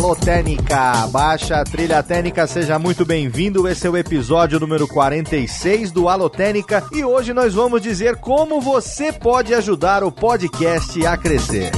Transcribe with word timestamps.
Alô 0.00 0.16
Técnica, 0.16 1.06
baixa 1.08 1.60
a 1.60 1.64
trilha 1.64 2.02
técnica, 2.02 2.46
seja 2.46 2.78
muito 2.78 3.04
bem-vindo. 3.04 3.68
Esse 3.68 3.86
é 3.86 3.90
o 3.90 3.98
episódio 3.98 4.58
número 4.58 4.88
46 4.88 5.92
do 5.92 6.08
Alô 6.08 6.30
Técnica 6.30 6.82
e 6.90 7.04
hoje 7.04 7.34
nós 7.34 7.52
vamos 7.52 7.82
dizer 7.82 8.16
como 8.16 8.62
você 8.62 9.12
pode 9.12 9.52
ajudar 9.52 10.02
o 10.02 10.10
podcast 10.10 11.06
a 11.06 11.18
crescer. 11.18 11.70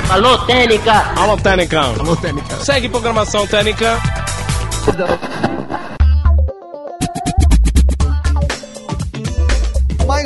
Alô, 0.09 0.39
Técnica! 0.39 1.13
Alô, 1.15 1.37
Técnica. 1.37 1.81
Alô, 1.81 2.15
Técnica. 2.15 2.55
Segue 2.57 2.89
programação 2.89 3.45
Técnica. 3.45 3.99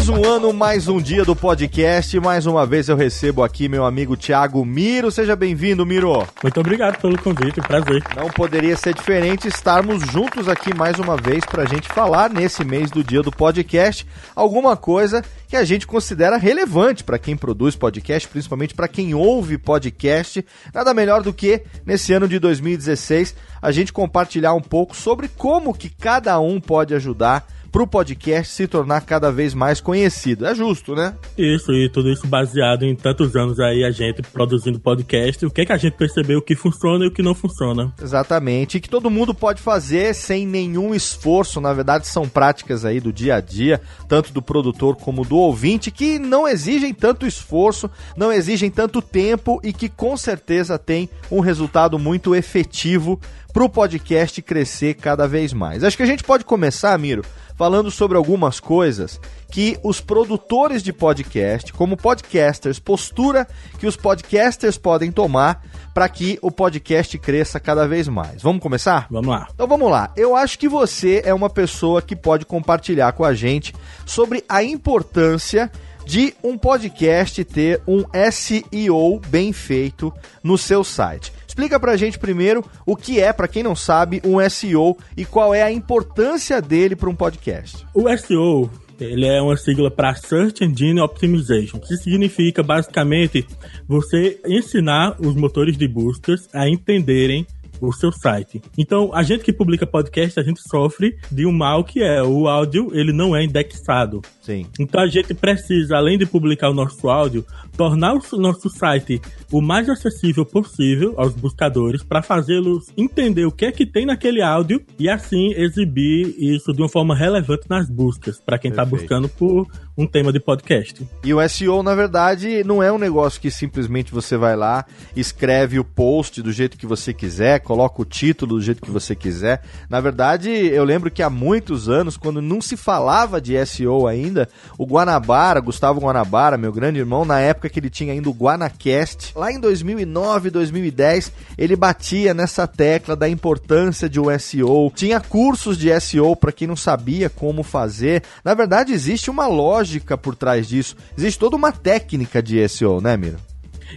Mais 0.03 0.19
um 0.19 0.29
ano, 0.29 0.51
mais 0.51 0.89
um 0.89 1.01
dia 1.01 1.23
do 1.23 1.33
podcast. 1.33 2.19
Mais 2.19 2.45
uma 2.45 2.65
vez 2.65 2.89
eu 2.89 2.95
recebo 2.97 3.41
aqui 3.41 3.69
meu 3.69 3.85
amigo 3.85 4.17
Thiago 4.17 4.65
Miro. 4.65 5.09
Seja 5.09 5.33
bem-vindo, 5.33 5.85
Miro. 5.85 6.27
Muito 6.43 6.59
obrigado 6.59 6.99
pelo 6.99 7.17
convite, 7.17 7.61
prazer. 7.61 8.03
Não 8.13 8.27
poderia 8.29 8.75
ser 8.75 8.93
diferente 8.93 9.47
estarmos 9.47 10.03
juntos 10.11 10.49
aqui 10.49 10.73
mais 10.75 10.99
uma 10.99 11.15
vez 11.15 11.45
para 11.45 11.63
a 11.63 11.65
gente 11.65 11.87
falar 11.87 12.29
nesse 12.29 12.65
mês 12.65 12.91
do 12.91 13.01
dia 13.01 13.21
do 13.21 13.31
podcast 13.31 14.05
alguma 14.35 14.75
coisa 14.75 15.23
que 15.47 15.55
a 15.55 15.63
gente 15.63 15.87
considera 15.87 16.35
relevante 16.35 17.01
para 17.01 17.17
quem 17.17 17.37
produz 17.37 17.73
podcast, 17.73 18.27
principalmente 18.27 18.73
para 18.73 18.89
quem 18.89 19.13
ouve 19.13 19.57
podcast. 19.57 20.45
Nada 20.73 20.93
melhor 20.93 21.23
do 21.23 21.31
que 21.31 21.63
nesse 21.85 22.11
ano 22.11 22.27
de 22.27 22.39
2016 22.39 23.33
a 23.61 23.71
gente 23.71 23.93
compartilhar 23.93 24.53
um 24.53 24.61
pouco 24.61 24.97
sobre 24.97 25.29
como 25.29 25.73
que 25.73 25.89
cada 25.89 26.37
um 26.41 26.59
pode 26.59 26.93
ajudar 26.93 27.47
para 27.73 27.81
o 27.81 27.87
podcast 27.87 28.53
se 28.53 28.67
tornar 28.67 29.01
cada 29.01 29.31
vez 29.31 29.55
mais 29.55 29.81
conhecido. 29.81 30.45
É 30.45 30.53
justo, 30.53 30.93
né? 30.93 31.15
Isso, 31.35 31.71
e 31.71 31.89
tudo 31.89 32.11
isso 32.11 32.27
baseado 32.27 32.83
em 32.83 32.95
tantos 32.95 33.35
anos 33.35 33.59
aí 33.59 33.83
a 33.83 33.89
gente 33.89 34.21
produzindo 34.21 34.79
podcast, 34.79 35.43
o 35.43 35.49
que, 35.49 35.61
é 35.61 35.65
que 35.65 35.73
a 35.73 35.77
gente 35.77 35.97
percebeu 35.97 36.39
que 36.39 36.55
funciona 36.55 37.03
e 37.03 37.07
o 37.07 37.11
que 37.11 37.23
não 37.23 37.33
funciona. 37.33 37.91
Exatamente, 37.99 38.77
e 38.77 38.79
que 38.79 38.87
todo 38.87 39.09
mundo 39.09 39.33
pode 39.33 39.59
fazer 39.59 40.13
sem 40.13 40.45
nenhum 40.45 40.93
esforço, 40.93 41.59
na 41.59 41.73
verdade 41.73 42.05
são 42.05 42.29
práticas 42.29 42.85
aí 42.85 42.99
do 42.99 43.11
dia 43.11 43.37
a 43.37 43.41
dia, 43.41 43.81
tanto 44.07 44.31
do 44.31 44.41
produtor 44.41 44.95
como 44.95 45.25
do 45.25 45.37
ouvinte, 45.37 45.89
que 45.89 46.19
não 46.19 46.47
exigem 46.47 46.93
tanto 46.93 47.25
esforço, 47.25 47.89
não 48.15 48.31
exigem 48.31 48.69
tanto 48.69 49.01
tempo 49.01 49.59
e 49.63 49.73
que 49.73 49.89
com 49.89 50.15
certeza 50.15 50.77
tem 50.77 51.09
um 51.31 51.39
resultado 51.39 51.97
muito 51.97 52.35
efetivo 52.35 53.19
para 53.51 53.63
o 53.63 53.69
podcast 53.69 54.41
crescer 54.41 54.95
cada 54.95 55.27
vez 55.27 55.53
mais. 55.53 55.83
Acho 55.83 55.95
que 55.95 56.03
a 56.03 56.07
gente 56.07 56.23
pode 56.23 56.43
começar, 56.43 56.97
Miro, 56.97 57.23
falando 57.55 57.91
sobre 57.91 58.17
algumas 58.17 58.59
coisas 58.59 59.19
que 59.51 59.77
os 59.83 60.01
produtores 60.01 60.81
de 60.81 60.91
podcast, 60.91 61.71
como 61.73 61.95
podcasters, 61.95 62.79
postura 62.79 63.47
que 63.79 63.85
os 63.85 63.95
podcasters 63.95 64.77
podem 64.77 65.11
tomar 65.11 65.63
para 65.93 66.09
que 66.09 66.39
o 66.41 66.51
podcast 66.51 67.17
cresça 67.19 67.59
cada 67.59 67.87
vez 67.87 68.07
mais. 68.07 68.41
Vamos 68.41 68.61
começar? 68.61 69.07
Vamos 69.11 69.29
lá. 69.29 69.47
Então 69.53 69.67
vamos 69.67 69.91
lá. 69.91 70.11
Eu 70.17 70.35
acho 70.35 70.57
que 70.57 70.67
você 70.67 71.21
é 71.23 71.33
uma 71.33 71.49
pessoa 71.49 72.01
que 72.01 72.15
pode 72.15 72.45
compartilhar 72.45 73.11
com 73.13 73.23
a 73.23 73.33
gente 73.33 73.75
sobre 74.05 74.43
a 74.49 74.63
importância 74.63 75.71
de 76.05 76.33
um 76.43 76.57
podcast 76.57 77.43
ter 77.45 77.81
um 77.87 78.03
SEO 78.31 79.21
bem 79.27 79.53
feito 79.53 80.13
no 80.43 80.57
seu 80.57 80.83
site. 80.83 81.31
Explica 81.53 81.79
pra 81.79 81.95
gente 81.95 82.17
primeiro 82.17 82.65
o 82.83 82.95
que 82.95 83.19
é, 83.19 83.31
para 83.31 83.47
quem 83.47 83.61
não 83.61 83.75
sabe, 83.75 84.19
um 84.25 84.39
SEO 84.49 84.97
e 85.15 85.23
qual 85.23 85.53
é 85.53 85.61
a 85.61 85.71
importância 85.71 86.59
dele 86.59 86.95
para 86.95 87.07
um 87.07 87.13
podcast. 87.15 87.85
O 87.93 88.09
SEO 88.17 88.71
ele 88.99 89.27
é 89.27 89.39
uma 89.39 89.55
sigla 89.55 89.91
para 89.91 90.15
Search 90.15 90.63
Engine 90.63 90.99
Optimization, 90.99 91.79
que 91.79 91.95
significa 91.95 92.63
basicamente 92.63 93.45
você 93.87 94.41
ensinar 94.47 95.15
os 95.19 95.35
motores 95.35 95.77
de 95.77 95.87
buscas 95.87 96.49
a 96.51 96.67
entenderem 96.67 97.45
o 97.87 97.93
seu 97.93 98.11
site. 98.11 98.61
Então, 98.77 99.11
a 99.13 99.23
gente 99.23 99.43
que 99.43 99.53
publica 99.53 99.85
podcast, 99.85 100.39
a 100.39 100.43
gente 100.43 100.61
sofre 100.69 101.17
de 101.31 101.45
um 101.45 101.51
mal 101.51 101.83
que 101.83 102.01
é 102.01 102.21
o 102.23 102.47
áudio, 102.47 102.89
ele 102.93 103.11
não 103.11 103.35
é 103.35 103.43
indexado. 103.43 104.21
Sim. 104.41 104.65
Então, 104.79 105.01
a 105.01 105.07
gente 105.07 105.33
precisa, 105.33 105.97
além 105.97 106.17
de 106.17 106.25
publicar 106.25 106.69
o 106.69 106.73
nosso 106.73 107.09
áudio, 107.09 107.45
tornar 107.75 108.13
o 108.13 108.37
nosso 108.37 108.69
site 108.69 109.21
o 109.51 109.61
mais 109.61 109.89
acessível 109.89 110.45
possível 110.45 111.13
aos 111.17 111.33
buscadores 111.33 112.03
para 112.03 112.21
fazê-los 112.21 112.91
entender 112.97 113.45
o 113.45 113.51
que 113.51 113.65
é 113.65 113.71
que 113.71 113.85
tem 113.85 114.05
naquele 114.05 114.41
áudio 114.41 114.83
e 114.99 115.09
assim 115.09 115.53
exibir 115.53 116.35
isso 116.37 116.73
de 116.73 116.81
uma 116.81 116.89
forma 116.89 117.15
relevante 117.15 117.69
nas 117.69 117.89
buscas 117.89 118.39
para 118.39 118.57
quem 118.57 118.69
está 118.71 118.85
buscando 118.85 119.27
por 119.29 119.67
um 119.97 120.07
tema 120.07 120.33
de 120.33 120.39
podcast. 120.39 121.07
E 121.23 121.33
o 121.33 121.49
SEO, 121.49 121.83
na 121.83 121.93
verdade, 121.93 122.63
não 122.63 122.81
é 122.81 122.91
um 122.91 122.97
negócio 122.97 123.39
que 123.39 123.51
simplesmente 123.51 124.11
você 124.11 124.35
vai 124.35 124.55
lá, 124.55 124.85
escreve 125.15 125.79
o 125.79 125.83
post 125.83 126.41
do 126.41 126.51
jeito 126.51 126.77
que 126.77 126.85
você 126.85 127.13
quiser, 127.13 127.59
coloca 127.59 128.01
o 128.01 128.05
título 128.05 128.55
do 128.55 128.61
jeito 128.61 128.81
que 128.81 128.89
você 128.89 129.15
quiser. 129.15 129.61
Na 129.89 129.99
verdade, 129.99 130.49
eu 130.49 130.83
lembro 130.83 131.11
que 131.11 131.21
há 131.21 131.29
muitos 131.29 131.87
anos, 131.87 132.17
quando 132.17 132.41
não 132.41 132.59
se 132.59 132.75
falava 132.75 133.39
de 133.39 133.63
SEO 133.65 134.07
ainda, 134.07 134.49
o 134.77 134.85
Guanabara, 134.85 135.59
Gustavo 135.59 136.01
Guanabara, 136.01 136.57
meu 136.57 136.71
grande 136.71 136.99
irmão, 136.99 137.23
na 137.23 137.39
época 137.39 137.69
que 137.69 137.79
ele 137.79 137.89
tinha 137.89 138.13
ainda 138.13 138.29
o 138.29 138.33
Guanacast, 138.33 139.33
lá 139.35 139.51
em 139.51 139.59
2009, 139.59 140.49
2010, 140.49 141.31
ele 141.57 141.75
batia 141.75 142.33
nessa 142.33 142.65
tecla 142.65 143.15
da 143.15 143.29
importância 143.29 144.09
de 144.09 144.19
um 144.19 144.37
SEO. 144.39 144.91
Tinha 144.95 145.19
cursos 145.19 145.77
de 145.77 145.89
SEO 146.01 146.35
para 146.35 146.51
quem 146.51 146.67
não 146.67 146.75
sabia 146.75 147.29
como 147.29 147.61
fazer. 147.61 148.23
Na 148.43 148.53
verdade, 148.53 148.91
existe 148.91 149.29
uma 149.29 149.47
lógica 149.83 150.17
por 150.17 150.35
trás 150.35 150.67
disso. 150.67 150.95
Existe 151.17 151.37
toda 151.37 151.57
uma 151.57 151.71
técnica 151.71 152.41
de 152.41 152.67
SEO, 152.67 153.01
né, 153.01 153.17
Miro? 153.17 153.37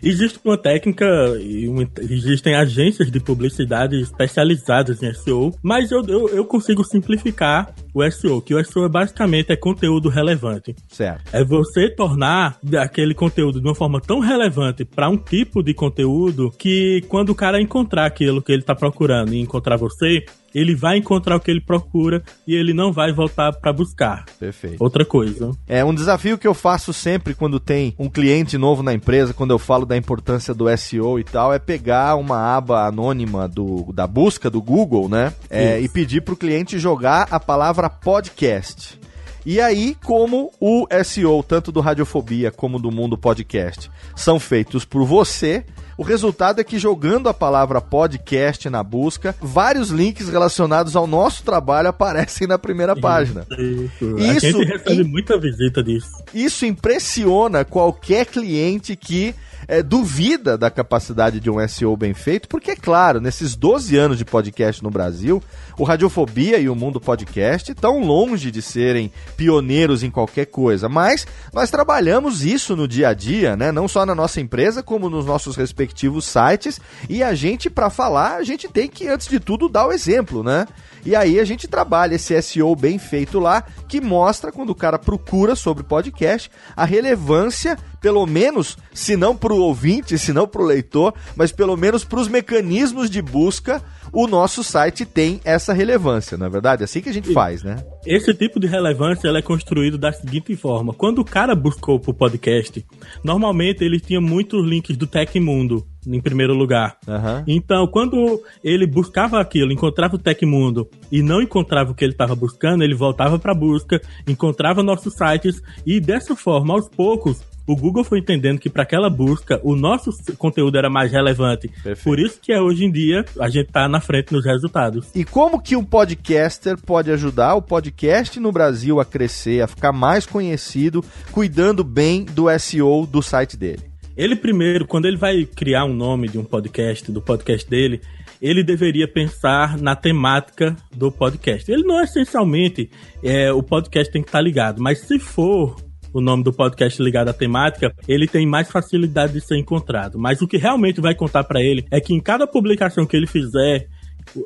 Existe 0.03 0.39
uma 0.45 0.59
técnica 0.59 1.07
e 1.41 1.67
existem 2.01 2.55
agências 2.55 3.11
de 3.11 3.19
publicidade 3.19 3.99
especializadas 3.99 5.03
em 5.03 5.15
SEO, 5.15 5.55
mas 5.63 5.91
eu, 5.91 6.05
eu, 6.07 6.29
eu, 6.29 6.45
consigo 6.45 6.85
simplificar 6.85 7.75
o 7.95 8.11
SEO, 8.11 8.43
que 8.43 8.55
o 8.55 8.63
SEO 8.63 8.85
é 8.85 8.89
basicamente 8.91 9.53
é 9.53 9.57
conteúdo 9.57 10.11
relevante. 10.11 10.75
Certo. 10.89 11.23
É 11.33 11.43
você 11.43 11.89
tornar 11.89 12.59
aquele 12.79 13.15
conteúdo 13.15 13.59
de 13.59 13.67
uma 13.67 13.75
forma 13.75 13.99
tão 13.99 14.19
relevante 14.19 14.85
para 14.85 15.09
um 15.09 15.17
tipo 15.17 15.63
de 15.63 15.73
conteúdo 15.73 16.51
que 16.59 17.03
quando 17.09 17.31
o 17.31 17.35
cara 17.35 17.59
encontrar 17.59 18.05
aquilo 18.05 18.43
que 18.43 18.53
ele 18.53 18.61
está 18.61 18.75
procurando 18.75 19.33
e 19.33 19.41
encontrar 19.41 19.79
você, 19.79 20.27
ele 20.57 20.75
vai 20.75 20.97
encontrar 20.97 21.37
o 21.37 21.41
que 21.41 21.51
ele 21.51 21.61
procura 21.61 22.23
e 22.47 22.55
ele 22.55 22.73
não 22.73 22.91
vai 22.91 23.13
voltar 23.13 23.53
para 23.53 23.75
buscar. 23.75 24.25
Perfeito. 24.41 24.83
Outra 24.83 25.05
coisa. 25.05 25.51
É 25.69 25.85
um 25.85 25.95
desafio 25.95 26.39
que 26.39 26.49
eu 26.49 26.55
faço 26.55 26.95
sempre 26.95 27.35
quando 27.35 27.61
tem 27.61 27.95
um 27.99 28.09
cliente 28.09 28.57
novo 28.57 28.83
na 28.83 28.95
empresa, 28.95 29.35
quando 29.35 29.51
eu 29.51 29.59
falo 29.59 29.85
da 29.85 29.99
importância 29.99 30.55
do 30.55 30.75
SEO 30.79 31.19
e 31.21 31.25
tal, 31.25 31.53
é 31.53 31.59
pegar 31.59 32.17
uma 32.17 32.57
aba 32.57 32.87
anônima 32.87 33.47
do, 33.47 33.93
da 33.93 34.07
busca 34.07 34.49
do 34.49 34.63
Google, 34.63 35.11
né? 35.11 35.35
É, 35.51 35.79
e 35.79 35.91
pedir 35.91 36.23
para 36.23 36.33
o 36.33 36.37
cliente 36.39 36.79
jogar 36.79 37.29
a 37.31 37.39
palavra 37.39 37.91
podcast. 37.91 38.99
E 39.45 39.61
aí, 39.61 39.95
como 40.03 40.51
o 40.59 40.87
SEO, 41.05 41.43
tanto 41.43 41.71
do 41.71 41.81
Radiofobia 41.81 42.51
como 42.51 42.79
do 42.79 42.91
Mundo 42.91 43.19
Podcast, 43.19 43.91
são 44.17 44.41
feitos 44.41 44.87
por 44.87 45.05
você, 45.05 45.67
o 45.97 46.03
resultado 46.03 46.61
é 46.61 46.65
que 46.65 46.79
jogando 46.79 47.29
a 47.29 47.35
palavra 47.35 47.81
podcast 47.81 48.69
na 48.69 48.83
busca, 48.83 49.35
vários 49.41 49.91
links 49.91 50.29
relacionados 50.29 50.95
ao 50.95 51.07
nosso 51.07 51.43
trabalho 51.43 51.89
aparecem 51.89 52.47
na 52.47 52.59
primeira 52.59 52.95
página. 52.95 53.47
Isso. 53.51 54.17
A 54.17 54.53
gente 54.53 54.65
recebe 54.65 55.05
muita 55.05 55.39
visita 55.39 55.83
disso. 55.83 56.23
Isso 56.35 56.67
impressiona 56.67 57.65
qualquer 57.65 58.27
cliente 58.27 58.95
que 58.95 59.35
é, 59.69 59.83
duvida 59.83 60.57
da 60.57 60.71
capacidade 60.71 61.41
de 61.41 61.51
um 61.51 61.67
SEO 61.67 61.97
bem 61.97 62.15
feito, 62.15 62.49
porque, 62.49 62.73
é 62.73 62.77
claro, 62.77 63.21
nesses 63.21 63.55
12 63.57 63.97
anos 63.97 64.19
de 64.19 64.25
podcast 64.25 64.83
no 64.83 64.91
Brasil, 64.91 65.43
o 65.79 65.85
Radiofobia 65.85 66.59
e 66.59 66.69
o 66.69 66.75
Mundo 66.75 67.01
Podcast 67.01 67.73
estão 67.73 68.01
longe 68.01 68.51
de 68.51 68.63
serem 68.63 69.13
pioneiros 69.37 70.03
em 70.03 70.11
qualquer 70.11 70.47
coisa, 70.47 70.89
mas 70.89 71.27
nós 71.53 71.71
trabalhamos 71.71 72.45
isso 72.45 72.77
no 72.77 72.87
dia 72.87 73.09
a 73.09 73.15
dia, 73.15 73.57
né? 73.57 73.73
Não 73.73 73.89
só 73.89 74.07
na 74.07 74.15
nossa 74.15 74.41
empresa, 74.41 74.83
como 74.83 75.11
nos 75.11 75.27
nossos 75.27 75.57
respectivos 75.57 76.25
sites, 76.25 76.81
e 77.09 77.23
a 77.23 77.35
gente, 77.35 77.69
para 77.69 77.91
falar, 77.91 78.37
a 78.37 78.45
gente 78.45 78.69
tem 78.69 78.89
que, 78.89 79.09
antes 79.09 79.29
de 79.29 79.41
tudo, 79.41 79.69
dar 79.69 79.87
o 79.87 79.93
exemplo, 79.93 80.43
né? 80.43 80.67
E 81.07 81.15
aí 81.15 81.39
a 81.39 81.45
gente 81.45 81.69
trabalha 81.69 82.17
esse 82.17 82.43
SEO 82.43 82.75
bem 82.75 82.99
feito 82.99 83.39
lá, 83.39 83.63
que 83.89 84.01
mostra 84.01 84.51
quando 84.51 84.71
o 84.71 84.75
cara 84.75 84.99
procura 84.99 85.55
sobre 85.55 85.85
podcast 85.85 86.51
a 86.75 86.85
relevância, 86.85 87.79
pelo 88.01 88.27
menos, 88.27 88.77
se 88.93 89.17
não 89.17 89.37
para 89.37 89.53
o 89.53 89.61
ouvinte, 89.61 90.19
se 90.19 90.33
não 90.33 90.49
para 90.49 90.61
o 90.61 90.67
leitor, 90.67 91.15
mas 91.37 91.53
pelo 91.53 91.77
menos 91.77 92.05
para 92.05 92.19
os 92.19 92.27
mecanismos 92.27 93.09
de 93.09 93.23
busca, 93.23 93.81
o 94.13 94.27
nosso 94.27 94.65
site 94.65 95.05
tem 95.05 95.41
essa 95.45 95.73
relevância, 95.73 96.37
não 96.37 96.47
é 96.47 96.51
verdade? 96.51 96.83
É 96.83 96.85
assim 96.85 97.01
que 97.01 97.09
a 97.09 97.15
gente 97.15 97.33
faz, 97.33 97.63
né? 97.63 97.77
Esse 98.05 98.35
tipo 98.35 98.59
de 98.59 98.67
relevância 98.67 99.29
ela 99.29 99.39
é 99.39 99.43
construído 99.43 99.97
da 99.97 100.13
seguinte 100.13 100.57
forma: 100.57 100.93
quando 100.93 101.21
o 101.21 101.25
cara 101.25 101.55
buscou 101.55 102.01
pro 102.01 102.13
podcast, 102.13 102.85
normalmente 103.23 103.85
ele 103.85 104.01
tinha 104.01 104.21
muitos 104.21 104.67
links 104.67 104.97
do 104.97 105.07
Tecmundo 105.07 105.87
em 106.07 106.21
primeiro 106.21 106.55
lugar. 106.55 106.97
Uhum. 107.07 107.45
Então, 107.47 107.87
quando 107.87 108.41
ele 108.63 108.87
buscava 108.87 109.41
aquilo, 109.41 109.73
encontrava 109.73 110.17
o 110.17 110.19
Tecmundo 110.19 110.89
e 111.11 111.23
não 111.23 111.43
encontrava 111.43 111.91
o 111.91 111.95
que 111.95 112.05
ele 112.05 112.13
estava 112.13 112.35
buscando, 112.35 112.85
ele 112.85 112.95
voltava 112.95 113.39
para 113.39 113.53
a 113.53 113.55
busca, 113.55 114.01
encontrava 114.27 114.83
nossos 114.83 115.15
sites 115.15 115.63
e 115.85 116.01
dessa 116.01 116.37
forma, 116.37 116.75
aos 116.75 116.89
poucos, 116.89 117.43
o 117.67 117.75
Google 117.75 118.05
foi 118.05 118.21
entendendo 118.21 118.61
que 118.61 118.71
para 118.71 118.85
aquela 118.85 119.11
busca 119.11 119.61
o 119.65 119.75
nosso 119.75 120.11
conteúdo 120.39 120.79
era 120.79 120.89
mais 120.89 121.11
relevante. 121.11 121.69
Perfeito. 121.69 122.05
Por 122.05 122.21
isso 122.21 122.39
que 122.41 122.53
é, 122.53 122.61
hoje 122.61 122.85
em 122.85 122.93
dia 122.93 123.25
a 123.41 123.49
gente 123.49 123.67
está 123.67 123.89
na 123.89 124.01
frente 124.01 124.33
nos 124.33 124.45
resultados. 124.45 125.09
E 125.15 125.25
como 125.25 125.61
que 125.61 125.75
um 125.75 125.85
podcaster 125.85 126.77
pode 126.81 127.11
ajudar 127.11 127.55
o 127.55 127.63
podcast 127.63 128.39
no 128.39 128.53
Brasil 128.53 129.01
a 129.01 129.05
crescer, 129.05 129.63
a 129.63 129.67
ficar 129.67 129.93
mais 129.93 130.25
conhecido, 130.25 131.05
cuidando 131.33 131.83
bem 131.83 132.25
do 132.25 132.47
SEO 132.59 133.05
do 133.05 133.21
site 133.21 133.57
dele? 133.57 133.96
Ele 134.17 134.35
primeiro, 134.35 134.87
quando 134.87 135.07
ele 135.07 135.17
vai 135.17 135.45
criar 135.45 135.85
um 135.85 135.95
nome 135.95 136.29
de 136.29 136.39
um 136.39 136.45
podcast, 136.45 137.13
do 137.13 137.21
podcast 137.21 137.69
dele, 137.69 138.01
ele 138.41 138.63
deveria 138.63 139.07
pensar 139.07 139.79
na 139.79 139.95
temática 139.95 140.75
do 140.95 141.11
podcast. 141.13 141.71
Ele 141.71 141.83
não 141.83 142.01
é 142.01 142.05
essencialmente 142.05 142.91
é, 143.23 143.53
o 143.53 143.63
podcast 143.63 144.13
tem 144.13 144.23
que 144.23 144.29
estar 144.29 144.41
ligado, 144.41 144.83
mas 144.83 145.01
se 145.01 145.19
for 145.19 145.77
o 146.13 146.21
nome 146.21 146.43
do 146.43 146.53
podcast 146.53 147.03
ligado 147.03 147.29
à 147.29 147.33
temática, 147.33 147.95
ele 148.09 148.27
tem 148.27 148.47
mais 148.47 148.71
facilidade 148.71 149.35
de 149.35 149.41
ser 149.41 149.59
encontrado. 149.59 150.19
Mas 150.19 150.41
o 150.41 150.49
que 150.49 150.57
realmente 150.57 150.99
vai 150.99 151.15
contar 151.15 151.45
para 151.45 151.61
ele 151.61 151.85
é 151.91 152.01
que 152.01 152.15
em 152.15 152.21
cada 152.21 152.47
publicação 152.47 153.05
que 153.05 153.15
ele 153.15 153.27
fizer, 153.27 153.87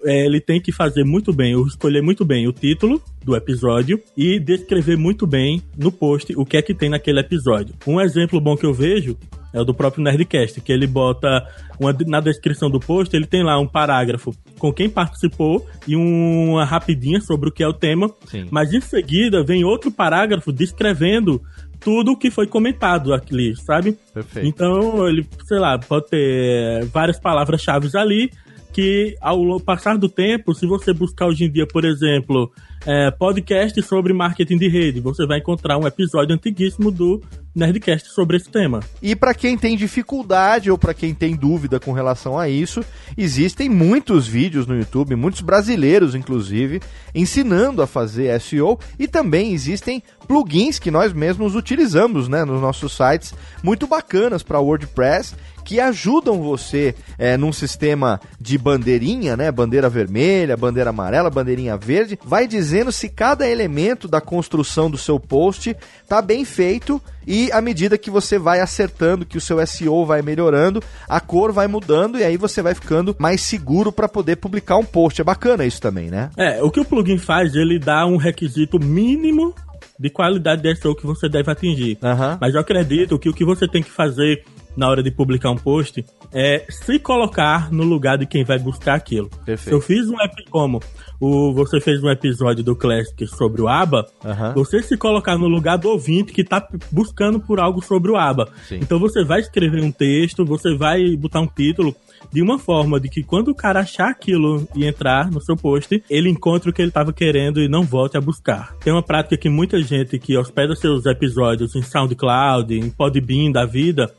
é, 0.05 0.27
ele 0.27 0.41
tem 0.41 0.61
que 0.61 0.73
fazer 0.73 1.05
muito 1.05 1.33
bem, 1.33 1.55
escolher 1.65 2.03
muito 2.03 2.25
bem 2.25 2.49
o 2.49 2.53
título 2.53 3.01
do 3.25 3.37
episódio 3.37 4.03
e 4.17 4.41
descrever 4.41 4.97
muito 4.97 5.29
bem 5.29 5.63
no 5.77 5.93
post 5.93 6.33
o 6.37 6.45
que 6.45 6.57
é 6.57 6.63
que 6.63 6.75
tem 6.75 6.89
naquele 6.89 7.21
episódio. 7.21 7.75
Um 7.87 8.01
exemplo 8.01 8.41
bom 8.41 8.57
que 8.57 8.67
eu 8.67 8.75
vejo 8.75 9.17
é 9.53 9.61
o 9.61 9.65
do 9.65 9.75
próprio 9.75 10.03
Nerdcast, 10.03 10.61
que 10.61 10.73
ele 10.73 10.87
bota 10.87 11.47
uma, 11.79 11.95
na 12.07 12.21
descrição 12.21 12.71
do 12.71 12.79
post, 12.79 13.15
ele 13.15 13.27
tem 13.27 13.43
lá 13.43 13.59
um 13.59 13.67
parágrafo 13.67 14.33
com 14.59 14.73
quem 14.73 14.89
participou 14.89 15.67
e 15.87 15.97
uma 15.97 16.65
rapidinha 16.65 17.21
sobre 17.21 17.49
o 17.49 17.53
que 17.53 17.63
é 17.63 17.69
o 17.69 17.73
tema, 17.73 18.11
Sim. 18.27 18.47
mas 18.51 18.73
em 18.73 18.81
seguida 18.81 19.43
vem 19.43 19.65
outro 19.65 19.91
parágrafo 19.91 20.53
descrevendo 20.53 21.43
tudo 21.81 22.13
o 22.13 22.17
que 22.17 22.31
foi 22.31 22.47
comentado 22.47 23.13
ali, 23.13 23.57
sabe? 23.57 23.97
Perfeito. 24.13 24.47
Então, 24.47 25.09
ele, 25.09 25.27
sei 25.47 25.59
lá, 25.59 25.79
pode 25.79 26.09
ter 26.09 26.85
várias 26.87 27.19
palavras-chave 27.19 27.89
ali 27.97 28.31
que 28.73 29.17
ao 29.21 29.59
passar 29.59 29.99
do 29.99 30.09
tempo, 30.09 30.55
se 30.55 30.67
você 30.67 30.93
buscar 30.93 31.27
hoje 31.27 31.45
em 31.45 31.51
dia, 31.51 31.67
por 31.67 31.85
exemplo, 31.85 32.53
é, 32.87 33.11
podcast 33.11 33.81
sobre 33.83 34.13
marketing 34.13 34.57
de 34.57 34.69
rede, 34.69 35.01
você 35.01 35.27
vai 35.27 35.39
encontrar 35.39 35.79
um 35.79 35.87
episódio 35.87 36.35
antiguíssimo 36.35 36.91
do 36.91 37.23
Nerdcast 37.55 38.09
sobre 38.11 38.37
esse 38.37 38.49
tema. 38.49 38.81
E 39.03 39.15
para 39.15 39.35
quem 39.35 39.59
tem 39.59 39.77
dificuldade 39.77 40.71
ou 40.71 40.79
para 40.79 40.95
quem 40.95 41.13
tem 41.13 41.35
dúvida 41.35 41.81
com 41.81 41.93
relação 41.93 42.39
a 42.39 42.49
isso, 42.49 42.85
existem 43.17 43.69
muitos 43.69 44.27
vídeos 44.27 44.67
no 44.67 44.77
YouTube, 44.77 45.17
muitos 45.17 45.41
brasileiros 45.41 46.15
inclusive, 46.15 46.81
ensinando 47.15 47.83
a 47.83 47.87
fazer 47.87 48.41
SEO 48.41 48.79
e 48.99 49.09
também 49.09 49.53
existem 49.53 50.03
plugins 50.27 50.79
que 50.79 50.91
nós 50.91 51.13
mesmos 51.13 51.55
utilizamos, 51.55 52.29
né, 52.29 52.45
nos 52.45 52.61
nossos 52.61 52.97
sites, 52.97 53.35
muito 53.63 53.87
bacanas 53.87 54.43
para 54.43 54.61
WordPress 54.61 55.35
que 55.65 55.81
ajudam 55.81 56.43
você 56.43 56.95
é, 57.19 57.37
num 57.37 57.53
sistema 57.53 58.21
de 58.41 58.57
bandeirinha, 58.59 59.37
né? 59.37 59.51
Bandeira 59.51 59.89
vermelha, 59.89 60.57
bandeira 60.57 60.91
amarela, 60.91 61.31
bandeirinha 61.31 61.77
verde, 61.77 62.19
vai 62.25 62.47
dizendo 62.47 62.91
se 62.91 63.09
cada 63.09 63.49
elemento 63.49 64.09
da 64.09 64.21
construção 64.21 64.91
do 64.91 64.99
seu 64.99 65.19
post 65.19 65.77
tá 66.09 66.21
bem 66.21 66.45
feito 66.45 67.01
e 67.27 67.53
à 67.53 67.61
medida 67.61 67.99
que 67.99 68.11
você 68.11 68.39
vai 68.39 68.61
acertando, 68.61 69.25
que 69.25 69.39
o 69.39 69.41
seu 69.41 69.65
SEO 69.67 70.05
vai 70.05 70.23
melhorando, 70.23 70.83
a 71.09 71.21
cor 71.21 71.53
vai 71.53 71.69
mudando 71.69 72.19
e 72.19 72.25
aí 72.25 72.37
você 72.37 72.63
vai 72.63 72.75
ficando 72.75 73.15
mais 73.19 73.41
seguro 73.43 73.93
para 73.93 74.09
poder 74.09 74.37
publicar 74.37 74.77
um 74.77 74.85
post. 74.85 75.21
É 75.21 75.25
bacana 75.25 75.65
isso 75.65 75.81
também, 75.81 76.11
né? 76.11 76.31
É, 76.37 76.63
o 76.63 76.71
que 76.71 76.81
o 76.81 76.85
plugin 76.85 77.19
faz, 77.19 77.55
ele 77.55 77.79
dá 77.79 78.07
um 78.07 78.17
requisito 78.17 78.79
mínimo 78.79 79.55
de 79.99 80.09
qualidade 80.09 80.63
de 80.63 80.75
SEO 80.77 80.97
que 80.97 81.07
você 81.07 81.29
deve 81.29 81.51
atingir. 81.51 81.99
Aham. 82.03 82.39
Mas 82.41 82.55
eu 82.55 82.61
acredito 82.61 83.19
que 83.19 83.29
o 83.29 83.35
que 83.35 83.45
você 83.45 83.69
tem 83.69 83.83
que 83.83 83.91
fazer 83.91 84.43
na 84.81 84.89
hora 84.89 85.03
de 85.03 85.11
publicar 85.11 85.51
um 85.51 85.57
post 85.57 86.03
é 86.33 86.65
se 86.71 86.99
colocar 86.99 87.71
no 87.71 87.85
lugar 87.85 88.17
de 88.17 88.25
quem 88.25 88.45
vai 88.45 88.59
buscar 88.59 88.95
aquilo. 88.95 89.29
Perfeito. 89.45 89.69
Se 89.69 89.73
eu 89.73 89.81
fiz 89.81 90.09
um 90.09 90.19
epi 90.19 90.43
como 90.49 90.81
o, 91.21 91.53
você 91.53 91.79
fez 91.81 92.03
um 92.03 92.09
episódio 92.09 92.65
do 92.65 92.75
Classic 92.75 93.27
sobre 93.27 93.61
o 93.61 93.69
ABA, 93.69 94.07
você 94.55 94.83
se 94.83 94.97
colocar 94.97 95.37
no 95.37 95.47
lugar 95.47 95.77
do 95.77 95.91
ouvinte 95.91 96.33
que 96.33 96.43
tá 96.43 96.67
buscando 96.91 97.39
por 97.39 97.61
algo 97.61 97.85
sobre 97.85 98.11
o 98.11 98.17
ABA. 98.17 98.49
Sim. 98.67 98.77
Então 98.77 98.99
você 98.99 99.23
vai 99.23 99.41
escrever 99.41 99.83
um 99.83 99.93
texto, 99.93 100.47
você 100.47 100.75
vai 100.75 101.15
botar 101.15 101.41
um 101.41 101.47
título 101.47 101.95
de 102.33 102.41
uma 102.41 102.59
forma 102.59 102.99
de 102.99 103.09
que 103.09 103.23
quando 103.23 103.49
o 103.49 103.55
cara 103.55 103.81
achar 103.81 104.11
aquilo 104.11 104.67
e 104.75 104.87
entrar 104.87 105.31
no 105.31 105.41
seu 105.41 105.57
post, 105.57 106.03
ele 106.09 106.31
encontre 106.31 106.71
o 106.71 106.73
que 106.73 106.81
ele 106.81 106.89
estava 106.89 107.13
querendo 107.13 107.61
e 107.61 107.69
não 107.69 107.83
volte 107.83 108.17
a 108.17 108.21
buscar. 108.21 108.75
Tem 108.77 108.93
uma 108.93 109.03
prática 109.03 109.37
que 109.37 109.49
muita 109.49 109.83
gente 109.83 110.19
que 110.19 110.37
hospeda 110.37 110.75
seus 110.75 111.05
episódios 111.07 111.75
em 111.75 111.83
SoundCloud, 111.83 112.75
em 112.75 112.89
Podbean 112.91 113.51
da 113.51 113.67
vida, 113.67 114.11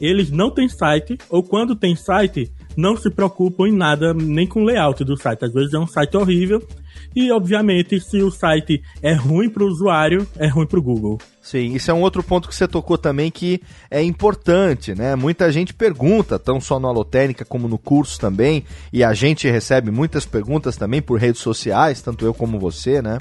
eles 0.00 0.30
não 0.30 0.50
têm 0.50 0.68
site, 0.68 1.18
ou 1.28 1.42
quando 1.42 1.76
tem 1.76 1.94
site, 1.96 2.50
não 2.76 2.96
se 2.96 3.10
preocupam 3.10 3.66
em 3.66 3.72
nada, 3.72 4.14
nem 4.14 4.46
com 4.46 4.62
o 4.62 4.64
layout 4.64 5.04
do 5.04 5.16
site. 5.16 5.44
Às 5.44 5.52
vezes 5.52 5.74
é 5.74 5.78
um 5.78 5.86
site 5.86 6.16
horrível. 6.16 6.62
E, 7.14 7.32
obviamente, 7.32 8.00
se 8.00 8.22
o 8.22 8.30
site 8.30 8.82
é 9.02 9.12
ruim 9.12 9.48
para 9.48 9.64
o 9.64 9.66
usuário, 9.66 10.26
é 10.36 10.46
ruim 10.46 10.66
para 10.66 10.78
o 10.78 10.82
Google. 10.82 11.18
Sim, 11.42 11.74
isso 11.74 11.90
é 11.90 11.94
um 11.94 12.02
outro 12.02 12.22
ponto 12.22 12.48
que 12.48 12.54
você 12.54 12.68
tocou 12.68 12.98
também 12.98 13.30
que 13.30 13.62
é 13.90 14.02
importante, 14.02 14.94
né? 14.94 15.16
Muita 15.16 15.50
gente 15.50 15.72
pergunta, 15.72 16.38
tão 16.38 16.60
só 16.60 16.78
no 16.78 16.86
Alotênica 16.86 17.44
como 17.44 17.66
no 17.66 17.78
curso 17.78 18.20
também, 18.20 18.64
e 18.92 19.02
a 19.02 19.14
gente 19.14 19.48
recebe 19.48 19.90
muitas 19.90 20.26
perguntas 20.26 20.76
também 20.76 21.00
por 21.00 21.18
redes 21.18 21.40
sociais, 21.40 22.02
tanto 22.02 22.24
eu 22.24 22.34
como 22.34 22.58
você, 22.58 23.00
né? 23.00 23.18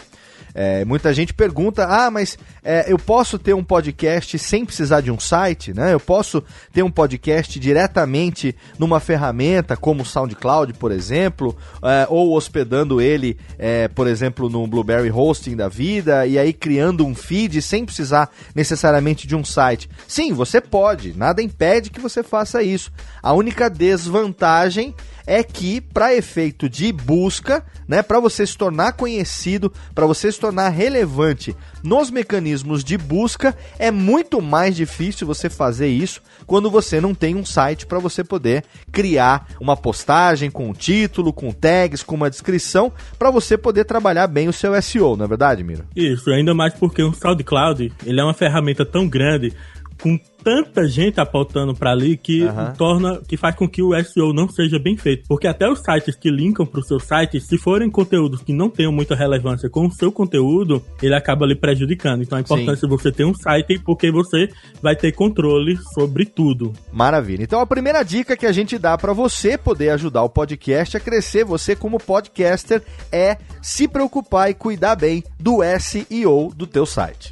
É, 0.60 0.84
muita 0.84 1.14
gente 1.14 1.36
pergunta: 1.36 1.86
ah, 1.86 2.10
mas 2.10 2.36
é, 2.64 2.92
eu 2.92 2.98
posso 2.98 3.38
ter 3.38 3.54
um 3.54 3.64
podcast 3.64 4.40
sem 4.40 4.66
precisar 4.66 5.02
de 5.02 5.12
um 5.12 5.20
site, 5.20 5.72
né? 5.72 5.94
Eu 5.94 6.00
posso 6.00 6.44
ter 6.74 6.82
um 6.82 6.90
podcast 6.90 7.60
diretamente 7.60 8.56
numa 8.80 9.00
ferramenta 9.00 9.78
como 9.78 10.02
o 10.02 10.06
SoundCloud, 10.06 10.74
por 10.74 10.92
exemplo, 10.92 11.56
é, 11.84 12.08
ou 12.10 12.36
hospedando 12.36 13.00
ele, 13.00 13.38
é, 13.60 13.88
por 13.88 14.08
exemplo, 14.08 14.50
no 14.50 14.66
Blueberry 14.66 15.12
Hosting 15.12 15.56
da 15.56 15.70
vida, 15.70 16.26
e 16.26 16.40
aí 16.40 16.52
criando 16.52 17.06
um 17.06 17.14
feed 17.14 17.62
sem 17.62 17.86
precisar 17.86 18.32
necessariamente 18.56 19.28
de 19.28 19.36
um 19.36 19.46
site. 19.46 19.88
Sim, 20.08 20.34
você 20.34 20.60
pode, 20.60 21.16
nada 21.16 21.40
impede 21.40 21.92
que 21.92 22.02
você 22.02 22.24
faça 22.24 22.64
isso. 22.64 22.92
A 23.22 23.32
única 23.32 23.70
desvantagem 23.70 24.96
é 25.28 25.44
que 25.44 25.82
para 25.82 26.16
efeito 26.16 26.70
de 26.70 26.92
busca, 26.92 27.64
né, 27.88 28.02
para 28.02 28.20
você 28.20 28.48
se 28.48 28.58
tornar 28.58 28.94
conhecido, 28.94 29.72
para 29.94 30.08
você 30.08 30.32
se 30.32 30.40
tornar 30.40 30.70
relevante 30.70 31.56
nos 31.84 32.10
mecanismos 32.10 32.84
de 32.84 32.98
busca, 32.98 33.56
é 33.78 33.92
muito 33.92 34.42
mais 34.42 34.76
difícil 34.76 35.28
você 35.28 35.50
fazer 35.50 35.90
isso 35.90 36.22
quando 36.46 36.72
você 36.72 37.02
não 37.02 37.14
tem 37.14 37.36
um 37.36 37.46
site 37.46 37.86
para 37.86 38.00
você 38.00 38.24
poder 38.24 38.64
criar 38.92 39.48
uma 39.60 39.76
postagem 39.76 40.50
com 40.50 40.70
um 40.70 40.74
título, 40.74 41.34
com 41.34 41.52
tags, 41.52 42.02
com 42.02 42.16
uma 42.16 42.30
descrição, 42.30 42.92
para 43.20 43.30
você 43.30 43.58
poder 43.58 43.84
trabalhar 43.84 44.28
bem 44.28 44.48
o 44.48 44.54
seu 44.54 44.80
SEO, 44.82 45.18
não 45.18 45.26
é 45.26 45.28
verdade, 45.28 45.64
Miro? 45.64 45.84
Isso, 45.96 46.30
ainda 46.32 46.54
mais 46.54 46.74
porque 46.74 47.04
o 47.04 47.14
SoundCloud, 47.14 47.92
ele 48.06 48.20
é 48.20 48.24
uma 48.24 48.34
ferramenta 48.34 48.86
tão 48.86 49.08
grande, 49.08 49.54
com 50.02 50.20
tanta 50.44 50.88
gente 50.88 51.20
apontando 51.20 51.76
para 51.76 51.92
ali 51.92 52.16
que 52.16 52.44
Aham. 52.44 52.74
torna 52.78 53.22
que 53.28 53.36
faz 53.36 53.56
com 53.56 53.68
que 53.68 53.82
o 53.82 53.92
SEO 54.02 54.32
não 54.32 54.48
seja 54.48 54.80
bem 54.80 54.96
feito, 54.96 55.26
porque 55.28 55.48
até 55.48 55.70
os 55.70 55.80
sites 55.80 56.16
que 56.16 56.30
linkam 56.30 56.66
para 56.66 56.80
o 56.80 56.84
seu 56.84 57.00
site, 57.00 57.42
se 57.42 57.58
forem 57.58 57.90
conteúdos 57.90 58.42
que 58.42 58.54
não 58.54 58.70
tenham 58.70 58.92
muita 58.92 59.16
relevância 59.16 59.70
com 59.70 59.88
o 59.88 59.92
seu 59.92 60.12
conteúdo, 60.12 60.82
ele 61.02 61.16
acaba 61.16 61.46
lhe 61.46 61.56
prejudicando. 61.56 62.22
Então 62.22 62.38
é 62.38 62.42
importante 62.42 62.88
você 62.88 63.12
ter 63.12 63.26
um 63.26 63.34
site 63.34 63.80
porque 63.80 64.10
você 64.12 64.50
vai 64.82 64.96
ter 64.96 65.12
controle 65.12 65.78
sobre 65.94 66.26
tudo. 66.26 66.72
Maravilha. 66.94 67.44
Então 67.44 67.60
a 67.60 67.66
primeira 67.66 68.04
dica 68.04 68.38
que 68.38 68.46
a 68.46 68.52
gente 68.52 68.78
dá 68.78 68.98
para 68.98 69.14
você 69.14 69.58
poder 69.58 69.90
ajudar 69.90 70.24
o 70.24 70.30
podcast 70.30 70.96
a 70.96 71.00
crescer, 71.00 71.44
você 71.44 71.76
como 71.76 71.98
podcaster, 71.98 72.82
é 73.12 73.38
se 73.62 73.88
preocupar 73.88 74.50
e 74.50 74.54
cuidar 74.54 74.96
bem 74.96 75.24
do 75.40 75.60
SEO 75.80 76.54
do 76.56 76.66
teu 76.66 76.86
site. 76.86 77.32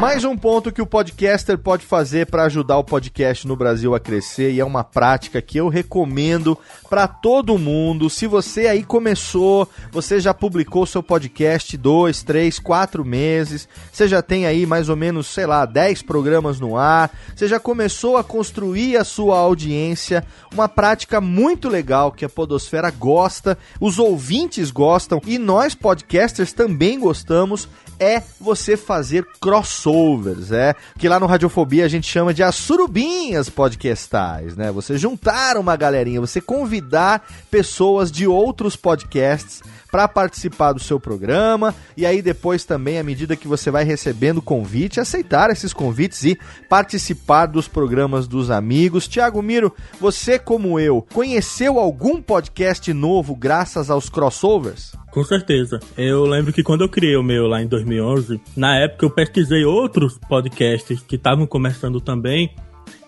Mais 0.00 0.24
um 0.24 0.36
ponto 0.36 0.70
que 0.70 0.82
o 0.82 0.86
podcaster 0.86 1.56
pode 1.56 1.86
fazer 1.86 2.26
para 2.26 2.44
ajudar 2.44 2.76
o 2.76 2.84
podcast 2.84 3.48
no 3.48 3.56
Brasil 3.56 3.94
a 3.94 4.00
crescer 4.00 4.52
e 4.52 4.60
é 4.60 4.64
uma 4.64 4.84
prática 4.84 5.40
que 5.40 5.58
eu 5.58 5.68
recomendo 5.68 6.56
para 6.90 7.08
todo 7.08 7.58
mundo. 7.58 8.10
Se 8.10 8.26
você 8.26 8.66
aí 8.66 8.84
começou, 8.84 9.66
você 9.90 10.20
já 10.20 10.34
publicou 10.34 10.84
seu 10.84 11.02
podcast 11.02 11.76
dois, 11.78 12.22
três, 12.22 12.58
quatro 12.58 13.06
meses, 13.06 13.66
você 13.90 14.06
já 14.06 14.20
tem 14.20 14.44
aí 14.44 14.66
mais 14.66 14.90
ou 14.90 14.96
menos, 14.96 15.28
sei 15.28 15.46
lá, 15.46 15.64
10 15.64 16.02
programas 16.02 16.60
no 16.60 16.76
ar, 16.76 17.10
você 17.34 17.48
já 17.48 17.58
começou 17.58 18.18
a 18.18 18.24
construir 18.24 18.98
a 18.98 19.04
sua 19.04 19.38
audiência, 19.38 20.26
uma 20.52 20.68
prática 20.68 21.22
muito 21.22 21.70
legal 21.70 22.12
que 22.12 22.24
a 22.24 22.28
Podosfera 22.28 22.90
gosta, 22.90 23.56
os 23.80 23.98
ouvintes 23.98 24.70
gostam 24.70 25.22
e 25.26 25.38
nós 25.38 25.74
podcasters 25.74 26.52
também 26.52 27.00
gostamos 27.00 27.66
é 27.98 28.22
você 28.40 28.76
fazer 28.76 29.26
crossovers, 29.40 30.52
é 30.52 30.74
que 30.98 31.08
lá 31.08 31.18
no 31.18 31.26
Radiofobia 31.26 31.84
a 31.84 31.88
gente 31.88 32.06
chama 32.06 32.32
de 32.34 32.42
as 32.42 32.54
surubinhas 32.54 33.48
podcastais, 33.48 34.56
né? 34.56 34.70
Você 34.72 34.98
juntar 34.98 35.56
uma 35.56 35.76
galerinha, 35.76 36.20
você 36.20 36.40
convidar 36.40 37.26
pessoas 37.50 38.10
de 38.10 38.26
outros 38.26 38.76
podcasts 38.76 39.62
para 39.90 40.08
participar 40.08 40.72
do 40.72 40.80
seu 40.80 40.98
programa 40.98 41.74
e 41.96 42.04
aí 42.04 42.20
depois 42.20 42.64
também 42.64 42.98
à 42.98 43.02
medida 43.02 43.36
que 43.36 43.48
você 43.48 43.70
vai 43.70 43.84
recebendo 43.84 44.42
convite, 44.42 45.00
aceitar 45.00 45.50
esses 45.50 45.72
convites 45.72 46.24
e 46.24 46.38
participar 46.68 47.46
dos 47.46 47.68
programas 47.68 48.26
dos 48.26 48.50
amigos. 48.50 49.08
Tiago 49.08 49.42
Miro, 49.42 49.74
você 50.00 50.38
como 50.38 50.78
eu, 50.78 51.06
conheceu 51.12 51.78
algum 51.78 52.20
podcast 52.20 52.92
novo 52.92 53.34
graças 53.34 53.90
aos 53.90 54.08
crossovers? 54.08 54.92
Com 55.10 55.24
certeza. 55.24 55.80
Eu 55.96 56.24
lembro 56.24 56.52
que 56.52 56.62
quando 56.62 56.82
eu 56.82 56.88
criei 56.88 57.16
o 57.16 57.22
meu 57.22 57.46
lá 57.46 57.62
em 57.62 57.66
2011, 57.66 58.40
na 58.54 58.76
época 58.76 59.06
eu 59.06 59.10
pesquisei 59.10 59.64
outros 59.64 60.18
podcasts 60.28 61.00
que 61.00 61.16
estavam 61.16 61.46
começando 61.46 62.00
também 62.00 62.54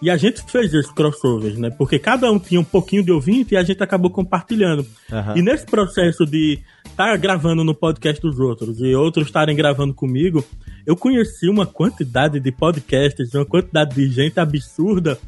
E 0.00 0.08
a 0.10 0.16
gente 0.16 0.42
fez 0.42 0.72
esses 0.72 0.92
crossovers, 0.92 1.58
né? 1.58 1.70
Porque 1.70 1.98
cada 1.98 2.30
um 2.30 2.38
tinha 2.38 2.60
um 2.60 2.64
pouquinho 2.64 3.02
de 3.02 3.10
ouvinte 3.10 3.54
e 3.54 3.56
a 3.56 3.62
gente 3.62 3.82
acabou 3.82 4.10
compartilhando. 4.10 4.86
Uhum. 5.10 5.36
E 5.36 5.42
nesse 5.42 5.66
processo 5.66 6.24
de 6.24 6.60
estar 6.84 7.10
tá 7.10 7.16
gravando 7.16 7.64
no 7.64 7.74
podcast 7.74 8.22
dos 8.22 8.38
outros 8.38 8.80
e 8.80 8.94
outros 8.94 9.26
estarem 9.26 9.56
gravando 9.56 9.92
comigo, 9.92 10.44
eu 10.86 10.96
conheci 10.96 11.48
uma 11.48 11.66
quantidade 11.66 12.38
de 12.38 12.52
podcasts, 12.52 13.34
uma 13.34 13.44
quantidade 13.44 13.94
de 13.94 14.08
gente 14.08 14.38
absurda 14.38 15.18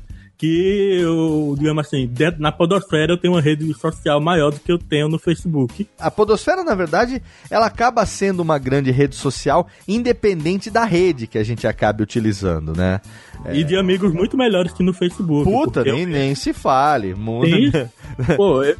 que 0.40 1.00
eu, 1.02 1.54
digamos 1.58 1.86
assim, 1.86 2.06
dentro, 2.06 2.40
na 2.40 2.50
Podosfera 2.50 3.12
eu 3.12 3.18
tenho 3.18 3.34
uma 3.34 3.42
rede 3.42 3.74
social 3.74 4.18
maior 4.22 4.50
do 4.50 4.58
que 4.58 4.72
eu 4.72 4.78
tenho 4.78 5.06
no 5.06 5.18
Facebook. 5.18 5.86
A 5.98 6.10
Podosfera, 6.10 6.64
na 6.64 6.74
verdade, 6.74 7.22
ela 7.50 7.66
acaba 7.66 8.06
sendo 8.06 8.40
uma 8.40 8.56
grande 8.58 8.90
rede 8.90 9.14
social, 9.14 9.68
independente 9.86 10.70
da 10.70 10.86
rede 10.86 11.26
que 11.26 11.36
a 11.36 11.44
gente 11.44 11.66
acabe 11.66 12.02
utilizando, 12.02 12.74
né? 12.74 13.02
É... 13.44 13.54
E 13.54 13.62
de 13.62 13.76
amigos 13.76 14.14
muito 14.14 14.34
melhores 14.34 14.72
que 14.72 14.82
no 14.82 14.94
Facebook. 14.94 15.44
Puta, 15.44 15.84
nem, 15.84 16.04
eu... 16.04 16.08
nem 16.08 16.34
se 16.34 16.54
fale. 16.54 17.14
Tem, 17.14 17.90
pô, 18.34 18.62
eu... 18.62 18.78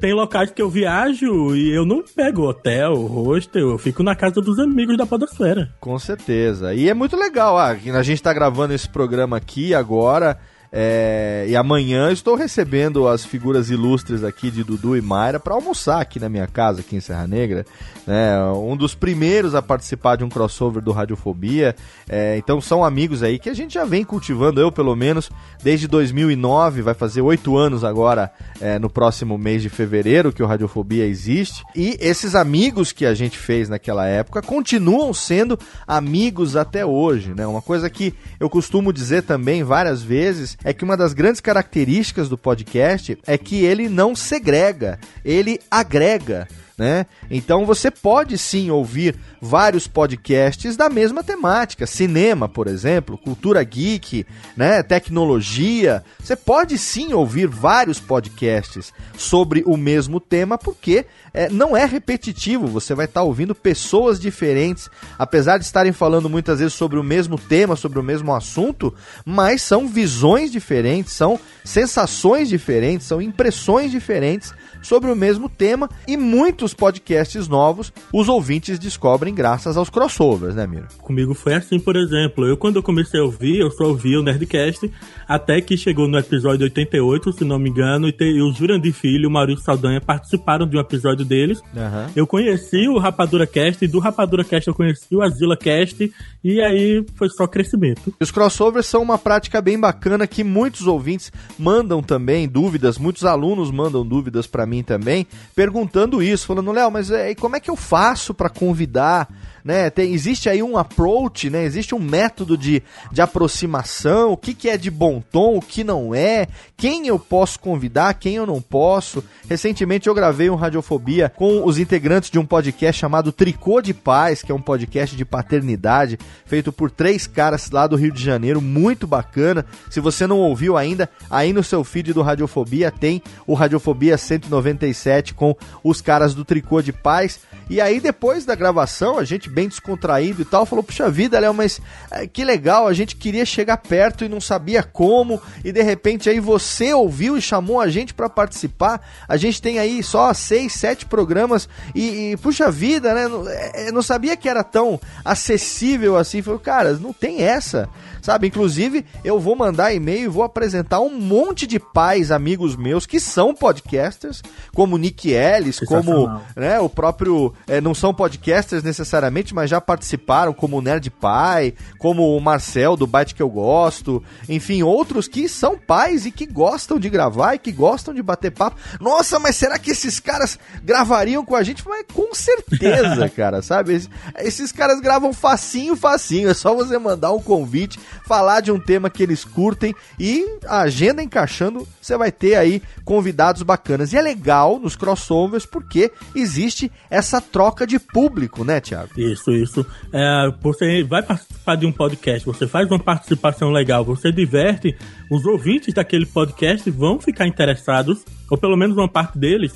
Tem 0.00 0.12
locais 0.12 0.50
que 0.50 0.60
eu 0.60 0.68
viajo 0.68 1.54
e 1.54 1.70
eu 1.70 1.86
não 1.86 2.02
pego 2.02 2.48
hotel, 2.48 2.92
hostel, 2.96 3.70
eu 3.70 3.78
fico 3.78 4.02
na 4.02 4.16
casa 4.16 4.40
dos 4.40 4.58
amigos 4.58 4.96
da 4.96 5.06
Podosfera. 5.06 5.72
Com 5.78 5.96
certeza. 6.00 6.74
E 6.74 6.88
é 6.88 6.94
muito 6.94 7.16
legal, 7.16 7.56
ah, 7.56 7.68
a 7.68 8.02
gente 8.02 8.20
tá 8.20 8.32
gravando 8.32 8.74
esse 8.74 8.88
programa 8.88 9.36
aqui 9.36 9.72
agora. 9.72 10.36
É, 10.72 11.46
e 11.48 11.56
amanhã 11.56 12.12
estou 12.12 12.36
recebendo 12.36 13.08
as 13.08 13.24
figuras 13.24 13.70
ilustres 13.70 14.22
aqui 14.22 14.50
de 14.50 14.62
Dudu 14.62 14.96
e 14.96 15.00
Mayra 15.00 15.40
para 15.40 15.54
almoçar 15.54 16.00
aqui 16.00 16.20
na 16.20 16.28
minha 16.28 16.46
casa, 16.46 16.80
aqui 16.80 16.94
em 16.94 17.00
Serra 17.00 17.26
Negra. 17.26 17.66
Né? 18.06 18.40
Um 18.52 18.76
dos 18.76 18.94
primeiros 18.94 19.54
a 19.54 19.62
participar 19.62 20.16
de 20.16 20.24
um 20.24 20.28
crossover 20.28 20.82
do 20.82 20.92
Radiofobia. 20.92 21.74
É, 22.08 22.36
então 22.36 22.60
são 22.60 22.84
amigos 22.84 23.22
aí 23.22 23.38
que 23.38 23.50
a 23.50 23.54
gente 23.54 23.74
já 23.74 23.84
vem 23.84 24.04
cultivando, 24.04 24.60
eu 24.60 24.70
pelo 24.70 24.94
menos, 24.94 25.30
desde 25.62 25.88
2009. 25.88 26.82
Vai 26.82 26.94
fazer 26.94 27.20
oito 27.20 27.56
anos 27.56 27.82
agora, 27.82 28.32
é, 28.60 28.78
no 28.78 28.88
próximo 28.88 29.36
mês 29.36 29.62
de 29.62 29.68
fevereiro, 29.68 30.32
que 30.32 30.42
o 30.42 30.46
Radiofobia 30.46 31.04
existe. 31.04 31.64
E 31.74 31.96
esses 32.00 32.36
amigos 32.36 32.92
que 32.92 33.04
a 33.04 33.14
gente 33.14 33.36
fez 33.36 33.68
naquela 33.68 34.06
época 34.06 34.40
continuam 34.40 35.12
sendo 35.12 35.58
amigos 35.86 36.54
até 36.54 36.86
hoje. 36.86 37.34
Né? 37.34 37.44
Uma 37.44 37.62
coisa 37.62 37.90
que 37.90 38.14
eu 38.38 38.48
costumo 38.48 38.92
dizer 38.92 39.22
também 39.22 39.64
várias 39.64 40.00
vezes 40.00 40.56
é 40.64 40.72
que 40.72 40.84
uma 40.84 40.96
das 40.96 41.12
grandes 41.12 41.40
características 41.40 42.28
do 42.28 42.38
podcast 42.38 43.18
é 43.26 43.38
que 43.38 43.64
ele 43.64 43.88
não 43.88 44.14
segrega, 44.14 44.98
ele 45.24 45.60
agrega. 45.70 46.48
Né? 46.80 47.04
Então 47.30 47.66
você 47.66 47.90
pode 47.90 48.38
sim 48.38 48.70
ouvir 48.70 49.14
vários 49.38 49.86
podcasts 49.86 50.78
da 50.78 50.88
mesma 50.88 51.22
temática, 51.22 51.86
cinema, 51.86 52.48
por 52.48 52.66
exemplo, 52.66 53.18
cultura 53.18 53.62
geek, 53.62 54.24
né, 54.56 54.82
tecnologia. 54.82 56.02
Você 56.18 56.34
pode 56.34 56.78
sim 56.78 57.12
ouvir 57.12 57.46
vários 57.46 58.00
podcasts 58.00 58.94
sobre 59.14 59.62
o 59.66 59.76
mesmo 59.76 60.18
tema, 60.18 60.56
porque 60.56 61.04
é, 61.34 61.50
não 61.50 61.76
é 61.76 61.84
repetitivo. 61.84 62.66
Você 62.68 62.94
vai 62.94 63.04
estar 63.04 63.20
tá 63.20 63.26
ouvindo 63.26 63.54
pessoas 63.54 64.18
diferentes, 64.18 64.88
apesar 65.18 65.58
de 65.58 65.66
estarem 65.66 65.92
falando 65.92 66.30
muitas 66.30 66.60
vezes 66.60 66.72
sobre 66.72 66.98
o 66.98 67.04
mesmo 67.04 67.36
tema, 67.38 67.76
sobre 67.76 67.98
o 67.98 68.02
mesmo 68.02 68.34
assunto, 68.34 68.94
mas 69.22 69.60
são 69.60 69.86
visões 69.86 70.50
diferentes, 70.50 71.12
são 71.12 71.38
sensações 71.62 72.48
diferentes, 72.48 73.06
são 73.06 73.20
impressões 73.20 73.90
diferentes 73.90 74.54
sobre 74.82 75.10
o 75.10 75.16
mesmo 75.16 75.48
tema 75.48 75.88
e 76.06 76.16
muitos 76.16 76.74
podcasts 76.74 77.48
novos 77.48 77.92
os 78.12 78.28
ouvintes 78.28 78.78
descobrem 78.78 79.34
graças 79.34 79.76
aos 79.76 79.90
crossovers, 79.90 80.54
né, 80.54 80.66
Miro? 80.66 80.86
Comigo 80.98 81.34
foi 81.34 81.54
assim, 81.54 81.78
por 81.78 81.96
exemplo. 81.96 82.46
Eu, 82.46 82.56
quando 82.56 82.76
eu 82.76 82.82
comecei 82.82 83.20
a 83.20 83.24
ouvir, 83.24 83.58
eu 83.58 83.70
só 83.70 83.84
ouvia 83.84 84.18
o 84.18 84.22
Nerdcast 84.22 84.90
até 85.30 85.60
que 85.60 85.76
chegou 85.76 86.08
no 86.08 86.18
episódio 86.18 86.64
88, 86.64 87.34
se 87.34 87.44
não 87.44 87.56
me 87.56 87.70
engano, 87.70 88.08
e, 88.08 88.12
te, 88.12 88.24
e 88.24 88.42
o 88.42 88.52
Jurandir 88.52 88.92
Filho 88.92 89.22
e 89.22 89.26
o 89.28 89.30
Maurício 89.30 89.64
Saldanha 89.64 90.00
participaram 90.00 90.66
de 90.66 90.76
um 90.76 90.80
episódio 90.80 91.24
deles. 91.24 91.60
Uhum. 91.72 92.10
Eu 92.16 92.26
conheci 92.26 92.88
o 92.88 92.98
Rapadura 92.98 93.46
Cast 93.46 93.84
e 93.84 93.86
do 93.86 94.00
Rapadura 94.00 94.42
Cast 94.42 94.66
eu 94.66 94.74
conheci 94.74 95.14
o 95.14 95.22
Azila 95.22 95.56
Cast 95.56 96.12
e 96.42 96.60
aí 96.60 97.06
foi 97.14 97.28
só 97.28 97.46
crescimento. 97.46 98.12
Os 98.18 98.32
crossovers 98.32 98.86
são 98.86 99.02
uma 99.02 99.16
prática 99.16 99.62
bem 99.62 99.78
bacana 99.78 100.26
que 100.26 100.42
muitos 100.42 100.88
ouvintes 100.88 101.30
mandam 101.56 102.02
também 102.02 102.48
dúvidas, 102.48 102.98
muitos 102.98 103.24
alunos 103.24 103.70
mandam 103.70 104.04
dúvidas 104.04 104.48
para 104.48 104.66
mim 104.66 104.82
também, 104.82 105.28
perguntando 105.54 106.20
isso, 106.20 106.44
falando, 106.44 106.72
Léo, 106.72 106.90
mas 106.90 107.08
é, 107.08 107.36
como 107.36 107.54
é 107.54 107.60
que 107.60 107.70
eu 107.70 107.76
faço 107.76 108.34
para 108.34 108.48
convidar 108.48 109.28
né? 109.64 109.90
Tem, 109.90 110.12
existe 110.12 110.48
aí 110.48 110.62
um 110.62 110.76
approach, 110.76 111.50
né? 111.50 111.64
Existe 111.64 111.94
um 111.94 111.98
método 111.98 112.56
de, 112.56 112.82
de 113.12 113.20
aproximação, 113.20 114.32
o 114.32 114.36
que, 114.36 114.54
que 114.54 114.68
é 114.68 114.76
de 114.76 114.90
bom 114.90 115.22
tom, 115.30 115.58
o 115.58 115.62
que 115.62 115.84
não 115.84 116.14
é, 116.14 116.46
quem 116.76 117.06
eu 117.06 117.18
posso 117.18 117.60
convidar, 117.60 118.14
quem 118.14 118.36
eu 118.36 118.46
não 118.46 118.60
posso. 118.60 119.22
Recentemente 119.48 120.08
eu 120.08 120.14
gravei 120.14 120.48
um 120.48 120.54
Radiofobia 120.54 121.30
com 121.36 121.64
os 121.64 121.78
integrantes 121.78 122.30
de 122.30 122.38
um 122.38 122.46
podcast 122.46 122.98
chamado 122.98 123.32
Tricô 123.32 123.82
de 123.82 123.92
Paz, 123.92 124.42
que 124.42 124.50
é 124.50 124.54
um 124.54 124.62
podcast 124.62 125.14
de 125.14 125.24
paternidade, 125.24 126.18
feito 126.46 126.72
por 126.72 126.90
três 126.90 127.26
caras 127.26 127.70
lá 127.70 127.86
do 127.86 127.96
Rio 127.96 128.12
de 128.12 128.22
Janeiro, 128.22 128.60
muito 128.60 129.06
bacana. 129.06 129.66
Se 129.90 130.00
você 130.00 130.26
não 130.26 130.38
ouviu 130.38 130.76
ainda, 130.76 131.08
aí 131.28 131.52
no 131.52 131.62
seu 131.62 131.84
feed 131.84 132.12
do 132.12 132.22
Radiofobia 132.22 132.90
tem 132.90 133.22
o 133.46 133.54
Radiofobia 133.54 134.16
197 134.16 135.34
com 135.34 135.54
os 135.84 136.00
caras 136.00 136.34
do 136.34 136.44
Tricô 136.44 136.80
de 136.80 136.92
Paz. 136.92 137.40
E 137.68 137.80
aí 137.80 138.00
depois 138.00 138.44
da 138.44 138.54
gravação, 138.54 139.18
a 139.18 139.24
gente 139.24 139.49
bem 139.50 139.68
descontraído 139.68 140.42
e 140.42 140.44
tal, 140.44 140.64
falou: 140.64 140.82
Puxa 140.82 141.10
vida, 141.10 141.38
Léo, 141.38 141.52
mas 141.52 141.80
é, 142.10 142.26
que 142.26 142.44
legal, 142.44 142.86
a 142.86 142.92
gente 142.92 143.16
queria 143.16 143.44
chegar 143.44 143.76
perto 143.76 144.24
e 144.24 144.28
não 144.28 144.40
sabia 144.40 144.82
como, 144.82 145.40
e 145.64 145.72
de 145.72 145.82
repente 145.82 146.30
aí 146.30 146.40
você 146.40 146.92
ouviu 146.92 147.36
e 147.36 147.42
chamou 147.42 147.80
a 147.80 147.88
gente 147.88 148.14
para 148.14 148.28
participar. 148.28 149.00
A 149.28 149.36
gente 149.36 149.60
tem 149.60 149.78
aí 149.78 150.02
só 150.02 150.32
seis, 150.32 150.72
sete 150.72 151.06
programas 151.06 151.68
e, 151.94 152.32
e 152.32 152.36
puxa 152.36 152.70
vida, 152.70 153.14
né? 153.14 153.28
Não, 153.28 153.48
é, 153.48 153.92
não 153.92 154.02
sabia 154.02 154.36
que 154.36 154.48
era 154.48 154.64
tão 154.64 155.00
acessível 155.24 156.16
assim. 156.16 156.42
Falei, 156.42 156.60
cara, 156.60 156.92
não 156.94 157.12
tem 157.12 157.42
essa 157.42 157.88
sabe? 158.22 158.48
Inclusive, 158.48 159.04
eu 159.24 159.38
vou 159.38 159.56
mandar 159.56 159.94
e-mail 159.94 160.24
e 160.24 160.28
vou 160.28 160.42
apresentar 160.42 161.00
um 161.00 161.18
monte 161.18 161.66
de 161.66 161.78
pais, 161.78 162.30
amigos 162.30 162.76
meus, 162.76 163.06
que 163.06 163.20
são 163.20 163.54
podcasters, 163.54 164.42
como 164.74 164.98
Nick 164.98 165.30
Ellis, 165.30 165.80
como 165.80 166.40
né, 166.56 166.78
o 166.80 166.88
próprio. 166.88 167.52
É, 167.66 167.80
não 167.80 167.94
são 167.94 168.14
podcasters 168.14 168.82
necessariamente, 168.82 169.54
mas 169.54 169.70
já 169.70 169.80
participaram, 169.80 170.52
como 170.52 170.78
o 170.78 170.82
Nerd 170.82 171.10
Pai, 171.10 171.74
como 171.98 172.36
o 172.36 172.40
Marcel 172.40 172.96
do 172.96 173.06
Byte 173.06 173.34
que 173.34 173.42
eu 173.42 173.48
gosto, 173.48 174.22
enfim, 174.48 174.82
outros 174.82 175.28
que 175.28 175.48
são 175.48 175.78
pais 175.78 176.26
e 176.26 176.30
que 176.30 176.46
gostam 176.46 176.98
de 176.98 177.08
gravar 177.08 177.54
e 177.54 177.58
que 177.58 177.72
gostam 177.72 178.14
de 178.14 178.22
bater 178.22 178.50
papo. 178.50 178.76
Nossa, 179.00 179.38
mas 179.38 179.56
será 179.56 179.78
que 179.78 179.90
esses 179.90 180.20
caras 180.20 180.58
gravariam 180.82 181.44
com 181.44 181.56
a 181.56 181.62
gente? 181.62 181.86
Mas 181.86 182.04
com 182.12 182.34
certeza, 182.34 183.28
cara, 183.34 183.62
sabe? 183.62 183.94
Esses, 183.94 184.10
esses 184.38 184.72
caras 184.72 185.00
gravam 185.00 185.32
facinho, 185.32 185.96
facinho. 185.96 186.50
É 186.50 186.54
só 186.54 186.74
você 186.74 186.98
mandar 186.98 187.32
um 187.32 187.40
convite 187.40 187.98
falar 188.26 188.60
de 188.60 188.70
um 188.70 188.78
tema 188.78 189.10
que 189.10 189.22
eles 189.22 189.44
curtem 189.44 189.94
e 190.18 190.44
a 190.66 190.82
agenda 190.82 191.22
encaixando, 191.22 191.86
você 192.00 192.16
vai 192.16 192.30
ter 192.30 192.54
aí 192.54 192.82
convidados 193.04 193.62
bacanas. 193.62 194.12
E 194.12 194.16
é 194.16 194.22
legal 194.22 194.78
nos 194.78 194.96
crossovers 194.96 195.66
porque 195.66 196.10
existe 196.34 196.90
essa 197.10 197.40
troca 197.40 197.86
de 197.86 197.98
público, 197.98 198.64
né, 198.64 198.80
Tiago? 198.80 199.10
Isso, 199.16 199.50
isso. 199.52 199.86
É, 200.12 200.52
você 200.60 201.02
vai 201.04 201.22
participar 201.22 201.76
de 201.76 201.86
um 201.86 201.92
podcast, 201.92 202.46
você 202.46 202.66
faz 202.66 202.88
uma 202.90 202.98
participação 202.98 203.70
legal, 203.70 204.04
você 204.04 204.32
diverte, 204.32 204.96
os 205.30 205.44
ouvintes 205.44 205.94
daquele 205.94 206.26
podcast 206.26 206.90
vão 206.90 207.20
ficar 207.20 207.46
interessados, 207.46 208.24
ou 208.50 208.58
pelo 208.58 208.76
menos 208.76 208.96
uma 208.96 209.08
parte 209.08 209.38
deles, 209.38 209.72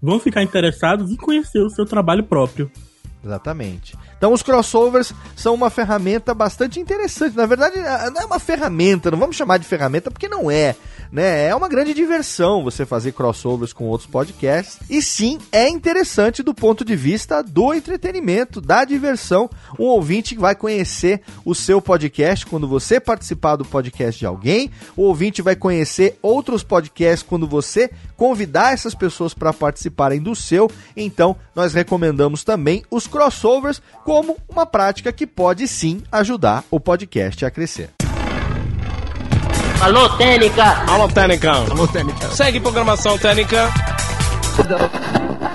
vão 0.00 0.18
ficar 0.18 0.42
interessados 0.42 1.10
em 1.10 1.16
conhecer 1.16 1.60
o 1.60 1.70
seu 1.70 1.84
trabalho 1.84 2.24
próprio. 2.24 2.70
Exatamente. 3.24 3.96
Então 4.16 4.32
os 4.32 4.42
crossovers 4.42 5.12
são 5.36 5.54
uma 5.54 5.70
ferramenta 5.70 6.32
bastante 6.32 6.78
interessante. 6.78 7.36
Na 7.36 7.46
verdade, 7.46 7.76
não 8.12 8.22
é 8.22 8.24
uma 8.24 8.38
ferramenta, 8.38 9.10
não 9.10 9.18
vamos 9.18 9.36
chamar 9.36 9.58
de 9.58 9.66
ferramenta 9.66 10.10
porque 10.10 10.28
não 10.28 10.50
é 10.50 10.76
né? 11.10 11.46
É 11.46 11.54
uma 11.54 11.68
grande 11.68 11.94
diversão 11.94 12.62
você 12.62 12.84
fazer 12.84 13.12
crossovers 13.12 13.72
com 13.72 13.84
outros 13.84 14.08
podcasts. 14.08 14.78
E 14.88 15.02
sim, 15.02 15.38
é 15.52 15.68
interessante 15.68 16.42
do 16.42 16.54
ponto 16.54 16.84
de 16.84 16.96
vista 16.96 17.42
do 17.42 17.72
entretenimento, 17.74 18.60
da 18.60 18.84
diversão. 18.84 19.48
Um 19.78 19.84
ouvinte 19.84 20.36
vai 20.36 20.54
conhecer 20.54 21.22
o 21.44 21.54
seu 21.54 21.80
podcast 21.80 22.46
quando 22.46 22.68
você 22.68 23.00
participar 23.00 23.56
do 23.56 23.64
podcast 23.64 24.18
de 24.18 24.26
alguém. 24.26 24.70
O 24.96 25.02
ouvinte 25.02 25.42
vai 25.42 25.56
conhecer 25.56 26.18
outros 26.22 26.62
podcasts 26.62 27.26
quando 27.26 27.46
você 27.46 27.90
convidar 28.16 28.72
essas 28.72 28.94
pessoas 28.94 29.34
para 29.34 29.52
participarem 29.52 30.20
do 30.20 30.34
seu. 30.34 30.70
Então, 30.96 31.36
nós 31.54 31.74
recomendamos 31.74 32.44
também 32.44 32.82
os 32.90 33.06
crossovers 33.06 33.80
como 34.04 34.36
uma 34.48 34.66
prática 34.66 35.12
que 35.12 35.26
pode 35.26 35.66
sim 35.68 36.02
ajudar 36.10 36.64
o 36.70 36.80
podcast 36.80 37.44
a 37.44 37.50
crescer. 37.50 37.97
Alô, 39.80 40.08
Técnica! 40.16 40.64
Alô, 40.90 41.08
Técnica! 41.08 41.52
Alô, 41.52 41.86
Técnica! 41.86 42.28
Segue 42.30 42.58
programação 42.58 43.16
Técnica. 43.16 43.72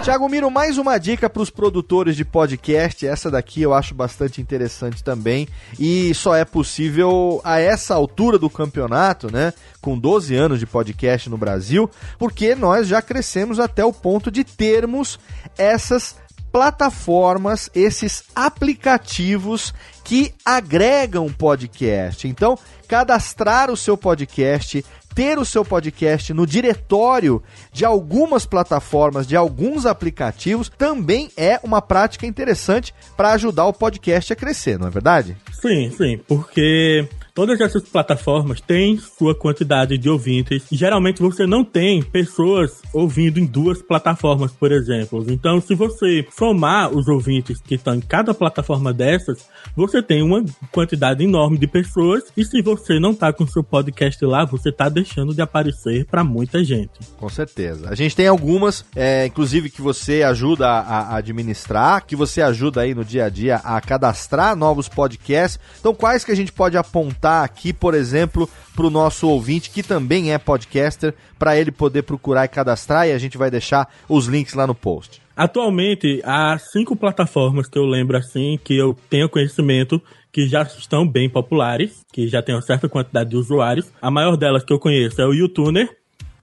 Tiago 0.01 0.29
Miro, 0.29 0.49
mais 0.49 0.77
uma 0.77 0.97
dica 0.97 1.29
para 1.29 1.41
os 1.41 1.49
produtores 1.49 2.15
de 2.15 2.23
podcast. 2.23 3.05
Essa 3.05 3.29
daqui 3.29 3.61
eu 3.61 3.73
acho 3.73 3.93
bastante 3.93 4.39
interessante 4.41 5.03
também. 5.03 5.47
E 5.77 6.13
só 6.13 6.35
é 6.35 6.45
possível 6.45 7.41
a 7.43 7.59
essa 7.59 7.95
altura 7.95 8.39
do 8.39 8.49
campeonato, 8.49 9.31
né? 9.31 9.53
Com 9.81 9.99
12 9.99 10.33
anos 10.35 10.57
de 10.57 10.65
podcast 10.65 11.29
no 11.29 11.37
Brasil, 11.37 11.89
porque 12.17 12.55
nós 12.55 12.87
já 12.87 13.01
crescemos 13.01 13.59
até 13.59 13.83
o 13.83 13.91
ponto 13.91 14.31
de 14.31 14.45
termos 14.45 15.19
essas 15.57 16.15
plataformas, 16.53 17.67
esses 17.73 18.23
aplicativos 18.35 19.73
que 20.03 20.33
agregam 20.43 21.31
podcast. 21.31 22.27
Então, 22.27 22.57
cadastrar 22.87 23.71
o 23.71 23.77
seu 23.77 23.97
podcast, 23.97 24.83
ter 25.15 25.37
o 25.37 25.45
seu 25.45 25.63
podcast 25.63 26.33
no 26.33 26.45
diretório 26.45 27.41
de 27.71 27.85
algumas 27.85 28.45
plataformas, 28.45 29.27
de 29.27 29.35
alguns 29.35 29.85
aplicativos, 29.85 30.69
também 30.69 31.29
é 31.37 31.59
uma 31.63 31.81
prática 31.81 32.25
interessante 32.25 32.93
para 33.15 33.31
ajudar 33.33 33.65
o 33.65 33.73
podcast 33.73 34.33
a 34.33 34.35
crescer, 34.35 34.77
não 34.79 34.87
é 34.87 34.91
verdade? 34.91 35.37
Sim, 35.51 35.91
sim, 35.91 36.19
porque 36.27 37.07
Todas 37.35 37.59
essas 37.59 37.81
plataformas 37.81 38.61
têm 38.61 38.95
sua 38.99 39.33
quantidade 39.33 39.97
de 39.97 40.07
ouvintes. 40.07 40.65
Geralmente 40.71 41.19
você 41.19 41.47
não 41.47 41.65
tem 41.65 42.03
pessoas 42.03 42.79
ouvindo 42.93 43.39
em 43.39 43.45
duas 43.47 43.81
plataformas, 43.81 44.51
por 44.51 44.71
exemplo. 44.71 45.25
Então, 45.27 45.59
se 45.59 45.73
você 45.73 46.23
somar 46.37 46.95
os 46.95 47.07
ouvintes 47.07 47.59
que 47.59 47.73
estão 47.73 47.95
em 47.95 48.01
cada 48.01 48.35
plataforma 48.35 48.93
dessas, 48.93 49.47
você 49.75 49.99
tem 49.99 50.21
uma 50.21 50.45
quantidade 50.71 51.23
enorme 51.23 51.57
de 51.57 51.65
pessoas. 51.65 52.25
E 52.37 52.45
se 52.45 52.61
você 52.61 52.99
não 52.99 53.13
está 53.13 53.33
com 53.33 53.47
seu 53.47 53.63
podcast 53.63 54.23
lá, 54.23 54.45
você 54.45 54.69
está 54.69 54.87
deixando 54.87 55.33
de 55.33 55.41
aparecer 55.41 56.05
para 56.05 56.23
muita 56.23 56.63
gente. 56.63 56.99
Com 57.17 57.29
certeza. 57.29 57.89
A 57.89 57.95
gente 57.95 58.15
tem 58.15 58.27
algumas, 58.27 58.85
é, 58.95 59.25
inclusive, 59.25 59.71
que 59.71 59.81
você 59.81 60.21
ajuda 60.21 60.67
a, 60.67 60.99
a 60.99 61.15
administrar, 61.15 62.05
que 62.05 62.15
você 62.15 62.43
ajuda 62.43 62.81
aí 62.81 62.93
no 62.93 63.03
dia 63.03 63.25
a 63.25 63.29
dia 63.29 63.55
a 63.55 63.81
cadastrar 63.81 64.55
novos 64.55 64.87
podcasts. 64.87 65.59
Então, 65.79 65.95
quais 65.95 66.23
que 66.23 66.31
a 66.31 66.35
gente 66.35 66.51
pode 66.51 66.77
apontar? 66.77 67.22
Aqui, 67.25 67.71
por 67.71 67.93
exemplo, 67.93 68.49
para 68.75 68.85
o 68.85 68.89
nosso 68.89 69.27
ouvinte 69.27 69.69
que 69.69 69.81
também 69.81 70.33
é 70.33 70.37
podcaster, 70.37 71.13
para 71.39 71.57
ele 71.57 71.71
poder 71.71 72.03
procurar 72.03 72.45
e 72.45 72.47
cadastrar, 72.47 73.07
e 73.07 73.11
a 73.11 73.17
gente 73.17 73.37
vai 73.37 73.49
deixar 73.49 73.87
os 74.09 74.27
links 74.27 74.53
lá 74.53 74.67
no 74.67 74.75
post. 74.75 75.21
Atualmente, 75.35 76.21
há 76.23 76.57
cinco 76.59 76.95
plataformas 76.95 77.67
que 77.67 77.77
eu 77.77 77.85
lembro 77.85 78.17
assim, 78.17 78.59
que 78.63 78.77
eu 78.77 78.95
tenho 79.09 79.29
conhecimento, 79.29 80.01
que 80.31 80.47
já 80.47 80.63
estão 80.63 81.07
bem 81.07 81.29
populares, 81.29 82.01
que 82.11 82.27
já 82.27 82.41
tem 82.41 82.53
uma 82.53 82.61
certa 82.61 82.87
quantidade 82.87 83.31
de 83.31 83.35
usuários. 83.35 83.91
A 84.01 84.11
maior 84.11 84.35
delas 84.35 84.63
que 84.63 84.73
eu 84.73 84.79
conheço 84.79 85.21
é 85.21 85.25
o 85.25 85.33
YouTuner, 85.33 85.89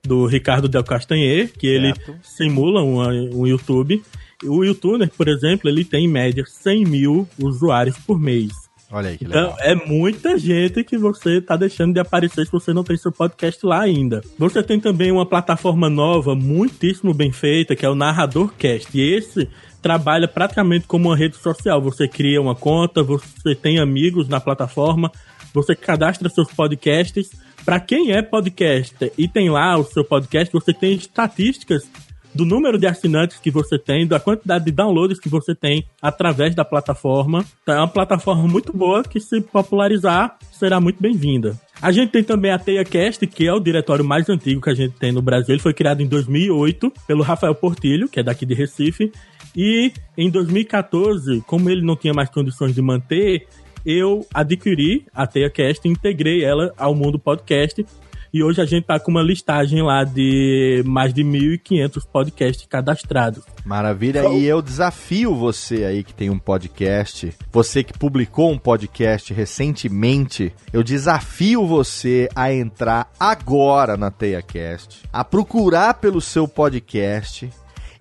do 0.03 0.27
Ricardo 0.27 0.69
Del 0.69 0.85
Castanher, 0.85 1.53
que 1.53 1.67
ele 1.67 1.95
certo. 1.95 2.17
simula 2.23 2.83
um, 2.83 3.41
um 3.41 3.47
YouTube. 3.47 4.03
O 4.45 4.65
YouTuner, 4.65 5.11
por 5.17 5.29
exemplo, 5.29 5.69
ele 5.69 5.85
tem 5.85 6.07
em 6.07 6.09
média 6.09 6.45
100 6.47 6.85
mil 6.87 7.29
usuários 7.39 7.99
por 7.99 8.19
mês. 8.19 8.70
Olha 8.93 9.11
aí 9.11 9.19
que 9.19 9.25
então, 9.25 9.41
legal. 9.41 9.57
Então, 9.61 9.71
é 9.71 9.75
muita 9.87 10.37
gente 10.37 10.83
que 10.83 10.99
você 10.99 11.41
tá 11.41 11.57
deixando 11.57 11.95
de 11.95 12.01
aparecer 12.01 12.45
se 12.45 12.51
você 12.51 12.73
não 12.73 12.83
tem 12.83 12.97
seu 12.97 13.13
podcast 13.13 13.65
lá 13.65 13.83
ainda. 13.83 14.21
Você 14.37 14.63
tem 14.63 14.81
também 14.81 15.13
uma 15.13 15.25
plataforma 15.25 15.89
nova, 15.89 16.35
muitíssimo 16.35 17.15
bem 17.15 17.31
feita, 17.31 17.77
que 17.77 17.87
é 17.87 17.89
o 17.89 17.95
Narrador 17.95 18.53
Cast. 18.59 18.91
E 18.99 19.15
esse 19.15 19.49
trabalha 19.81 20.27
praticamente 20.27 20.87
como 20.87 21.09
uma 21.09 21.17
rede 21.17 21.37
social. 21.37 21.81
Você 21.83 22.09
cria 22.09 22.41
uma 22.41 22.55
conta, 22.55 23.03
você 23.03 23.55
tem 23.55 23.79
amigos 23.79 24.29
na 24.29 24.41
plataforma, 24.41 25.11
você 25.55 25.77
cadastra 25.77 26.29
seus 26.29 26.53
podcasts. 26.53 27.31
Para 27.65 27.79
quem 27.79 28.11
é 28.11 28.23
podcaster 28.23 29.13
e 29.17 29.29
tem 29.29 29.51
lá 29.51 29.77
o 29.77 29.85
seu 29.85 30.03
podcast, 30.03 30.53
você 30.53 30.73
tem 30.73 30.95
estatísticas 30.95 31.89
do 32.35 32.45
número 32.45 32.79
de 32.79 32.87
assinantes 32.87 33.39
que 33.39 33.51
você 33.51 33.79
tem, 33.79 34.07
da 34.07 34.21
quantidade 34.21 34.65
de 34.65 34.71
downloads 34.71 35.19
que 35.19 35.29
você 35.29 35.55
tem 35.55 35.85
através 36.01 36.55
da 36.55 36.65
plataforma. 36.65 37.45
Então, 37.63 37.75
é 37.75 37.79
uma 37.79 37.89
plataforma 37.89 38.47
muito 38.47 38.73
boa 38.73 39.03
que, 39.03 39.21
se 39.21 39.41
popularizar, 39.41 40.37
será 40.53 40.81
muito 40.81 41.01
bem-vinda. 41.03 41.59
A 41.83 41.91
gente 41.91 42.11
tem 42.11 42.23
também 42.23 42.51
a 42.51 42.59
TeiaCast, 42.59 43.27
que 43.27 43.47
é 43.47 43.53
o 43.53 43.61
diretório 43.61 44.05
mais 44.05 44.29
antigo 44.29 44.61
que 44.61 44.71
a 44.71 44.75
gente 44.75 44.95
tem 44.97 45.13
no 45.13 45.23
Brasil. 45.23 45.55
Ele 45.55 45.63
foi 45.63 45.73
criado 45.73 46.03
em 46.03 46.07
2008 46.07 46.93
pelo 47.07 47.23
Rafael 47.23 47.55
Portilho, 47.55 48.09
que 48.09 48.21
é 48.21 48.23
daqui 48.23 48.45
de 48.45 48.55
Recife. 48.55 49.11
E 49.57 49.93
em 50.17 50.31
2014, 50.31 51.43
como 51.47 51.71
ele 51.71 51.83
não 51.83 51.97
tinha 51.97 52.13
mais 52.13 52.29
condições 52.29 52.75
de 52.75 52.83
manter, 52.83 53.47
eu 53.85 54.27
adquiri 54.33 55.07
a 55.15 55.27
TeiaCast 55.27 55.89
e 55.89 55.91
integrei 55.91 56.45
ela 56.45 56.73
ao 56.77 56.95
mundo 56.95 57.19
podcast 57.19 57.85
e 58.33 58.43
hoje 58.43 58.61
a 58.61 58.65
gente 58.65 58.87
tá 58.87 58.99
com 58.99 59.11
uma 59.11 59.23
listagem 59.23 59.83
lá 59.83 60.05
de 60.05 60.83
mais 60.87 61.13
de 61.13 61.23
1.500 61.23 62.07
podcasts 62.11 62.67
cadastrados. 62.67 63.45
Maravilha. 63.65 64.21
Então... 64.21 64.39
E 64.39 64.47
eu 64.47 64.63
desafio 64.63 65.35
você 65.35 65.85
aí 65.85 66.05
que 66.05 66.15
tem 66.15 66.31
um 66.31 66.39
podcast, 66.39 67.33
você 67.53 67.83
que 67.83 67.97
publicou 67.99 68.51
um 68.51 68.59
podcast 68.59 69.33
recentemente, 69.33 70.53
eu 70.73 70.83
desafio 70.83 71.67
você 71.67 72.29
a 72.35 72.53
entrar 72.53 73.11
agora 73.19 73.97
na 73.97 74.11
TeiaCast, 74.11 75.03
a 75.13 75.25
procurar 75.25 75.95
pelo 75.95 76.21
seu 76.21 76.47
podcast 76.47 77.51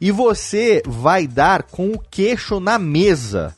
e 0.02 0.12
você 0.12 0.82
vai 0.86 1.28
dar 1.28 1.64
com 1.64 1.90
o 1.90 2.00
queixo 2.00 2.60
na 2.60 2.80
mesa 2.80 3.54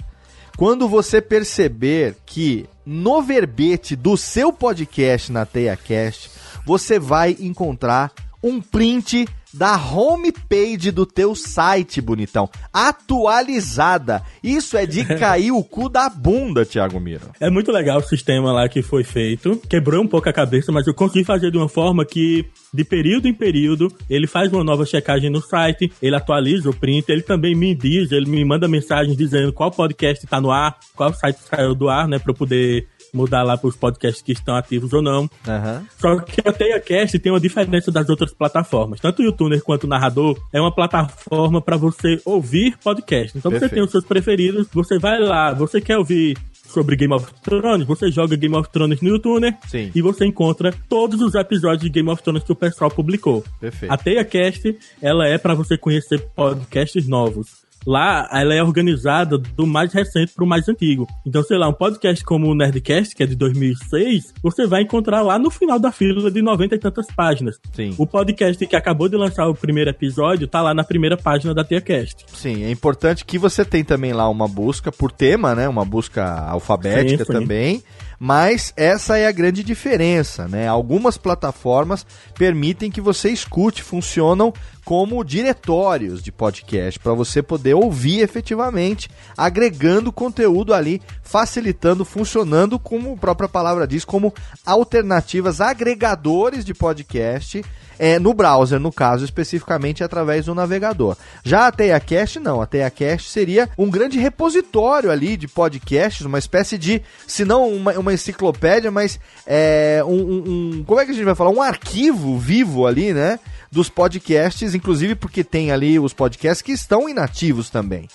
quando 0.62 0.88
você 0.88 1.20
perceber 1.20 2.18
que 2.24 2.70
no 2.86 3.20
verbete 3.24 3.96
do 3.96 4.16
seu 4.16 4.54
podcast 4.54 5.32
na 5.32 5.44
TeiaCast 5.44 6.30
você 6.64 7.00
vai 7.00 7.36
encontrar 7.40 8.12
um 8.44 8.62
print 8.62 9.28
da 9.54 9.76
homepage 9.76 10.92
do 10.92 11.06
teu 11.06 11.36
site, 11.36 12.02
bonitão. 12.02 12.50
Atualizada. 12.74 14.24
Isso 14.44 14.78
é 14.78 14.86
de 14.86 15.04
cair 15.18 15.52
o 15.52 15.64
cu 15.64 15.90
da 15.90 16.10
bunda, 16.10 16.66
Thiago 16.66 17.00
Miro. 17.00 17.32
É 17.40 17.50
muito 17.50 17.72
legal 17.72 18.00
o 18.00 18.04
sistema 18.04 18.52
lá 18.52 18.68
que 18.70 18.82
foi 18.82 19.04
feito. 19.04 19.58
Quebrou 19.70 20.04
um 20.04 20.08
pouco 20.08 20.30
a 20.30 20.34
cabeça, 20.34 20.72
mas 20.72 20.88
eu 20.88 20.94
consegui 20.94 21.24
fazer 21.24 21.52
de 21.52 21.58
uma 21.58 21.70
forma 21.70 22.06
que, 22.06 22.46
de 22.74 22.84
período 22.84 23.28
em 23.28 23.34
período, 23.34 23.92
ele 24.10 24.28
faz 24.28 24.52
uma 24.52 24.64
nova 24.64 24.86
checagem 24.86 25.30
no 25.30 25.42
site, 25.42 25.92
ele 26.02 26.16
atualiza 26.16 26.70
o 26.70 26.76
print, 26.76 27.10
ele 27.10 27.22
também 27.22 27.56
me 27.56 27.76
diz, 27.76 28.12
ele 28.12 28.30
me 28.30 28.44
manda 28.46 28.68
mensagens 28.68 29.16
dizendo 29.18 29.54
qual 29.54 29.72
podcast 29.72 30.24
está 30.24 30.40
no 30.40 30.52
ar, 30.52 30.78
qual 30.96 31.14
site 31.14 31.38
saiu 31.40 31.76
do 31.76 31.90
ar, 31.90 32.08
né, 32.08 32.20
para 32.20 32.32
eu 32.32 32.36
poder 32.36 32.88
mudar 33.14 33.44
lá 33.44 33.58
para 33.58 33.68
os 33.68 33.76
podcasts 33.76 34.22
que 34.22 34.32
estão 34.32 34.56
ativos 34.56 34.94
ou 34.94 35.02
não. 35.02 35.22
Uhum. 35.22 35.86
Só 35.98 36.20
que 36.20 36.48
a 36.48 36.54
TeiaCast 36.54 37.20
tem 37.20 37.32
uma 37.32 37.40
diferença 37.40 37.92
das 37.92 38.10
outras 38.10 38.34
plataformas. 38.34 39.00
Tanto 39.00 39.22
o 39.22 39.26
YouTuner 39.26 39.62
quanto 39.64 39.86
o 39.86 39.88
Narrador 39.88 40.38
é 40.52 40.60
uma 40.60 40.74
plataforma 40.74 41.62
para 41.62 41.78
você 41.78 42.20
ouvir 42.26 42.78
podcast. 42.84 43.38
Então 43.38 43.52
Perfeito. 43.52 43.70
você 43.70 43.76
tem 43.76 43.84
os 43.84 43.92
seus 43.92 44.06
preferidos, 44.06 44.68
você 44.72 44.98
vai 44.98 45.20
lá, 45.20 45.54
você 45.54 45.82
quer 45.82 45.98
ouvir 45.98 46.38
sobre 46.72 46.96
Game 46.96 47.14
of 47.14 47.28
Thrones, 47.44 47.86
você 47.86 48.10
joga 48.10 48.36
Game 48.36 48.56
of 48.56 48.70
Thrones 48.72 49.02
no 49.02 49.10
YouTuner 49.10 49.58
Sim. 49.68 49.92
e 49.94 50.02
você 50.02 50.26
encontra 50.26 50.74
todos 50.88 51.22
os 51.22 51.36
episódios 51.36 51.84
de 51.84 51.90
Game 51.90 52.10
of 52.10 52.24
Thrones 52.24 52.44
que 52.44 52.52
o 52.52 52.56
pessoal 52.56 52.90
publicou. 52.90 53.44
Perfeito. 53.60 53.92
A 53.92 53.98
TeiaCast, 53.98 54.78
ela 55.02 55.28
é 55.28 55.38
para 55.38 55.54
você 55.54 55.78
conhecer 55.78 56.22
podcasts 56.36 57.08
novos. 57.08 57.62
Lá, 57.86 58.30
ela 58.32 58.54
é 58.54 58.62
organizada 58.62 59.38
do 59.38 59.66
mais 59.66 59.92
recente 59.94 60.34
para 60.34 60.44
o 60.44 60.48
mais 60.48 60.68
antigo. 60.70 61.08
Então, 61.26 61.44
sei 61.44 61.58
lá, 61.58 61.68
um 61.68 61.74
podcast 61.74 62.24
como 62.24 62.48
o 62.48 62.56
Nerdcast, 62.56 63.16
que 63.16 63.24
é 63.24 63.26
de 63.26 63.36
2006, 63.36 64.34
você 64.42 64.68
vai 64.68 64.84
encontrar 64.84 65.22
lá 65.22 65.40
no 65.40 65.50
final 65.50 65.80
da 65.80 65.92
fila 65.92 66.30
de 66.30 66.42
90 66.42 66.76
e 66.76 66.80
tantas 66.80 67.08
páginas. 67.08 67.60
Sim. 67.74 67.94
O 67.98 68.06
podcast 68.06 68.66
que 68.66 68.76
acabou 68.76 69.10
de 69.10 69.18
lançar 69.18 69.48
o 69.48 69.56
primeiro 69.56 69.90
episódio 69.90 70.48
tá 70.48 70.62
lá 70.62 70.74
na 70.74 70.84
primeira 70.84 71.18
página 71.18 71.54
da 71.54 71.64
TiaCast. 71.64 72.26
Sim, 72.28 72.64
é 72.64 72.72
importante 72.72 73.26
que 73.26 73.38
você 73.38 73.66
tem 73.66 73.84
também 73.84 74.14
lá 74.14 74.30
uma 74.30 74.48
busca 74.48 74.92
por 74.92 75.12
tema, 75.12 75.56
né? 75.56 75.68
Uma 75.68 75.86
busca 75.86 76.24
alfabética 76.48 77.26
sim, 77.26 77.32
sim. 77.32 77.40
também 77.40 77.84
mas 78.24 78.72
essa 78.78 79.18
é 79.18 79.26
a 79.26 79.32
grande 79.32 79.64
diferença, 79.64 80.48
né? 80.48 80.68
Algumas 80.68 81.18
plataformas 81.18 82.06
permitem 82.38 82.92
que 82.92 83.02
você 83.02 83.32
escute, 83.32 83.82
funcionam 83.82 84.54
como 84.86 85.24
diretórios 85.24 86.22
de 86.22 86.32
podcast 86.32 87.00
para 87.00 87.16
você 87.16 87.42
poder 87.42 87.74
ouvir 87.74 88.20
efetivamente, 88.20 89.10
agregando 89.36 90.12
conteúdo 90.12 90.72
ali, 90.72 91.02
facilitando, 91.24 92.06
funcionando 92.06 92.78
como 92.78 93.14
a 93.16 93.18
própria 93.18 93.50
palavra 93.50 93.88
diz, 93.88 94.06
como 94.06 94.32
alternativas 94.64 95.60
agregadores 95.60 96.64
de 96.64 96.76
podcast 96.76 97.66
é, 98.02 98.18
no 98.18 98.34
browser, 98.34 98.80
no 98.80 98.92
caso, 98.92 99.24
especificamente 99.24 100.04
através 100.04 100.46
do 100.48 100.56
navegador. 100.56 101.16
Já 101.44 101.68
a 101.68 101.72
TeiaCast, 101.72 102.40
não. 102.40 102.60
A 102.60 102.66
TeiaCast 102.66 103.30
seria 103.30 103.70
um 103.78 103.92
grande 103.92 104.18
repositório 104.18 105.12
ali 105.12 105.38
de 105.38 105.48
podcasts, 105.48 106.26
uma 106.26 106.40
espécie 106.40 106.80
de, 106.80 107.04
se 107.28 107.46
não 107.46 107.70
uma, 107.70 107.92
uma 108.00 108.12
enciclopédia, 108.12 108.90
mas 108.90 109.20
é, 109.46 110.02
um, 110.04 110.14
um, 110.14 110.44
um, 110.48 110.84
Como 110.84 111.00
é 111.00 111.06
que 111.06 111.12
a 111.12 111.14
gente 111.14 111.24
vai 111.24 111.36
falar? 111.36 111.52
Um 111.52 111.62
arquivo 111.62 112.40
vivo 112.40 112.88
ali, 112.88 113.14
né? 113.14 113.38
Dos 113.72 113.88
podcasts, 113.88 114.74
inclusive 114.74 115.14
porque 115.14 115.44
tem 115.44 115.72
ali 115.72 116.00
os 116.00 116.12
podcasts 116.12 116.64
que 116.64 116.72
estão 116.72 117.08
inativos 117.08 117.70
também. 117.70 118.08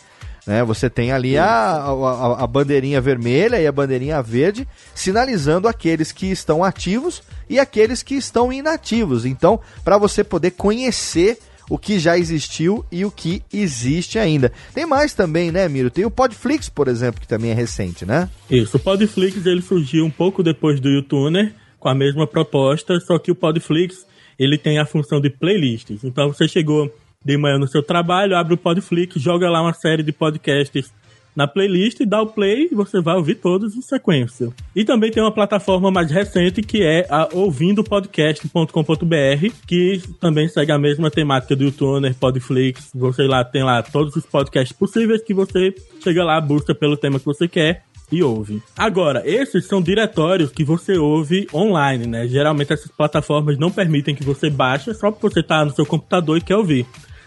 Né? 0.47 0.63
Você 0.65 0.89
tem 0.89 1.11
ali 1.11 1.37
a, 1.37 1.47
a, 1.47 2.45
a, 2.45 2.47
bandeirinha 2.47 3.01
vermelha 3.01 3.61
e 3.61 3.67
a 3.67 3.73
bandeirinha 3.73 4.23
verde 4.23 4.67
sinalizando 4.95 5.67
aqueles 5.67 6.13
que 6.13 6.27
estão 6.27 6.63
ativos 6.63 7.23
e 7.49 7.59
aqueles 7.59 8.03
que 8.03 8.15
estão 8.15 8.53
inativos. 8.53 9.27
Então, 9.27 9.61
para 9.85 9.99
você 9.99 10.23
poder 10.23 10.53
conhecer 10.53 11.39
o 11.69 11.77
que 11.77 11.99
já 11.99 12.17
existiu 12.17 12.85
e 12.93 13.05
o 13.05 13.11
que 13.11 13.43
existe 13.53 14.21
ainda. 14.21 14.53
Tem 14.73 14.87
mais 14.87 15.15
também, 15.15 15.51
né, 15.51 15.69
Miro? 15.69 15.91
Tem 15.91 16.05
o 16.05 16.11
Podflix, 16.11 16.69
por 16.69 16.87
exemplo, 16.87 17.21
que 17.21 17.27
também 17.27 17.51
é 17.51 17.55
recente, 17.55 18.07
né? 18.07 18.31
Isso, 18.49 18.77
o 18.77 18.81
Podflix 18.81 19.45
ele 19.45 19.61
surgiu 19.61 20.05
um 20.05 20.11
pouco 20.11 20.45
depois 20.45 20.79
do 20.79 20.89
YouTuner, 20.89 21.53
com 21.81 21.89
a 21.89 21.95
mesma 21.95 22.25
proposta, 22.25 22.99
só 23.01 23.19
que 23.19 23.33
o 23.33 23.35
Podflix 23.35 24.07
ele 24.39 24.57
tem 24.57 24.79
a 24.79 24.87
função 24.87 25.21
de 25.21 25.31
playlists. 25.31 26.05
Então 26.05 26.33
você 26.33 26.47
chegou 26.47 26.93
de 27.27 27.37
manhã 27.37 27.59
no 27.59 27.67
seu 27.67 27.83
trabalho, 27.83 28.37
abre 28.37 28.55
o 28.55 28.57
Podflix, 28.57 29.21
joga 29.21 29.51
lá 29.51 29.61
uma 29.61 29.73
série 29.73 30.05
de 30.05 30.13
podcasts 30.13 30.95
na 31.35 31.49
playlist, 31.49 31.99
dá 32.07 32.23
o 32.23 32.29
play 32.29 32.69
e 32.71 32.75
você 32.75 33.01
vai 33.01 33.17
ouvir 33.17 33.35
todos 33.35 33.77
em 33.77 33.83
sequência. 33.83 34.51
E 34.75 34.85
também 34.85 35.11
tem 35.11 35.23
uma 35.23 35.33
plataforma 35.33 35.91
mais 35.91 36.11
recente 36.11 36.63
que 36.63 36.83
é 36.83 37.07
a 37.11 37.29
ouvindopodcast.com.br, 37.31 39.51
que 39.67 40.01
também 40.21 40.49
segue 40.49 40.71
a 40.71 40.79
mesma 40.79 41.11
temática 41.11 41.57
do 41.57 41.65
YouTuner, 41.65 42.15
Podflix. 42.15 42.91
Você 42.95 43.25
lá 43.25 43.45
tem 43.45 43.65
lá 43.65 43.83
todos 43.83 44.15
os 44.15 44.25
podcasts 44.25 44.75
possíveis 44.75 45.23
que 45.23 45.35
você 45.35 45.75
chega 46.03 46.25
lá, 46.25 46.41
busca 46.41 46.75
pelo 46.75 46.97
tema 46.97 47.19
que 47.19 47.27
você 47.27 47.49
quer 47.49 47.83
e 48.11 48.23
ouve. 48.23 48.63
Agora, 48.77 49.23
esses 49.25 49.67
são 49.67 49.83
diretórios 49.83 50.53
que 50.53 50.65
você 50.65 50.97
ouve 50.97 51.47
online, 51.53 52.07
né? 52.07 52.29
Geralmente 52.29 52.73
essas 52.73 52.91
plataformas 52.91 53.59
não 53.59 53.71
permitem 53.71 54.15
que 54.15 54.25
você 54.25 54.49
baixe, 54.49 54.95
só 54.95 55.11
porque 55.11 55.29
você 55.29 55.41
está 55.41 55.65
no 55.65 55.73
seu 55.73 55.85
computador 55.85 56.39
e 56.39 56.41
quer 56.41 56.57
ouvir. 56.57 56.87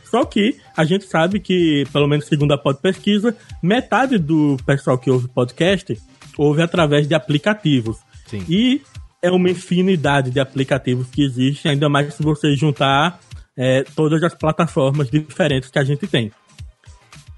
Só 0.09 0.25
que 0.25 0.57
a 0.75 0.83
gente 0.83 1.05
sabe 1.05 1.39
que, 1.39 1.83
pelo 1.93 2.07
menos 2.07 2.25
segundo 2.25 2.51
a 2.53 2.57
Pod 2.57 2.79
Pesquisa, 2.81 3.35
metade 3.61 4.17
do 4.17 4.57
pessoal 4.65 4.97
que 4.97 5.11
ouve 5.11 5.27
podcast 5.27 5.99
ouve 6.37 6.61
através 6.61 7.07
de 7.07 7.13
aplicativos. 7.13 7.97
Sim. 8.25 8.43
E 8.47 8.81
é 9.21 9.29
uma 9.29 9.49
infinidade 9.49 10.31
de 10.31 10.39
aplicativos 10.39 11.07
que 11.09 11.23
existem, 11.23 11.73
ainda 11.73 11.89
mais 11.89 12.13
se 12.13 12.23
você 12.23 12.55
juntar 12.55 13.19
é, 13.57 13.83
todas 13.95 14.23
as 14.23 14.33
plataformas 14.33 15.09
diferentes 15.09 15.69
que 15.69 15.77
a 15.77 15.83
gente 15.83 16.07
tem. 16.07 16.31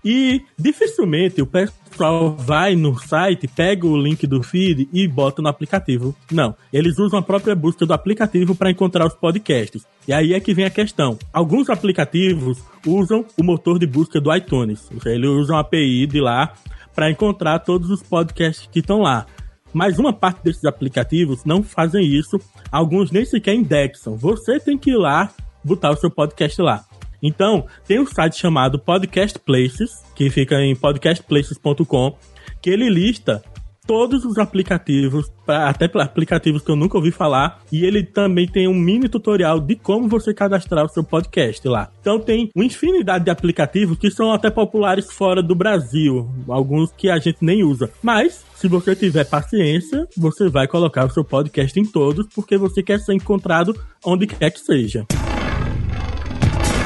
E 0.04 0.42
dificilmente 0.58 1.42
o 1.42 1.46
pessoal 1.46 2.36
vai 2.36 2.76
no 2.76 2.98
site, 2.98 3.48
pega 3.48 3.86
o 3.86 3.96
link 3.96 4.26
do 4.26 4.42
feed 4.42 4.90
e 4.92 5.08
bota 5.08 5.42
no 5.42 5.48
aplicativo. 5.48 6.16
Não, 6.32 6.56
eles 6.74 6.98
usam 6.98 7.20
a 7.20 7.22
própria 7.22 7.56
busca 7.56 7.86
do 7.86 7.94
aplicativo 7.94 8.56
para 8.56 8.72
encontrar 8.72 9.06
os 9.06 9.14
podcasts. 9.14 9.86
E 10.08 10.14
aí 10.14 10.34
é 10.34 10.40
que 10.40 10.54
vem 10.54 10.66
a 10.66 10.70
questão. 10.70 11.20
Alguns 11.32 11.70
aplicativos 11.70 12.64
usam 12.86 13.26
o 13.38 13.44
motor 13.44 13.78
de 13.78 13.86
busca 13.86 14.20
do 14.20 14.36
iTunes. 14.36 14.90
Ou 14.92 15.00
seja, 15.00 15.16
eles 15.16 15.30
usam 15.30 15.56
a 15.56 15.60
API 15.60 16.08
de 16.08 16.20
lá 16.20 16.54
para 16.96 17.12
encontrar 17.12 17.60
todos 17.60 17.90
os 17.92 18.02
podcasts 18.02 18.68
que 18.72 18.80
estão 18.80 19.02
lá. 19.02 19.26
Mas 19.74 20.00
uma 20.00 20.12
parte 20.12 20.44
desses 20.44 20.66
aplicativos 20.66 21.46
não 21.46 21.64
fazem 21.64 22.06
isso. 22.06 22.40
Alguns 22.72 23.12
nem 23.12 23.24
sequer 23.24 23.54
indexam. 23.54 24.18
Você 24.18 24.60
tem 24.60 24.78
que 24.78 24.92
ir 24.92 24.98
lá 24.98 25.32
botar 25.64 25.92
o 25.92 25.96
seu 25.96 26.10
podcast 26.10 26.62
lá. 26.62 26.84
Então, 27.22 27.66
tem 27.88 28.00
um 28.00 28.06
site 28.06 28.38
chamado 28.38 28.80
Podcast 28.80 29.38
Places, 29.40 29.92
que 30.16 30.30
fica 30.30 30.62
em 30.62 30.76
podcastplaces.com, 30.76 32.18
que 32.62 32.70
ele 32.70 32.90
lista 32.90 33.42
todos 33.86 34.24
os 34.24 34.38
aplicativos, 34.38 35.32
até 35.46 35.90
aplicativos 36.00 36.62
que 36.62 36.72
eu 36.72 36.76
nunca 36.76 36.98
ouvi 36.98 37.12
falar, 37.12 37.62
e 37.72 37.84
ele 37.84 38.04
também 38.04 38.48
tem 38.48 38.68
um 38.68 38.74
mini 38.74 39.10
tutorial 39.10 39.60
de 39.60 39.76
como 39.76 40.08
você 40.08 40.34
cadastrar 40.34 40.86
o 40.86 40.90
seu 40.90 41.04
podcast 41.04 41.68
lá. 41.68 41.92
Então 42.00 42.20
tem 42.20 42.50
uma 42.56 42.64
infinidade 42.64 43.26
de 43.26 43.32
aplicativos 43.32 43.98
que 43.98 44.10
são 44.10 44.32
até 44.32 44.50
populares 44.50 45.12
fora 45.12 45.42
do 45.42 45.56
Brasil, 45.56 46.30
alguns 46.48 46.92
que 46.92 47.10
a 47.10 47.18
gente 47.18 47.40
nem 47.42 47.64
usa. 47.64 47.92
Mas 48.02 48.46
se 48.56 48.68
você 48.68 48.96
tiver 48.96 49.26
paciência, 49.26 50.08
você 50.16 50.48
vai 50.48 50.68
colocar 50.68 51.06
o 51.06 51.10
seu 51.10 51.24
podcast 51.24 51.78
em 51.80 51.86
todos, 51.86 52.28
porque 52.34 52.58
você 52.58 52.82
quer 52.82 53.00
ser 53.00 53.14
encontrado 53.14 53.76
onde 54.06 54.28
quer 54.28 54.52
que 54.52 54.60
seja. 54.60 55.06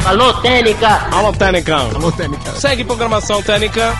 Alô, 0.05 0.31
Técnica! 0.39 0.87
Alô, 1.11 1.33
Técnica! 1.33 1.75
Alô, 1.77 2.11
Técnica! 2.11 2.51
Segue 2.51 2.83
programação 2.83 3.41
Técnica. 3.41 3.91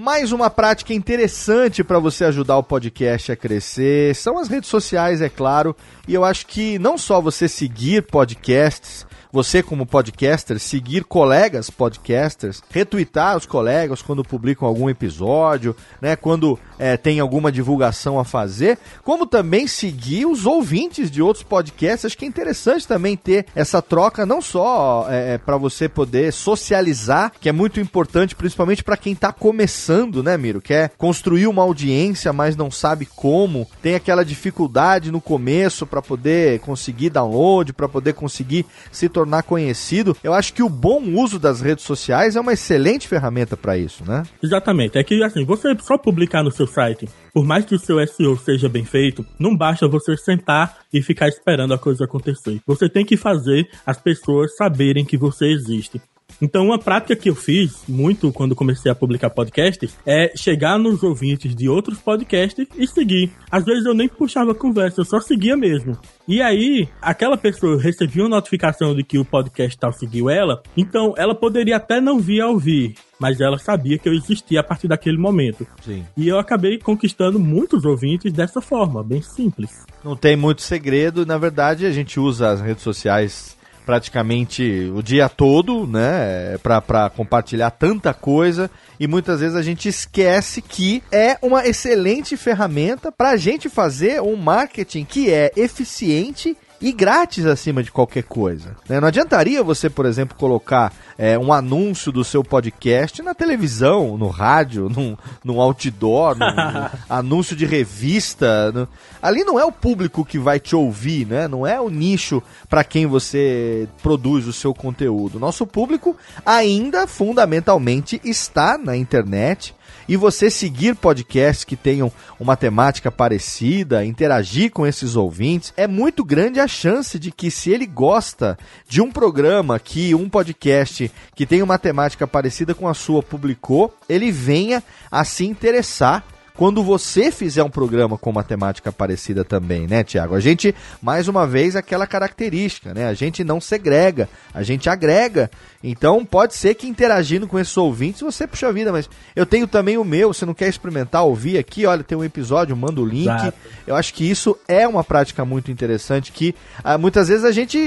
Mais 0.00 0.32
uma 0.32 0.50
prática 0.50 0.92
interessante 0.92 1.84
para 1.84 2.00
você 2.00 2.24
ajudar 2.24 2.56
o 2.56 2.62
podcast 2.62 3.30
a 3.30 3.36
crescer 3.36 4.16
são 4.16 4.36
as 4.36 4.48
redes 4.48 4.68
sociais, 4.68 5.22
é 5.22 5.28
claro. 5.28 5.76
E 6.08 6.14
eu 6.14 6.24
acho 6.24 6.44
que 6.48 6.76
não 6.80 6.98
só 6.98 7.20
você 7.20 7.46
seguir 7.46 8.02
podcasts, 8.02 9.06
você 9.32 9.62
como 9.62 9.86
podcaster, 9.86 10.58
seguir 10.58 11.04
colegas 11.04 11.70
podcasters, 11.70 12.62
retweetar 12.70 13.36
os 13.36 13.46
colegas 13.46 14.02
quando 14.02 14.24
publicam 14.24 14.66
algum 14.66 14.90
episódio, 14.90 15.74
né, 16.00 16.16
quando 16.16 16.58
é, 16.78 16.96
tem 16.96 17.20
alguma 17.20 17.50
divulgação 17.50 18.18
a 18.18 18.24
fazer, 18.24 18.78
como 19.02 19.26
também 19.26 19.66
seguir 19.66 20.26
os 20.26 20.46
ouvintes 20.46 21.10
de 21.10 21.22
outros 21.22 21.44
podcasts. 21.44 22.04
Acho 22.04 22.18
que 22.18 22.24
é 22.24 22.28
interessante 22.28 22.86
também 22.86 23.16
ter 23.16 23.46
essa 23.54 23.80
troca, 23.80 24.26
não 24.26 24.42
só 24.42 25.06
é, 25.08 25.34
é 25.34 25.38
para 25.38 25.56
você 25.56 25.88
poder 25.88 26.32
socializar, 26.32 27.32
que 27.40 27.48
é 27.48 27.52
muito 27.52 27.80
importante, 27.80 28.34
principalmente 28.34 28.82
para 28.82 28.96
quem 28.96 29.12
está 29.12 29.32
começando, 29.32 30.22
né, 30.22 30.36
Miro? 30.36 30.60
Quer 30.60 30.90
construir 30.98 31.46
uma 31.46 31.62
audiência, 31.62 32.32
mas 32.32 32.56
não 32.56 32.70
sabe 32.70 33.06
como, 33.06 33.66
tem 33.80 33.94
aquela 33.94 34.24
dificuldade 34.24 35.10
no 35.10 35.20
começo 35.20 35.86
para 35.86 36.02
poder 36.02 36.60
conseguir 36.60 37.10
download, 37.10 37.72
para 37.72 37.88
poder 37.88 38.14
conseguir 38.14 38.66
se 38.90 39.08
tornar 39.08 39.19
tornar 39.20 39.42
conhecido, 39.42 40.16
eu 40.24 40.32
acho 40.32 40.54
que 40.54 40.62
o 40.62 40.68
bom 40.68 41.02
uso 41.14 41.38
das 41.38 41.60
redes 41.60 41.84
sociais 41.84 42.36
é 42.36 42.40
uma 42.40 42.54
excelente 42.54 43.06
ferramenta 43.06 43.54
para 43.54 43.76
isso, 43.76 44.02
né? 44.08 44.22
Exatamente. 44.42 44.96
É 44.96 45.04
que 45.04 45.22
assim, 45.22 45.44
você 45.44 45.76
só 45.82 45.98
publicar 45.98 46.42
no 46.42 46.50
seu 46.50 46.66
site, 46.66 47.06
por 47.34 47.44
mais 47.44 47.66
que 47.66 47.74
o 47.74 47.78
seu 47.78 48.04
SEO 48.06 48.38
seja 48.38 48.66
bem 48.66 48.84
feito, 48.84 49.24
não 49.38 49.54
basta 49.54 49.86
você 49.86 50.16
sentar 50.16 50.78
e 50.92 51.02
ficar 51.02 51.28
esperando 51.28 51.74
a 51.74 51.78
coisa 51.78 52.04
acontecer. 52.04 52.60
Você 52.66 52.88
tem 52.88 53.04
que 53.04 53.16
fazer 53.16 53.68
as 53.84 54.00
pessoas 54.00 54.56
saberem 54.56 55.04
que 55.04 55.18
você 55.18 55.46
existe. 55.46 56.00
Então, 56.40 56.66
uma 56.66 56.78
prática 56.78 57.16
que 57.16 57.28
eu 57.30 57.34
fiz 57.34 57.82
muito 57.88 58.32
quando 58.32 58.54
comecei 58.54 58.90
a 58.90 58.94
publicar 58.94 59.30
podcasts 59.30 59.96
é 60.06 60.32
chegar 60.36 60.78
nos 60.78 61.02
ouvintes 61.02 61.54
de 61.54 61.68
outros 61.68 61.98
podcasts 61.98 62.66
e 62.76 62.86
seguir. 62.86 63.30
Às 63.50 63.64
vezes 63.64 63.84
eu 63.84 63.94
nem 63.94 64.08
puxava 64.08 64.54
conversa, 64.54 65.00
eu 65.00 65.04
só 65.04 65.20
seguia 65.20 65.56
mesmo. 65.56 65.98
E 66.26 66.40
aí, 66.40 66.88
aquela 67.02 67.36
pessoa 67.36 67.80
recebia 67.80 68.22
uma 68.22 68.36
notificação 68.36 68.94
de 68.94 69.02
que 69.02 69.18
o 69.18 69.24
podcast 69.24 69.76
tal 69.78 69.92
seguiu 69.92 70.30
ela, 70.30 70.62
então 70.76 71.14
ela 71.16 71.34
poderia 71.34 71.76
até 71.76 72.00
não 72.00 72.20
vir 72.20 72.40
a 72.40 72.48
ouvir, 72.48 72.94
mas 73.18 73.40
ela 73.40 73.58
sabia 73.58 73.98
que 73.98 74.08
eu 74.08 74.14
existia 74.14 74.60
a 74.60 74.62
partir 74.62 74.86
daquele 74.86 75.18
momento. 75.18 75.66
Sim. 75.82 76.04
E 76.16 76.28
eu 76.28 76.38
acabei 76.38 76.78
conquistando 76.78 77.38
muitos 77.38 77.84
ouvintes 77.84 78.32
dessa 78.32 78.60
forma, 78.60 79.02
bem 79.02 79.22
simples. 79.22 79.84
Não 80.04 80.14
tem 80.14 80.36
muito 80.36 80.62
segredo, 80.62 81.26
na 81.26 81.36
verdade 81.36 81.84
a 81.84 81.90
gente 81.90 82.20
usa 82.20 82.50
as 82.50 82.60
redes 82.60 82.82
sociais 82.82 83.58
praticamente 83.90 84.88
o 84.94 85.02
dia 85.02 85.28
todo, 85.28 85.84
né, 85.84 86.56
para 86.62 87.10
compartilhar 87.10 87.72
tanta 87.72 88.14
coisa. 88.14 88.70
E 89.00 89.08
muitas 89.08 89.40
vezes 89.40 89.56
a 89.56 89.62
gente 89.62 89.88
esquece 89.88 90.62
que 90.62 91.02
é 91.10 91.36
uma 91.42 91.66
excelente 91.66 92.36
ferramenta 92.36 93.10
para 93.10 93.30
a 93.30 93.36
gente 93.36 93.68
fazer 93.68 94.22
um 94.22 94.36
marketing 94.36 95.04
que 95.04 95.28
é 95.28 95.50
eficiente 95.56 96.56
e 96.80 96.92
grátis 96.92 97.44
acima 97.44 97.82
de 97.82 97.92
qualquer 97.92 98.22
coisa. 98.22 98.74
Né? 98.88 98.98
Não 99.00 99.08
adiantaria 99.08 99.62
você, 99.62 99.90
por 99.90 100.06
exemplo, 100.06 100.36
colocar 100.36 100.92
é, 101.18 101.38
um 101.38 101.52
anúncio 101.52 102.10
do 102.10 102.24
seu 102.24 102.42
podcast 102.42 103.22
na 103.22 103.34
televisão, 103.34 104.16
no 104.16 104.28
rádio, 104.28 104.88
num, 104.88 105.16
num 105.44 105.60
outdoor, 105.60 106.36
num, 106.38 106.46
num 106.46 106.88
anúncio 107.08 107.54
de 107.54 107.66
revista. 107.66 108.72
No... 108.72 108.88
Ali 109.20 109.44
não 109.44 109.60
é 109.60 109.64
o 109.64 109.72
público 109.72 110.24
que 110.24 110.38
vai 110.38 110.58
te 110.58 110.74
ouvir, 110.74 111.26
né? 111.26 111.46
não 111.46 111.66
é 111.66 111.78
o 111.78 111.90
nicho 111.90 112.42
para 112.68 112.82
quem 112.82 113.06
você 113.06 113.86
produz 114.02 114.46
o 114.46 114.52
seu 114.52 114.72
conteúdo. 114.72 115.38
Nosso 115.38 115.66
público 115.66 116.16
ainda 116.46 117.06
fundamentalmente 117.06 118.20
está 118.24 118.78
na 118.78 118.96
internet 118.96 119.74
e 120.10 120.16
você 120.16 120.50
seguir 120.50 120.96
podcasts 120.96 121.62
que 121.62 121.76
tenham 121.76 122.10
uma 122.40 122.56
temática 122.56 123.12
parecida, 123.12 124.04
interagir 124.04 124.72
com 124.72 124.84
esses 124.84 125.14
ouvintes, 125.14 125.72
é 125.76 125.86
muito 125.86 126.24
grande 126.24 126.58
a 126.58 126.66
chance 126.66 127.16
de 127.16 127.30
que 127.30 127.48
se 127.48 127.70
ele 127.70 127.86
gosta 127.86 128.58
de 128.88 129.00
um 129.00 129.08
programa 129.08 129.78
que 129.78 130.12
um 130.12 130.28
podcast 130.28 131.12
que 131.32 131.46
tem 131.46 131.62
uma 131.62 131.78
temática 131.78 132.26
parecida 132.26 132.74
com 132.74 132.88
a 132.88 132.92
sua 132.94 133.22
publicou, 133.22 133.96
ele 134.08 134.32
venha 134.32 134.82
a 135.12 135.24
se 135.24 135.46
interessar 135.46 136.24
quando 136.60 136.82
você 136.82 137.30
fizer 137.30 137.62
um 137.62 137.70
programa 137.70 138.18
com 138.18 138.28
uma 138.28 138.44
temática 138.44 138.92
parecida 138.92 139.44
também, 139.44 139.86
né, 139.86 140.04
Tiago? 140.04 140.34
A 140.34 140.40
gente, 140.40 140.74
mais 141.00 141.26
uma 141.26 141.46
vez, 141.46 141.74
aquela 141.74 142.06
característica, 142.06 142.92
né? 142.92 143.06
A 143.06 143.14
gente 143.14 143.42
não 143.42 143.60
segrega, 143.60 144.28
a 144.52 144.62
gente 144.62 144.86
agrega. 144.90 145.50
Então, 145.82 146.26
pode 146.26 146.54
ser 146.54 146.74
que 146.74 146.86
interagindo 146.86 147.46
com 147.46 147.58
esses 147.58 147.74
ouvintes, 147.74 148.20
você, 148.20 148.46
puxa 148.46 148.70
vida, 148.70 148.92
mas 148.92 149.08
eu 149.34 149.46
tenho 149.46 149.66
também 149.66 149.96
o 149.96 150.04
meu, 150.04 150.32
você 150.32 150.44
não 150.44 150.52
quer 150.52 150.68
experimentar, 150.68 151.24
ouvir 151.24 151.56
aqui, 151.56 151.86
olha, 151.86 152.04
tem 152.04 152.18
um 152.18 152.24
episódio, 152.24 152.76
manda 152.76 153.00
o 153.00 153.06
link. 153.06 153.24
Exato. 153.24 153.54
Eu 153.86 153.96
acho 153.96 154.12
que 154.12 154.28
isso 154.28 154.58
é 154.68 154.86
uma 154.86 155.02
prática 155.02 155.42
muito 155.42 155.70
interessante 155.70 156.32
que 156.32 156.54
ah, 156.84 156.98
muitas 156.98 157.28
vezes 157.28 157.44
a 157.44 157.52
gente 157.52 157.78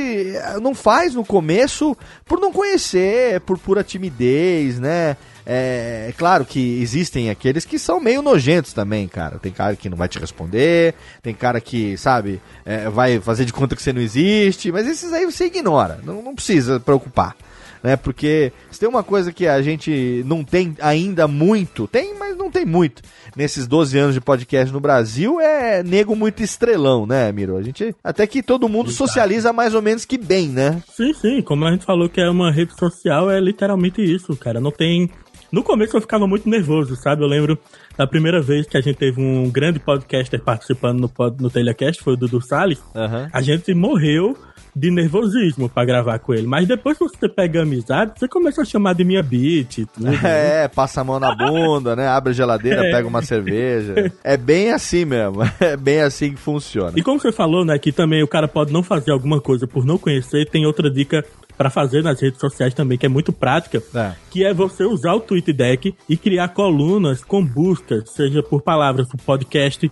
ah, 0.43 0.59
não 0.59 0.73
faz 0.73 1.13
no 1.13 1.23
começo 1.23 1.95
por 2.25 2.39
não 2.39 2.51
conhecer, 2.51 3.39
por 3.41 3.59
pura 3.59 3.83
timidez, 3.83 4.79
né? 4.79 5.15
É, 5.45 6.07
é, 6.09 6.13
claro 6.17 6.45
que 6.45 6.81
existem 6.81 7.29
aqueles 7.29 7.65
que 7.65 7.77
são 7.77 7.99
meio 7.99 8.23
nojentos 8.23 8.73
também, 8.73 9.07
cara. 9.07 9.37
Tem 9.37 9.51
cara 9.51 9.75
que 9.75 9.89
não 9.89 9.97
vai 9.97 10.07
te 10.07 10.17
responder, 10.17 10.95
tem 11.21 11.35
cara 11.35 11.61
que, 11.61 11.95
sabe, 11.97 12.41
é, 12.65 12.89
vai 12.89 13.19
fazer 13.19 13.45
de 13.45 13.53
conta 13.53 13.75
que 13.75 13.83
você 13.83 13.93
não 13.93 14.01
existe, 14.01 14.71
mas 14.71 14.87
esses 14.87 15.13
aí 15.13 15.25
você 15.25 15.45
ignora, 15.45 15.99
não, 16.03 16.23
não 16.23 16.33
precisa 16.33 16.79
preocupar 16.79 17.35
né? 17.83 17.97
Porque 17.97 18.53
se 18.71 18.79
tem 18.79 18.87
uma 18.87 19.03
coisa 19.03 19.31
que 19.31 19.45
a 19.45 19.61
gente 19.61 20.23
não 20.25 20.43
tem 20.43 20.75
ainda 20.79 21.27
muito, 21.27 21.87
tem, 21.87 22.17
mas 22.17 22.37
não 22.37 22.49
tem 22.49 22.65
muito, 22.65 23.01
nesses 23.35 23.67
12 23.67 23.97
anos 23.97 24.13
de 24.13 24.21
podcast 24.21 24.73
no 24.73 24.79
Brasil, 24.79 25.39
é 25.39 25.83
nego 25.83 26.15
muito 26.15 26.41
estrelão, 26.41 27.05
né, 27.05 27.31
Miro? 27.31 27.57
A 27.57 27.61
gente, 27.61 27.93
até 28.03 28.25
que 28.25 28.41
todo 28.41 28.69
mundo 28.69 28.89
Exato. 28.89 29.07
socializa 29.07 29.51
mais 29.51 29.75
ou 29.75 29.81
menos 29.81 30.05
que 30.05 30.17
bem, 30.17 30.47
né? 30.47 30.81
Sim, 30.89 31.13
sim, 31.13 31.41
como 31.41 31.65
a 31.65 31.71
gente 31.71 31.85
falou 31.85 32.07
que 32.07 32.21
é 32.21 32.29
uma 32.29 32.51
rede 32.51 32.73
social, 32.77 33.29
é 33.29 33.39
literalmente 33.39 34.01
isso, 34.01 34.35
cara. 34.37 34.61
Não 34.61 34.71
tem 34.71 35.09
no 35.53 35.61
começo 35.61 35.95
eu 35.95 36.01
ficava 36.01 36.25
muito 36.25 36.49
nervoso, 36.49 36.95
sabe? 36.95 37.21
Eu 37.21 37.27
lembro 37.27 37.59
da 37.95 38.07
primeira 38.07 38.41
vez 38.41 38.65
que 38.65 38.75
a 38.75 38.81
gente 38.81 38.95
teve 38.95 39.21
um 39.21 39.51
grande 39.51 39.79
podcaster 39.79 40.41
participando 40.41 40.99
no, 40.99 41.07
pod, 41.07 41.39
no 41.39 41.47
Telecast, 41.47 42.01
foi 42.01 42.13
o 42.13 42.17
Dudu 42.17 42.41
Salles. 42.41 42.79
Uhum. 42.95 43.27
A 43.31 43.39
gente 43.39 43.71
morreu 43.71 44.35
de 44.75 44.89
nervosismo 44.89 45.69
para 45.69 45.85
gravar 45.85 46.19
com 46.19 46.33
ele. 46.33 46.47
Mas 46.47 46.67
depois 46.67 46.97
que 46.97 47.03
você 47.03 47.29
pega 47.29 47.61
amizade, 47.61 48.13
você 48.17 48.27
começa 48.27 48.61
a 48.61 48.65
chamar 48.65 48.93
de 48.93 49.03
minha 49.03 49.21
beat. 49.21 49.85
Tudo, 49.93 50.07
é, 50.25 50.67
passa 50.67 51.01
a 51.01 51.03
mão 51.03 51.19
na 51.19 51.35
bunda, 51.35 51.95
né? 51.95 52.07
Abre 52.07 52.31
a 52.31 52.33
geladeira, 52.33 52.87
é. 52.87 52.91
pega 52.91 53.07
uma 53.07 53.21
cerveja. 53.21 54.11
É 54.23 54.37
bem 54.37 54.71
assim 54.71 55.05
mesmo. 55.05 55.41
É 55.59 55.77
bem 55.77 56.01
assim 56.01 56.31
que 56.31 56.39
funciona. 56.39 56.93
E 56.95 57.01
como 57.01 57.19
você 57.19 57.31
falou, 57.31 57.63
né, 57.63 57.77
que 57.77 57.91
também 57.91 58.21
o 58.21 58.27
cara 58.27 58.47
pode 58.47 58.73
não 58.73 58.83
fazer 58.83 59.11
alguma 59.11 59.39
coisa 59.39 59.65
por 59.65 59.85
não 59.85 59.97
conhecer, 59.97 60.49
tem 60.49 60.65
outra 60.65 60.89
dica 60.89 61.23
para 61.57 61.69
fazer 61.69 62.03
nas 62.03 62.19
redes 62.19 62.39
sociais 62.39 62.73
também, 62.73 62.97
que 62.97 63.05
é 63.05 63.09
muito 63.09 63.31
prática, 63.31 63.81
é. 63.95 64.13
que 64.29 64.43
é 64.43 64.53
você 64.53 64.83
usar 64.83 65.13
o 65.13 65.19
TweetDeck 65.19 65.95
e 66.09 66.17
criar 66.17 66.49
colunas 66.49 67.23
com 67.23 67.45
buscas, 67.45 68.09
seja 68.09 68.43
por 68.43 68.61
palavras, 68.61 69.07
podcast, 69.25 69.89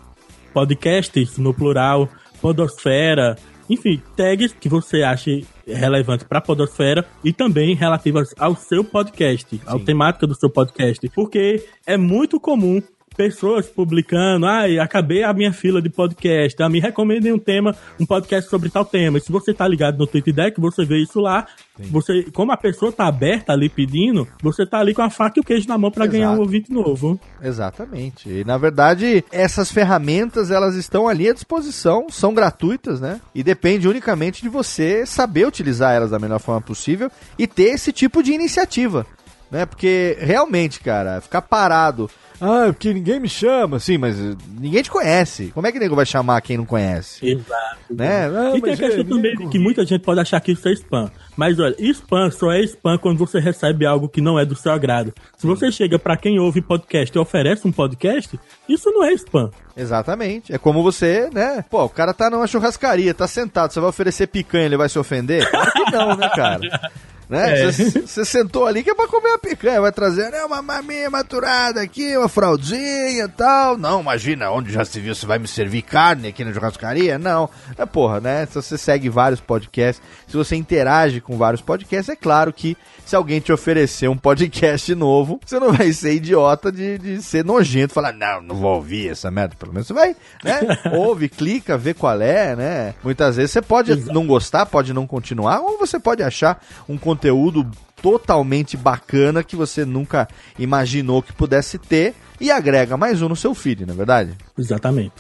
podcasts 0.54 1.38
no 1.38 1.54
plural, 1.54 2.10
podosfera, 2.42 3.38
enfim, 3.70 4.02
tags 4.16 4.54
que 4.54 4.70
você 4.70 5.04
ache 5.04 5.46
relevante 5.68 6.26
para 6.26 6.40
a 6.40 6.42
podosfera 6.42 7.06
e 7.24 7.32
também 7.32 7.76
relativas 7.76 8.34
ao 8.38 8.56
seu 8.56 8.84
podcast, 8.84 9.62
à 9.66 9.78
temática 9.80 10.28
do 10.28 10.36
seu 10.36 10.50
podcast, 10.50 11.08
porque 11.10 11.64
é 11.86 11.98
muito 11.98 12.40
comum 12.40 12.82
pessoas 13.22 13.68
publicando, 13.68 14.48
ai, 14.48 14.80
ah, 14.80 14.84
acabei 14.84 15.24
a 15.24 15.32
minha 15.32 15.54
fila 15.54 15.80
de 15.80 15.92
podcast, 15.92 16.60
ah, 16.64 16.68
me 16.68 16.80
recomendem 16.80 17.32
um 17.32 17.38
tema, 17.38 17.76
um 18.00 18.06
podcast 18.06 18.50
sobre 18.50 18.68
tal 18.68 18.84
tema. 18.84 19.20
E 19.20 19.22
se 19.22 19.32
você 19.32 19.54
tá 19.54 19.68
ligado 19.68 20.00
no 20.00 20.08
Twitter 20.08 20.34
Deck, 20.34 20.60
você 20.60 20.84
vê 20.84 20.98
isso 20.98 21.20
lá. 21.20 21.46
Sim. 21.78 21.84
Você, 21.92 22.24
como 22.34 22.52
a 22.52 22.58
pessoa 22.58 22.92
tá 22.92 23.06
aberta 23.06 23.54
ali 23.54 23.70
pedindo, 23.70 24.28
você 24.42 24.66
tá 24.66 24.80
ali 24.80 24.96
com 24.96 25.04
a 25.04 25.10
faca 25.12 25.38
e 25.38 25.42
o 25.42 25.44
queijo 25.44 25.68
na 25.68 25.78
mão 25.78 25.92
para 25.92 26.08
ganhar 26.08 26.32
um 26.32 26.40
ouvinte 26.40 26.72
novo. 26.72 27.20
Exatamente. 27.44 28.28
E 28.28 28.44
na 28.44 28.58
verdade, 28.58 29.24
essas 29.32 29.72
ferramentas 29.72 30.50
elas 30.50 30.74
estão 30.74 31.08
ali 31.08 31.30
à 31.30 31.34
disposição, 31.34 32.08
são 32.10 32.34
gratuitas, 32.34 33.00
né? 33.00 33.22
E 33.36 33.44
depende 33.44 33.88
unicamente 33.88 34.42
de 34.42 34.50
você 34.50 35.06
saber 35.06 35.46
utilizar 35.46 35.94
elas 35.94 36.10
da 36.10 36.18
melhor 36.18 36.40
forma 36.40 36.62
possível 36.62 37.12
e 37.38 37.46
ter 37.46 37.70
esse 37.70 37.94
tipo 37.94 38.24
de 38.24 38.34
iniciativa 38.34 39.06
né? 39.52 39.66
Porque 39.66 40.18
realmente, 40.20 40.80
cara, 40.80 41.20
ficar 41.20 41.42
parado 41.42 42.10
ah, 42.42 42.66
porque 42.74 42.92
ninguém 42.92 43.20
me 43.20 43.30
chama. 43.30 43.80
Sim, 43.80 44.00
mas 44.00 44.18
ninguém 44.60 44.82
te 44.82 44.90
conhece. 44.90 45.52
Como 45.54 45.68
é 45.68 45.72
que 45.72 45.78
nego 45.78 45.96
vai 45.96 46.08
chamar 46.08 46.42
quem 46.42 46.58
não 46.58 46.66
conhece? 46.66 47.24
Exato. 47.24 47.78
Né? 47.92 48.26
Ah, 48.28 48.58
e 48.58 48.62
tem 48.62 48.74
a 48.74 48.78
questão 48.78 49.06
também 49.06 49.36
de 49.36 49.48
que 49.48 49.60
muita 49.60 49.86
gente 49.86 50.02
pode 50.02 50.20
achar 50.20 50.42
que 50.42 50.54
isso 50.54 50.68
é 50.68 50.74
spam. 50.74 51.12
Mas 51.38 51.60
olha, 51.60 51.76
spam 51.80 52.32
só 52.32 52.52
é 52.52 52.62
spam 52.64 52.98
quando 52.98 53.20
você 53.20 53.40
recebe 53.40 53.86
algo 53.86 54.10
que 54.10 54.22
não 54.22 54.40
é 54.40 54.46
do 54.46 54.56
seu 54.56 54.72
agrado. 54.72 55.14
Se 55.38 55.46
você 55.46 55.72
chega 55.72 56.00
para 56.00 56.18
quem 56.18 56.40
ouve 56.40 56.64
podcast 56.64 57.16
e 57.16 57.20
oferece 57.20 57.68
um 57.68 57.72
podcast, 57.72 58.40
isso 58.68 58.90
não 58.90 59.04
é 59.04 59.14
spam. 59.14 59.52
Exatamente. 59.78 60.52
É 60.52 60.58
como 60.58 60.82
você, 60.82 61.30
né? 61.32 61.64
Pô, 61.70 61.84
o 61.84 61.90
cara 61.90 62.12
tá 62.12 62.28
numa 62.28 62.48
churrascaria, 62.48 63.14
tá 63.14 63.28
sentado, 63.28 63.72
você 63.72 63.80
vai 63.80 63.90
oferecer 63.90 64.26
picanha, 64.28 64.66
ele 64.66 64.78
vai 64.78 64.90
se 64.90 64.98
ofender? 64.98 65.48
Claro 65.50 65.72
que 65.72 65.92
não, 65.92 66.16
né, 66.18 66.30
cara? 66.30 66.92
né? 67.32 67.72
Você 67.72 68.22
é. 68.22 68.26
sentou 68.26 68.68
ali 68.68 68.84
que 68.84 68.90
é 68.90 68.94
pra 68.94 69.08
comer 69.08 69.30
uma 69.30 69.40
picanha, 69.40 69.80
vai 69.80 69.92
trazer 69.92 70.30
né, 70.30 70.44
uma 70.44 70.62
maminha 70.62 71.10
maturada 71.10 71.82
aqui, 71.82 72.18
uma 72.18 72.28
fraldinha 72.28 73.24
e 73.24 73.28
tal. 73.30 73.78
Não, 73.78 74.02
imagina, 74.02 74.52
onde 74.52 74.74
já 74.74 74.84
se 74.84 75.00
viu, 75.00 75.16
você 75.16 75.26
vai 75.26 75.40
me 75.40 75.48
servir 75.48 75.82
carne 75.82 76.28
aqui 76.28 76.44
na 76.44 76.52
churrascaria? 76.52 77.18
Não. 77.18 77.50
É 77.78 77.86
porra, 77.86 78.20
né? 78.20 78.46
Se 78.48 78.56
você 78.56 78.78
segue 78.78 79.08
vários 79.08 79.40
podcasts, 79.40 80.06
se 80.28 80.36
você 80.36 80.58
interage 80.58 81.22
com 81.22 81.38
vários 81.38 81.62
podcasts, 81.62 82.10
é 82.10 82.18
claro 82.18 82.52
que 82.52 82.76
se 83.06 83.16
alguém 83.16 83.40
te 83.40 83.54
oferecer 83.54 84.10
um 84.10 84.18
podcast 84.18 84.94
novo, 84.94 85.40
você 85.46 85.58
não 85.58 85.72
vai 85.72 85.94
ser 85.94 86.14
idiota 86.14 86.70
de, 86.70 86.98
de 86.98 87.22
ser 87.22 87.46
nojento, 87.46 87.94
falar, 87.94 88.12
não, 88.12 88.42
não 88.42 88.56
vou 88.56 88.76
ouvir 88.76 89.10
essa 89.10 89.32
merda. 89.32 89.56
Pelo 89.58 89.72
menos 89.72 89.88
você 89.88 89.94
vai, 89.94 90.16
né? 90.44 90.60
Ouve, 90.92 91.30
clica, 91.30 91.78
vê 91.78 91.94
qual 91.94 92.22
é, 92.22 92.58
né? 92.58 92.94
Muitas 93.02 93.38
vezes 93.38 93.52
você 93.52 93.62
pode 93.62 93.94
Exato. 93.94 94.14
não 94.14 94.28
gostar, 94.28 94.66
pode 94.66 94.92
não 94.94 95.08
continuar, 95.08 95.62
ou 95.62 95.78
você 95.78 95.98
pode 95.98 96.22
achar 96.22 96.62
um 96.90 96.98
conteúdo 96.98 97.21
conteúdo 97.22 97.70
totalmente 98.02 98.76
bacana 98.76 99.44
que 99.44 99.56
você 99.56 99.86
nunca 99.86 100.28
imaginou 100.58 101.22
que 101.22 101.32
pudesse 101.32 101.78
ter 101.78 102.16
e 102.40 102.50
agrega 102.50 102.98
mais 102.98 103.22
um 103.22 103.30
no 103.30 103.36
seu 103.36 103.54
feed, 103.54 103.86
não 103.86 103.94
é 103.94 103.98
verdade? 103.98 104.36
Exatamente. 104.58 105.14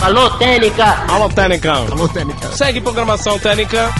Alô, 0.00 0.30
Técnica! 0.38 0.84
Alô, 1.08 1.28
Técnica! 1.28 1.72
Alô, 1.72 2.08
Técnica! 2.08 2.52
Segue 2.52 2.80
programação 2.80 3.38
Técnica! 3.40 3.90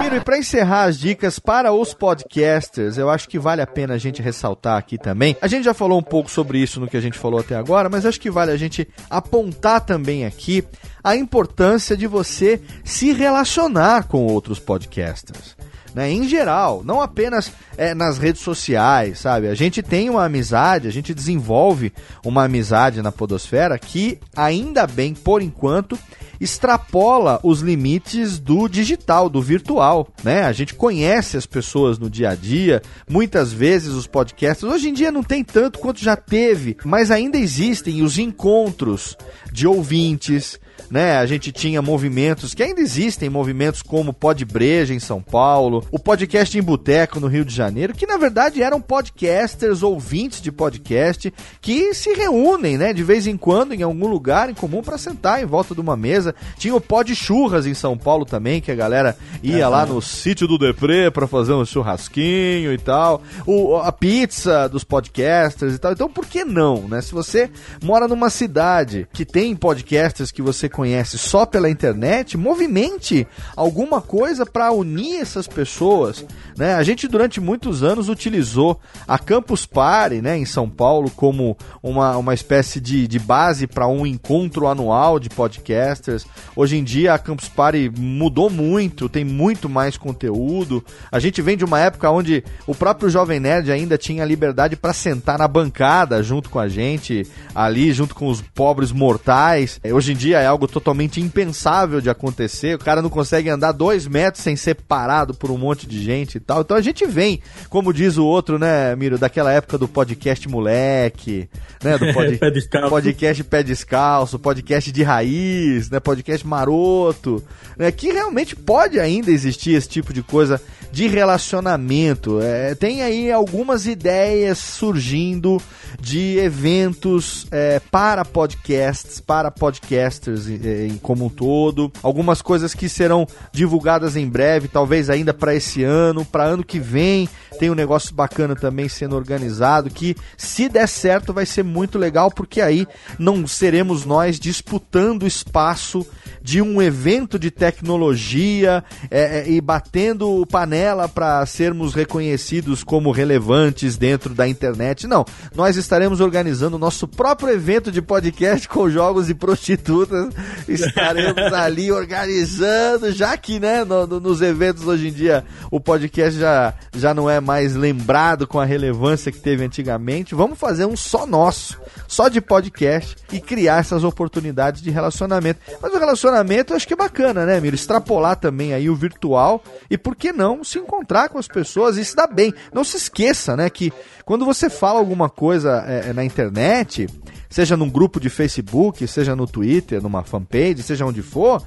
Miro, 0.00 0.16
e 0.16 0.20
para 0.20 0.38
encerrar 0.38 0.84
as 0.84 0.98
dicas 0.98 1.38
para 1.38 1.72
os 1.72 1.94
podcasters, 1.94 2.98
eu 2.98 3.08
acho 3.08 3.28
que 3.28 3.38
vale 3.38 3.62
a 3.62 3.66
pena 3.66 3.94
a 3.94 3.98
gente 3.98 4.20
ressaltar 4.20 4.76
aqui 4.76 4.98
também. 4.98 5.36
A 5.40 5.48
gente 5.48 5.64
já 5.64 5.72
falou 5.72 5.98
um 5.98 6.02
pouco 6.02 6.30
sobre 6.30 6.58
isso 6.58 6.78
no 6.78 6.86
que 6.86 6.96
a 6.96 7.00
gente 7.00 7.18
falou 7.18 7.40
até 7.40 7.56
agora, 7.56 7.88
mas 7.88 8.04
acho 8.04 8.20
que 8.20 8.30
vale 8.30 8.52
a 8.52 8.56
gente 8.56 8.86
apontar 9.08 9.80
também 9.80 10.24
aqui 10.24 10.62
a 11.02 11.16
importância 11.16 11.96
de 11.96 12.06
você 12.06 12.60
se 12.84 13.12
relacionar 13.12 14.04
com 14.04 14.26
outros 14.26 14.58
podcasters. 14.58 15.56
Né, 15.94 16.12
em 16.12 16.28
geral, 16.28 16.82
não 16.84 17.00
apenas 17.00 17.50
é, 17.76 17.94
nas 17.94 18.18
redes 18.18 18.42
sociais, 18.42 19.20
sabe? 19.20 19.48
A 19.48 19.54
gente 19.54 19.82
tem 19.82 20.10
uma 20.10 20.26
amizade, 20.26 20.86
a 20.86 20.92
gente 20.92 21.14
desenvolve 21.14 21.92
uma 22.24 22.44
amizade 22.44 23.00
na 23.00 23.10
Podosfera 23.10 23.78
que, 23.78 24.18
ainda 24.36 24.86
bem, 24.86 25.14
por 25.14 25.40
enquanto, 25.40 25.98
extrapola 26.40 27.40
os 27.42 27.60
limites 27.60 28.38
do 28.38 28.68
digital, 28.68 29.28
do 29.28 29.42
virtual, 29.42 30.08
né? 30.22 30.42
A 30.42 30.52
gente 30.52 30.74
conhece 30.74 31.36
as 31.36 31.46
pessoas 31.46 31.98
no 31.98 32.08
dia 32.08 32.30
a 32.30 32.34
dia, 32.34 32.82
muitas 33.08 33.52
vezes 33.52 33.92
os 33.92 34.06
podcasts, 34.06 34.64
hoje 34.64 34.88
em 34.88 34.92
dia 34.92 35.12
não 35.12 35.22
tem 35.22 35.42
tanto 35.42 35.78
quanto 35.78 36.00
já 36.00 36.16
teve, 36.16 36.76
mas 36.84 37.10
ainda 37.10 37.38
existem 37.38 38.02
os 38.02 38.18
encontros 38.18 39.16
de 39.52 39.66
ouvintes, 39.66 40.58
né? 40.90 41.18
A 41.18 41.26
gente 41.26 41.52
tinha 41.52 41.82
movimentos 41.82 42.54
que 42.54 42.62
ainda 42.62 42.80
existem, 42.80 43.28
movimentos 43.28 43.82
como 43.82 44.12
Pod 44.12 44.44
Breja 44.44 44.94
em 44.94 45.00
São 45.00 45.20
Paulo, 45.20 45.84
o 45.90 45.98
podcast 45.98 46.56
em 46.56 46.62
Boteco 46.62 47.20
no 47.20 47.26
Rio 47.26 47.44
de 47.44 47.54
Janeiro, 47.54 47.94
que 47.94 48.06
na 48.06 48.16
verdade 48.16 48.62
eram 48.62 48.80
podcasters, 48.80 49.82
ouvintes 49.82 50.40
de 50.40 50.50
podcast 50.50 51.32
que 51.60 51.94
se 51.94 52.12
reúnem, 52.12 52.78
né, 52.78 52.92
de 52.92 53.02
vez 53.02 53.26
em 53.26 53.36
quando 53.36 53.72
em 53.72 53.82
algum 53.82 54.06
lugar 54.06 54.50
em 54.50 54.54
comum 54.54 54.82
para 54.82 54.98
sentar 54.98 55.42
em 55.42 55.46
volta 55.46 55.74
de 55.74 55.80
uma 55.80 55.96
mesa. 55.96 56.34
Tinha 56.56 56.74
o 56.74 56.80
Pod 56.80 57.14
Churras 57.14 57.66
em 57.66 57.74
São 57.74 57.96
Paulo 57.96 58.24
também, 58.24 58.60
que 58.60 58.70
a 58.70 58.74
galera 58.74 59.16
ia 59.42 59.64
é, 59.64 59.68
lá 59.68 59.84
no 59.86 60.00
sítio 60.00 60.46
do 60.46 60.58
Deprê 60.58 61.10
para 61.10 61.26
fazer 61.26 61.52
um 61.52 61.64
churrasquinho 61.64 62.72
e 62.72 62.78
tal. 62.78 63.22
O, 63.46 63.76
a 63.76 63.92
pizza 63.92 64.68
dos 64.68 64.84
podcasters 64.84 65.74
e 65.74 65.78
tal. 65.78 65.92
Então, 65.92 66.08
por 66.08 66.26
que 66.26 66.44
não, 66.44 66.88
né? 66.88 67.00
Se 67.00 67.12
você 67.12 67.50
mora 67.82 68.08
numa 68.08 68.30
cidade 68.30 69.08
que 69.12 69.24
tem 69.24 69.54
podcasters 69.54 70.30
que 70.30 70.42
você 70.42 70.67
conhece 70.68 71.18
só 71.18 71.46
pela 71.46 71.70
internet, 71.70 72.36
movimente 72.36 73.26
alguma 73.56 74.00
coisa 74.00 74.44
para 74.44 74.72
unir 74.72 75.20
essas 75.20 75.46
pessoas. 75.46 76.24
Né? 76.56 76.74
A 76.74 76.82
gente 76.82 77.06
durante 77.06 77.40
muitos 77.40 77.82
anos 77.82 78.08
utilizou 78.08 78.80
a 79.06 79.18
Campus 79.18 79.66
Party 79.66 80.20
né, 80.20 80.36
em 80.36 80.44
São 80.44 80.68
Paulo 80.68 81.10
como 81.10 81.56
uma, 81.82 82.16
uma 82.16 82.34
espécie 82.34 82.80
de, 82.80 83.06
de 83.06 83.18
base 83.18 83.66
para 83.66 83.86
um 83.86 84.06
encontro 84.06 84.66
anual 84.66 85.18
de 85.18 85.28
podcasters. 85.28 86.26
Hoje 86.56 86.76
em 86.76 86.84
dia 86.84 87.14
a 87.14 87.18
Campus 87.18 87.48
Party 87.48 87.90
mudou 87.96 88.50
muito, 88.50 89.08
tem 89.08 89.24
muito 89.24 89.68
mais 89.68 89.96
conteúdo. 89.96 90.84
A 91.10 91.18
gente 91.18 91.40
vem 91.40 91.56
de 91.56 91.64
uma 91.64 91.80
época 91.80 92.10
onde 92.10 92.42
o 92.66 92.74
próprio 92.74 93.10
Jovem 93.10 93.40
Nerd 93.40 93.70
ainda 93.70 93.96
tinha 93.96 94.24
liberdade 94.24 94.76
para 94.76 94.92
sentar 94.92 95.38
na 95.38 95.46
bancada 95.46 96.22
junto 96.22 96.50
com 96.50 96.58
a 96.58 96.68
gente, 96.68 97.26
ali 97.54 97.92
junto 97.92 98.14
com 98.14 98.28
os 98.28 98.40
pobres 98.40 98.92
mortais. 98.92 99.80
É, 99.82 99.92
hoje 99.92 100.12
em 100.12 100.16
dia 100.16 100.40
é 100.40 100.46
totalmente 100.66 101.20
impensável 101.20 102.00
de 102.00 102.10
acontecer. 102.10 102.74
O 102.74 102.78
cara 102.78 103.02
não 103.02 103.10
consegue 103.10 103.48
andar 103.48 103.72
dois 103.72 104.06
metros 104.06 104.42
sem 104.42 104.56
ser 104.56 104.74
parado 104.74 105.34
por 105.34 105.50
um 105.50 105.58
monte 105.58 105.86
de 105.86 106.02
gente 106.02 106.36
e 106.36 106.40
tal. 106.40 106.62
Então 106.62 106.76
a 106.76 106.80
gente 106.80 107.06
vem, 107.06 107.40
como 107.68 107.92
diz 107.92 108.16
o 108.16 108.24
outro, 108.24 108.58
né, 108.58 108.96
Miro, 108.96 109.18
daquela 109.18 109.52
época 109.52 109.78
do 109.78 109.86
podcast 109.86 110.48
moleque, 110.48 111.48
né, 111.82 111.98
do 111.98 112.10
pod... 112.14 112.36
pé 112.38 112.88
podcast 112.88 113.44
pé 113.44 113.62
descalço, 113.62 114.38
podcast 114.38 114.90
de 114.90 115.02
raiz, 115.02 115.90
né, 115.90 116.00
podcast 116.00 116.46
maroto, 116.46 117.44
né, 117.76 117.92
que 117.92 118.10
realmente 118.10 118.56
pode 118.56 118.98
ainda 118.98 119.30
existir 119.30 119.74
esse 119.74 119.88
tipo 119.88 120.12
de 120.12 120.22
coisa 120.22 120.60
de 120.90 121.06
relacionamento. 121.06 122.40
É, 122.40 122.74
tem 122.74 123.02
aí 123.02 123.30
algumas 123.30 123.86
ideias 123.86 124.58
surgindo 124.58 125.60
de 126.00 126.38
eventos 126.38 127.46
é, 127.50 127.80
para 127.90 128.24
podcasts, 128.24 129.20
para 129.20 129.50
podcasters 129.50 130.48
em 130.48 130.96
como 131.02 131.26
um 131.26 131.28
todo. 131.28 131.92
Algumas 132.02 132.40
coisas 132.42 132.74
que 132.74 132.88
serão 132.88 133.26
divulgadas 133.52 134.16
em 134.16 134.28
breve, 134.28 134.68
talvez 134.68 135.10
ainda 135.10 135.34
para 135.34 135.54
esse 135.54 135.82
ano, 135.82 136.24
para 136.24 136.44
ano 136.44 136.64
que 136.64 136.78
vem. 136.78 137.28
Tem 137.58 137.70
um 137.70 137.74
negócio 137.74 138.14
bacana 138.14 138.54
também 138.54 138.88
sendo 138.88 139.16
organizado 139.16 139.90
que, 139.90 140.16
se 140.36 140.68
der 140.68 140.86
certo, 140.86 141.32
vai 141.32 141.44
ser 141.44 141.64
muito 141.64 141.98
legal, 141.98 142.30
porque 142.30 142.60
aí 142.60 142.86
não 143.18 143.46
seremos 143.46 144.04
nós 144.04 144.38
disputando 144.38 145.26
espaço 145.26 146.06
de 146.42 146.62
um 146.62 146.80
evento 146.80 147.38
de 147.38 147.50
tecnologia 147.50 148.84
é, 149.10 149.40
é, 149.40 149.50
e 149.50 149.60
batendo 149.60 150.46
panela 150.78 151.08
para 151.08 151.44
sermos 151.44 151.92
reconhecidos 151.92 152.84
como 152.84 153.10
relevantes 153.10 153.96
dentro 153.96 154.32
da 154.32 154.46
internet. 154.46 155.08
Não, 155.08 155.24
nós 155.54 155.76
estaremos 155.76 156.20
organizando 156.20 156.76
o 156.76 156.78
nosso 156.78 157.08
próprio 157.08 157.50
evento 157.50 157.90
de 157.90 158.00
podcast 158.00 158.68
com 158.68 158.88
jogos 158.88 159.28
e 159.28 159.34
prostitutas. 159.34 160.28
Estaremos 160.68 161.52
ali 161.52 161.90
organizando, 161.90 163.10
já 163.10 163.36
que 163.36 163.58
né, 163.58 163.84
no, 163.84 164.06
no, 164.06 164.20
nos 164.20 164.40
eventos 164.40 164.86
hoje 164.86 165.08
em 165.08 165.12
dia 165.12 165.44
o 165.70 165.80
podcast 165.80 166.38
já, 166.38 166.72
já 166.94 167.12
não 167.12 167.28
é 167.28 167.40
mais 167.40 167.74
lembrado 167.74 168.46
com 168.46 168.60
a 168.60 168.64
relevância 168.64 169.32
que 169.32 169.40
teve 169.40 169.64
antigamente. 169.64 170.34
Vamos 170.34 170.58
fazer 170.58 170.84
um 170.84 170.96
só 170.96 171.26
nosso, 171.26 171.80
só 172.06 172.28
de 172.28 172.40
podcast 172.40 173.16
e 173.32 173.40
criar 173.40 173.80
essas 173.80 174.04
oportunidades 174.04 174.80
de 174.80 174.90
relacionamento. 174.90 175.60
Mas 175.82 175.92
o 175.92 175.98
relacionamento 175.98 176.72
eu 176.72 176.76
acho 176.76 176.86
que 176.86 176.94
é 176.94 176.96
bacana, 176.96 177.44
né, 177.44 177.60
Miro? 177.60 177.74
Extrapolar 177.74 178.36
também 178.36 178.72
aí 178.72 178.88
o 178.88 178.94
virtual 178.94 179.62
e 179.90 179.98
por 179.98 180.14
que 180.14 180.32
não 180.32 180.62
se 180.68 180.78
encontrar 180.78 181.28
com 181.28 181.38
as 181.38 181.48
pessoas 181.48 181.96
e 181.96 182.04
se 182.04 182.14
dar 182.14 182.26
bem. 182.26 182.52
Não 182.72 182.84
se 182.84 182.96
esqueça, 182.96 183.56
né, 183.56 183.70
que 183.70 183.92
quando 184.24 184.44
você 184.44 184.68
fala 184.68 184.98
alguma 184.98 185.28
coisa 185.28 185.84
é, 185.86 186.10
é, 186.10 186.12
na 186.12 186.24
internet, 186.24 187.08
seja 187.48 187.76
num 187.76 187.88
grupo 187.88 188.20
de 188.20 188.28
Facebook, 188.28 189.06
seja 189.06 189.34
no 189.34 189.46
Twitter, 189.46 190.02
numa 190.02 190.22
fanpage, 190.22 190.82
seja 190.82 191.06
onde 191.06 191.22
for, 191.22 191.62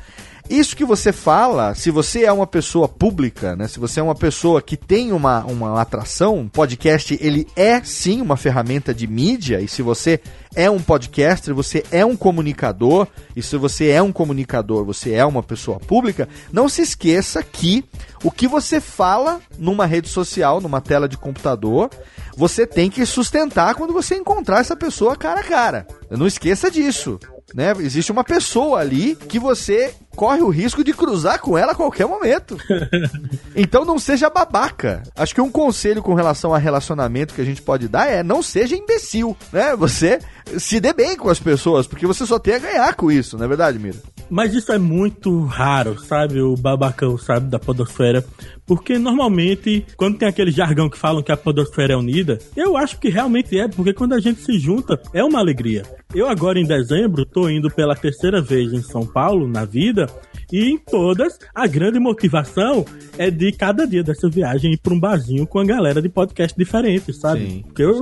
isso 0.51 0.75
que 0.75 0.83
você 0.83 1.13
fala, 1.13 1.73
se 1.73 1.89
você 1.89 2.25
é 2.25 2.31
uma 2.31 2.45
pessoa 2.45 2.87
pública, 2.87 3.55
né? 3.55 3.67
Se 3.67 3.79
você 3.79 3.99
é 3.99 4.03
uma 4.03 4.15
pessoa 4.15 4.61
que 4.61 4.75
tem 4.75 5.11
uma, 5.11 5.45
uma 5.45 5.79
atração, 5.81 6.49
podcast, 6.51 7.17
ele 7.21 7.47
é 7.55 7.81
sim 7.83 8.21
uma 8.21 8.35
ferramenta 8.35 8.93
de 8.93 9.07
mídia, 9.07 9.61
e 9.61 9.67
se 9.67 9.81
você 9.81 10.19
é 10.53 10.69
um 10.69 10.81
podcaster, 10.81 11.55
você 11.55 11.83
é 11.91 12.05
um 12.05 12.17
comunicador, 12.17 13.07
e 13.35 13.41
se 13.41 13.55
você 13.55 13.89
é 13.89 14.01
um 14.01 14.11
comunicador, 14.11 14.83
você 14.83 15.13
é 15.13 15.25
uma 15.25 15.41
pessoa 15.41 15.79
pública, 15.79 16.27
não 16.51 16.67
se 16.67 16.81
esqueça 16.81 17.41
que 17.41 17.85
o 18.23 18.29
que 18.29 18.47
você 18.47 18.81
fala 18.81 19.39
numa 19.57 19.85
rede 19.85 20.09
social, 20.09 20.59
numa 20.59 20.81
tela 20.81 21.07
de 21.07 21.17
computador, 21.17 21.89
você 22.35 22.67
tem 22.67 22.89
que 22.89 23.05
sustentar 23.05 23.75
quando 23.75 23.93
você 23.93 24.15
encontrar 24.15 24.59
essa 24.59 24.75
pessoa 24.75 25.15
cara 25.15 25.39
a 25.39 25.43
cara. 25.43 25.87
Não 26.09 26.27
esqueça 26.27 26.69
disso 26.69 27.19
né? 27.53 27.73
Existe 27.79 28.11
uma 28.11 28.23
pessoa 28.23 28.79
ali 28.79 29.15
que 29.15 29.39
você 29.39 29.93
corre 30.15 30.41
o 30.41 30.49
risco 30.49 30.83
de 30.83 30.93
cruzar 30.93 31.39
com 31.39 31.57
ela 31.57 31.71
a 31.71 31.75
qualquer 31.75 32.07
momento. 32.07 32.57
então 33.55 33.85
não 33.85 33.97
seja 33.97 34.29
babaca. 34.29 35.03
Acho 35.15 35.33
que 35.33 35.41
um 35.41 35.51
conselho 35.51 36.01
com 36.03 36.13
relação 36.13 36.53
a 36.53 36.57
relacionamento 36.57 37.33
que 37.33 37.41
a 37.41 37.45
gente 37.45 37.61
pode 37.61 37.87
dar 37.87 38.07
é 38.07 38.23
não 38.23 38.41
seja 38.41 38.75
imbecil, 38.75 39.35
né? 39.51 39.75
Você 39.75 40.19
se 40.57 40.79
dê 40.79 40.93
bem 40.93 41.15
com 41.15 41.29
as 41.29 41.39
pessoas, 41.39 41.87
porque 41.87 42.07
você 42.07 42.25
só 42.25 42.37
tem 42.37 42.55
a 42.55 42.59
ganhar 42.59 42.93
com 42.95 43.11
isso, 43.11 43.37
não 43.37 43.45
é 43.45 43.47
verdade, 43.47 43.79
Mira? 43.79 43.97
Mas 44.31 44.53
isso 44.53 44.71
é 44.71 44.77
muito 44.77 45.43
raro, 45.43 45.99
sabe? 45.99 46.39
O 46.39 46.55
babacão, 46.55 47.17
sabe, 47.17 47.49
da 47.49 47.59
podosfera. 47.59 48.25
Porque 48.65 48.97
normalmente, 48.97 49.85
quando 49.97 50.17
tem 50.17 50.25
aquele 50.25 50.51
jargão 50.51 50.89
que 50.89 50.97
falam 50.97 51.21
que 51.21 51.33
a 51.33 51.37
podosfera 51.37 51.91
é 51.91 51.97
unida, 51.97 52.39
eu 52.55 52.77
acho 52.77 52.97
que 52.97 53.09
realmente 53.09 53.59
é, 53.59 53.67
porque 53.67 53.91
quando 53.91 54.13
a 54.13 54.21
gente 54.21 54.39
se 54.39 54.57
junta, 54.57 54.97
é 55.13 55.21
uma 55.21 55.39
alegria. 55.39 55.83
Eu 56.15 56.29
agora 56.29 56.57
em 56.57 56.65
dezembro 56.65 57.25
tô 57.25 57.49
indo 57.49 57.69
pela 57.69 57.93
terceira 57.93 58.41
vez 58.41 58.71
em 58.71 58.81
São 58.81 59.05
Paulo, 59.05 59.49
na 59.49 59.65
vida, 59.65 60.07
e 60.51 60.71
em 60.71 60.77
todas, 60.77 61.39
a 61.53 61.67
grande 61.67 61.99
motivação 61.99 62.85
é 63.17 63.29
de 63.29 63.51
cada 63.51 63.85
dia 63.85 64.03
dessa 64.03 64.29
viagem 64.29 64.73
ir 64.73 64.77
pra 64.77 64.93
um 64.93 64.99
barzinho 64.99 65.45
com 65.47 65.59
a 65.59 65.65
galera 65.65 66.01
de 66.01 66.09
podcast 66.09 66.57
diferentes, 66.57 67.17
sabe? 67.17 67.41
Sim, 67.41 67.63
Porque 67.67 67.83
eu, 67.83 68.01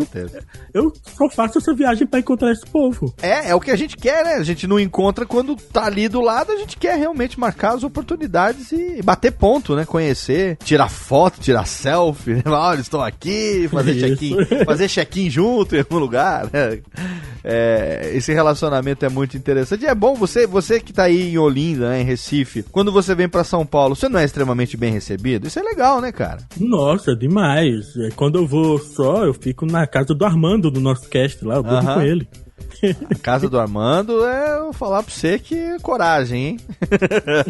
eu 0.74 0.94
só 1.04 1.30
faço 1.30 1.58
essa 1.58 1.74
viagem 1.74 2.08
para 2.08 2.20
encontrar 2.20 2.52
esse 2.52 2.66
povo. 2.66 3.14
É, 3.22 3.50
é 3.50 3.56
o 3.56 3.60
que 3.60 3.72
a 3.72 3.76
gente 3.76 3.98
quer, 3.98 4.24
né? 4.24 4.34
A 4.36 4.44
gente 4.44 4.68
não 4.68 4.80
encontra 4.80 5.26
quando 5.26 5.56
tá 5.56 5.86
ali 5.86 6.08
do 6.08 6.22
lado, 6.22 6.52
a 6.52 6.58
gente 6.58 6.78
quer 6.78 6.98
realmente 6.98 7.40
marcar 7.40 7.76
as 7.76 7.84
oportunidades 7.84 8.72
e 8.72 9.02
bater 9.02 9.32
ponto, 9.32 9.76
né? 9.76 9.86
Conhecer, 9.86 10.58
tirar 10.64 10.90
foto, 10.90 11.40
tirar 11.40 11.66
selfie, 11.66 12.36
né? 12.36 12.44
Olha, 12.46 12.80
estou 12.80 13.02
aqui, 13.02 13.68
fazer 13.70 13.96
check-in, 13.96 14.36
fazer 14.66 14.88
check-in 14.88 15.30
junto 15.30 15.76
em 15.76 15.80
algum 15.80 15.98
lugar, 15.98 16.50
né? 16.52 16.80
É, 17.44 18.12
esse 18.14 18.34
relacionamento 18.34 19.06
é 19.06 19.10
muito 19.10 19.38
interessante. 19.38 19.84
E 19.84 19.88
é 19.88 19.96
bom 19.96 20.16
você, 20.16 20.46
você 20.46 20.80
que 20.80 20.94
tá 20.94 21.04
aí 21.04 21.32
em 21.32 21.38
Olinda, 21.38 21.90
né, 21.90 22.02
em 22.02 22.06
Recife, 22.06 22.39
quando 22.72 22.92
você 22.92 23.16
vem 23.16 23.30
para 23.30 23.44
São 23.44 23.66
Paulo, 23.66 23.96
você 23.96 24.10
não 24.10 24.20
é 24.20 24.26
extremamente 24.26 24.76
bem 24.78 24.92
recebido? 24.92 25.48
Isso 25.48 25.60
é 25.60 25.64
legal, 25.64 26.02
né, 26.02 26.12
cara? 26.12 26.40
Nossa, 26.60 27.16
demais. 27.16 27.96
É, 27.98 28.10
quando 28.16 28.38
eu 28.38 28.48
vou 28.48 28.78
só, 28.80 29.26
eu 29.26 29.34
fico 29.34 29.66
na 29.66 29.88
casa 29.88 30.14
do 30.14 30.26
Armando 30.26 30.72
do 30.72 30.80
nosso 30.80 31.10
cast 31.10 31.44
lá, 31.44 31.56
eu 31.56 31.64
vou 31.64 31.74
uh 31.74 31.82
-huh. 31.82 31.94
com 31.96 32.02
ele. 32.02 32.28
A 33.10 33.16
casa 33.16 33.50
do 33.50 33.60
Armando 33.60 34.26
é 34.26 34.58
eu 34.60 34.72
falar 34.72 35.04
pra 35.04 35.12
você 35.12 35.40
que 35.40 35.56
é 35.56 35.80
coragem, 35.80 36.46
hein? 36.46 36.60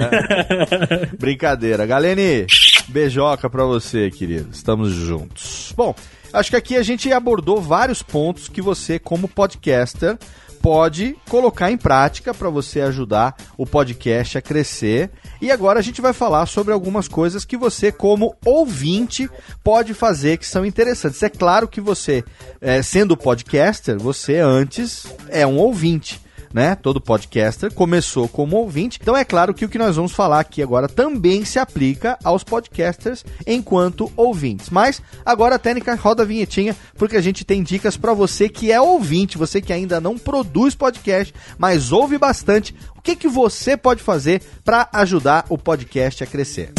Brincadeira. 1.19 1.85
Galene, 1.85 2.47
beijoca 2.87 3.49
pra 3.49 3.63
você, 3.65 4.09
querido. 4.09 4.49
Estamos 4.51 4.89
juntos. 4.91 5.73
Bom, 5.75 5.93
Acho 6.31 6.51
que 6.51 6.55
aqui 6.55 6.75
a 6.77 6.83
gente 6.83 7.11
abordou 7.11 7.59
vários 7.59 8.03
pontos 8.03 8.47
que 8.47 8.61
você, 8.61 8.99
como 8.99 9.27
podcaster, 9.27 10.17
pode 10.61 11.15
colocar 11.29 11.71
em 11.71 11.77
prática 11.77 12.33
para 12.33 12.49
você 12.49 12.81
ajudar 12.81 13.35
o 13.57 13.65
podcast 13.65 14.37
a 14.37 14.41
crescer. 14.41 15.09
E 15.41 15.51
agora 15.51 15.79
a 15.79 15.81
gente 15.81 16.01
vai 16.01 16.13
falar 16.13 16.45
sobre 16.45 16.73
algumas 16.73 17.07
coisas 17.07 17.45
que 17.45 17.57
você, 17.57 17.91
como 17.91 18.35
ouvinte, 18.45 19.29
pode 19.63 19.93
fazer 19.93 20.37
que 20.37 20.45
são 20.45 20.65
interessantes. 20.65 21.23
É 21.23 21.29
claro 21.29 21.67
que 21.67 21.81
você, 21.81 22.23
é, 22.61 22.81
sendo 22.81 23.17
podcaster, 23.17 23.97
você 23.97 24.37
antes 24.37 25.05
é 25.29 25.45
um 25.45 25.57
ouvinte 25.57 26.21
né? 26.53 26.75
Todo 26.75 27.01
podcaster 27.01 27.73
começou 27.73 28.27
como 28.27 28.57
ouvinte. 28.57 28.99
Então 29.01 29.15
é 29.15 29.23
claro 29.23 29.53
que 29.53 29.65
o 29.65 29.69
que 29.69 29.77
nós 29.77 29.95
vamos 29.95 30.11
falar 30.11 30.39
aqui 30.39 30.61
agora 30.61 30.87
também 30.87 31.45
se 31.45 31.59
aplica 31.59 32.17
aos 32.23 32.43
podcasters 32.43 33.25
enquanto 33.45 34.11
ouvintes. 34.15 34.69
Mas 34.69 35.01
agora 35.25 35.55
a 35.55 35.59
técnica 35.59 35.95
roda 35.95 36.23
a 36.23 36.25
vinhetinha, 36.25 36.75
porque 36.97 37.17
a 37.17 37.21
gente 37.21 37.45
tem 37.45 37.63
dicas 37.63 37.97
para 37.97 38.13
você 38.13 38.49
que 38.49 38.71
é 38.71 38.79
ouvinte, 38.79 39.37
você 39.37 39.61
que 39.61 39.73
ainda 39.73 39.99
não 39.99 40.17
produz 40.17 40.75
podcast, 40.75 41.33
mas 41.57 41.91
ouve 41.91 42.17
bastante. 42.17 42.75
O 42.97 43.01
que, 43.01 43.15
que 43.15 43.27
você 43.27 43.77
pode 43.77 44.01
fazer 44.03 44.41
para 44.63 44.89
ajudar 44.93 45.45
o 45.49 45.57
podcast 45.57 46.23
a 46.23 46.27
crescer? 46.27 46.73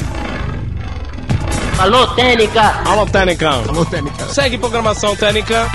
Alô, 1.79 2.07
Técnica! 2.09 2.61
Alô, 2.85 3.07
Técnica! 3.07 3.51
Alô, 3.51 3.87
Técnica! 3.87 4.27
Segue 4.27 4.59
programação 4.59 5.17
Técnica! 5.17 5.67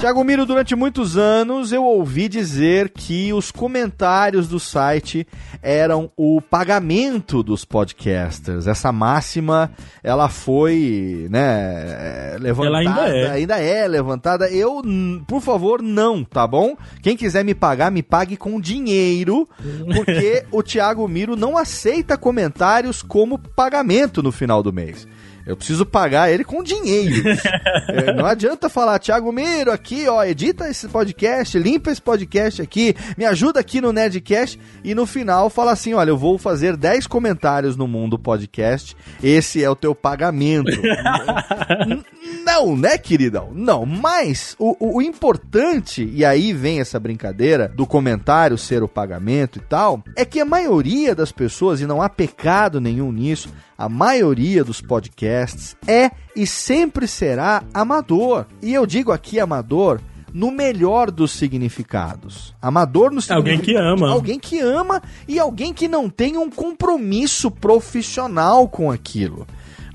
Tiago 0.00 0.22
Miro, 0.22 0.46
durante 0.46 0.76
muitos 0.76 1.16
anos 1.16 1.72
eu 1.72 1.84
ouvi 1.84 2.28
dizer 2.28 2.90
que 2.90 3.32
os 3.32 3.50
comentários 3.50 4.48
do 4.48 4.60
site 4.60 5.26
eram 5.60 6.10
o 6.16 6.40
pagamento 6.40 7.42
dos 7.42 7.64
podcasters. 7.64 8.66
Essa 8.66 8.92
máxima, 8.92 9.70
ela 10.02 10.28
foi, 10.28 11.26
né, 11.30 12.36
levantada. 12.38 12.68
Ela 12.68 12.78
ainda 12.78 13.08
é. 13.08 13.30
Ainda 13.30 13.58
é 13.60 13.88
levantada. 13.88 14.48
Eu, 14.48 14.82
por 15.26 15.40
favor, 15.40 15.82
não, 15.82 16.22
tá 16.22 16.46
bom? 16.46 16.76
Quem 17.02 17.16
quiser 17.16 17.44
me 17.44 17.54
pagar, 17.54 17.90
me 17.90 18.02
pague 18.02 18.36
com 18.36 18.60
dinheiro, 18.60 19.48
porque 19.94 20.44
o 20.52 20.62
Tiago 20.62 21.06
Miro 21.08 21.34
não 21.34 21.58
aceita 21.58 22.16
comentários 22.16 23.02
como 23.02 23.38
pagamento 23.38 24.22
no 24.22 24.30
final 24.30 24.62
do 24.62 24.72
mês. 24.72 25.06
Eu 25.48 25.56
preciso 25.56 25.86
pagar 25.86 26.30
ele 26.30 26.44
com 26.44 26.62
dinheiro. 26.62 27.26
é, 27.88 28.12
não 28.12 28.26
adianta 28.26 28.68
falar, 28.68 28.98
Thiago 28.98 29.32
Miro, 29.32 29.72
aqui, 29.72 30.06
ó, 30.06 30.22
edita 30.22 30.68
esse 30.68 30.86
podcast, 30.86 31.58
limpa 31.58 31.90
esse 31.90 32.02
podcast 32.02 32.60
aqui, 32.60 32.94
me 33.16 33.24
ajuda 33.24 33.58
aqui 33.58 33.80
no 33.80 33.90
Nerdcast 33.90 34.60
e 34.84 34.94
no 34.94 35.06
final 35.06 35.48
fala 35.48 35.72
assim: 35.72 35.94
olha, 35.94 36.10
eu 36.10 36.18
vou 36.18 36.36
fazer 36.36 36.76
10 36.76 37.06
comentários 37.06 37.78
no 37.78 37.88
mundo 37.88 38.18
podcast, 38.18 38.94
esse 39.22 39.64
é 39.64 39.70
o 39.70 39.74
teu 39.74 39.94
pagamento. 39.94 40.70
Não, 42.44 42.76
né, 42.76 42.98
queridão? 42.98 43.50
Não, 43.52 43.84
mas 43.84 44.56
o, 44.58 44.76
o, 44.78 44.96
o, 44.96 45.02
importante, 45.02 46.10
e 46.12 46.24
aí 46.24 46.52
vem 46.52 46.80
essa 46.80 46.98
brincadeira 46.98 47.68
do 47.68 47.86
comentário 47.86 48.58
ser 48.58 48.82
o 48.82 48.88
pagamento 48.88 49.58
e 49.58 49.62
tal, 49.62 50.02
é 50.16 50.24
que 50.24 50.40
a 50.40 50.44
maioria 50.44 51.14
das 51.14 51.32
pessoas, 51.32 51.80
e 51.80 51.86
não 51.86 52.02
há 52.02 52.08
pecado 52.08 52.80
nenhum 52.80 53.12
nisso, 53.12 53.52
a 53.76 53.88
maioria 53.88 54.64
dos 54.64 54.80
podcasts 54.80 55.76
é 55.86 56.10
e 56.34 56.46
sempre 56.46 57.06
será 57.06 57.62
amador. 57.72 58.46
E 58.60 58.74
eu 58.74 58.84
digo 58.86 59.12
aqui 59.12 59.38
amador 59.38 60.00
no 60.32 60.50
melhor 60.50 61.10
dos 61.10 61.32
significados. 61.32 62.54
Amador 62.60 63.10
no 63.12 63.20
significado. 63.20 63.48
Alguém 63.48 63.60
que 63.60 63.76
ama. 63.76 64.10
Alguém 64.10 64.38
que 64.38 64.60
ama 64.60 65.02
e 65.26 65.38
alguém 65.38 65.72
que 65.72 65.88
não 65.88 66.10
tem 66.10 66.36
um 66.36 66.50
compromisso 66.50 67.50
profissional 67.50 68.68
com 68.68 68.90
aquilo 68.90 69.46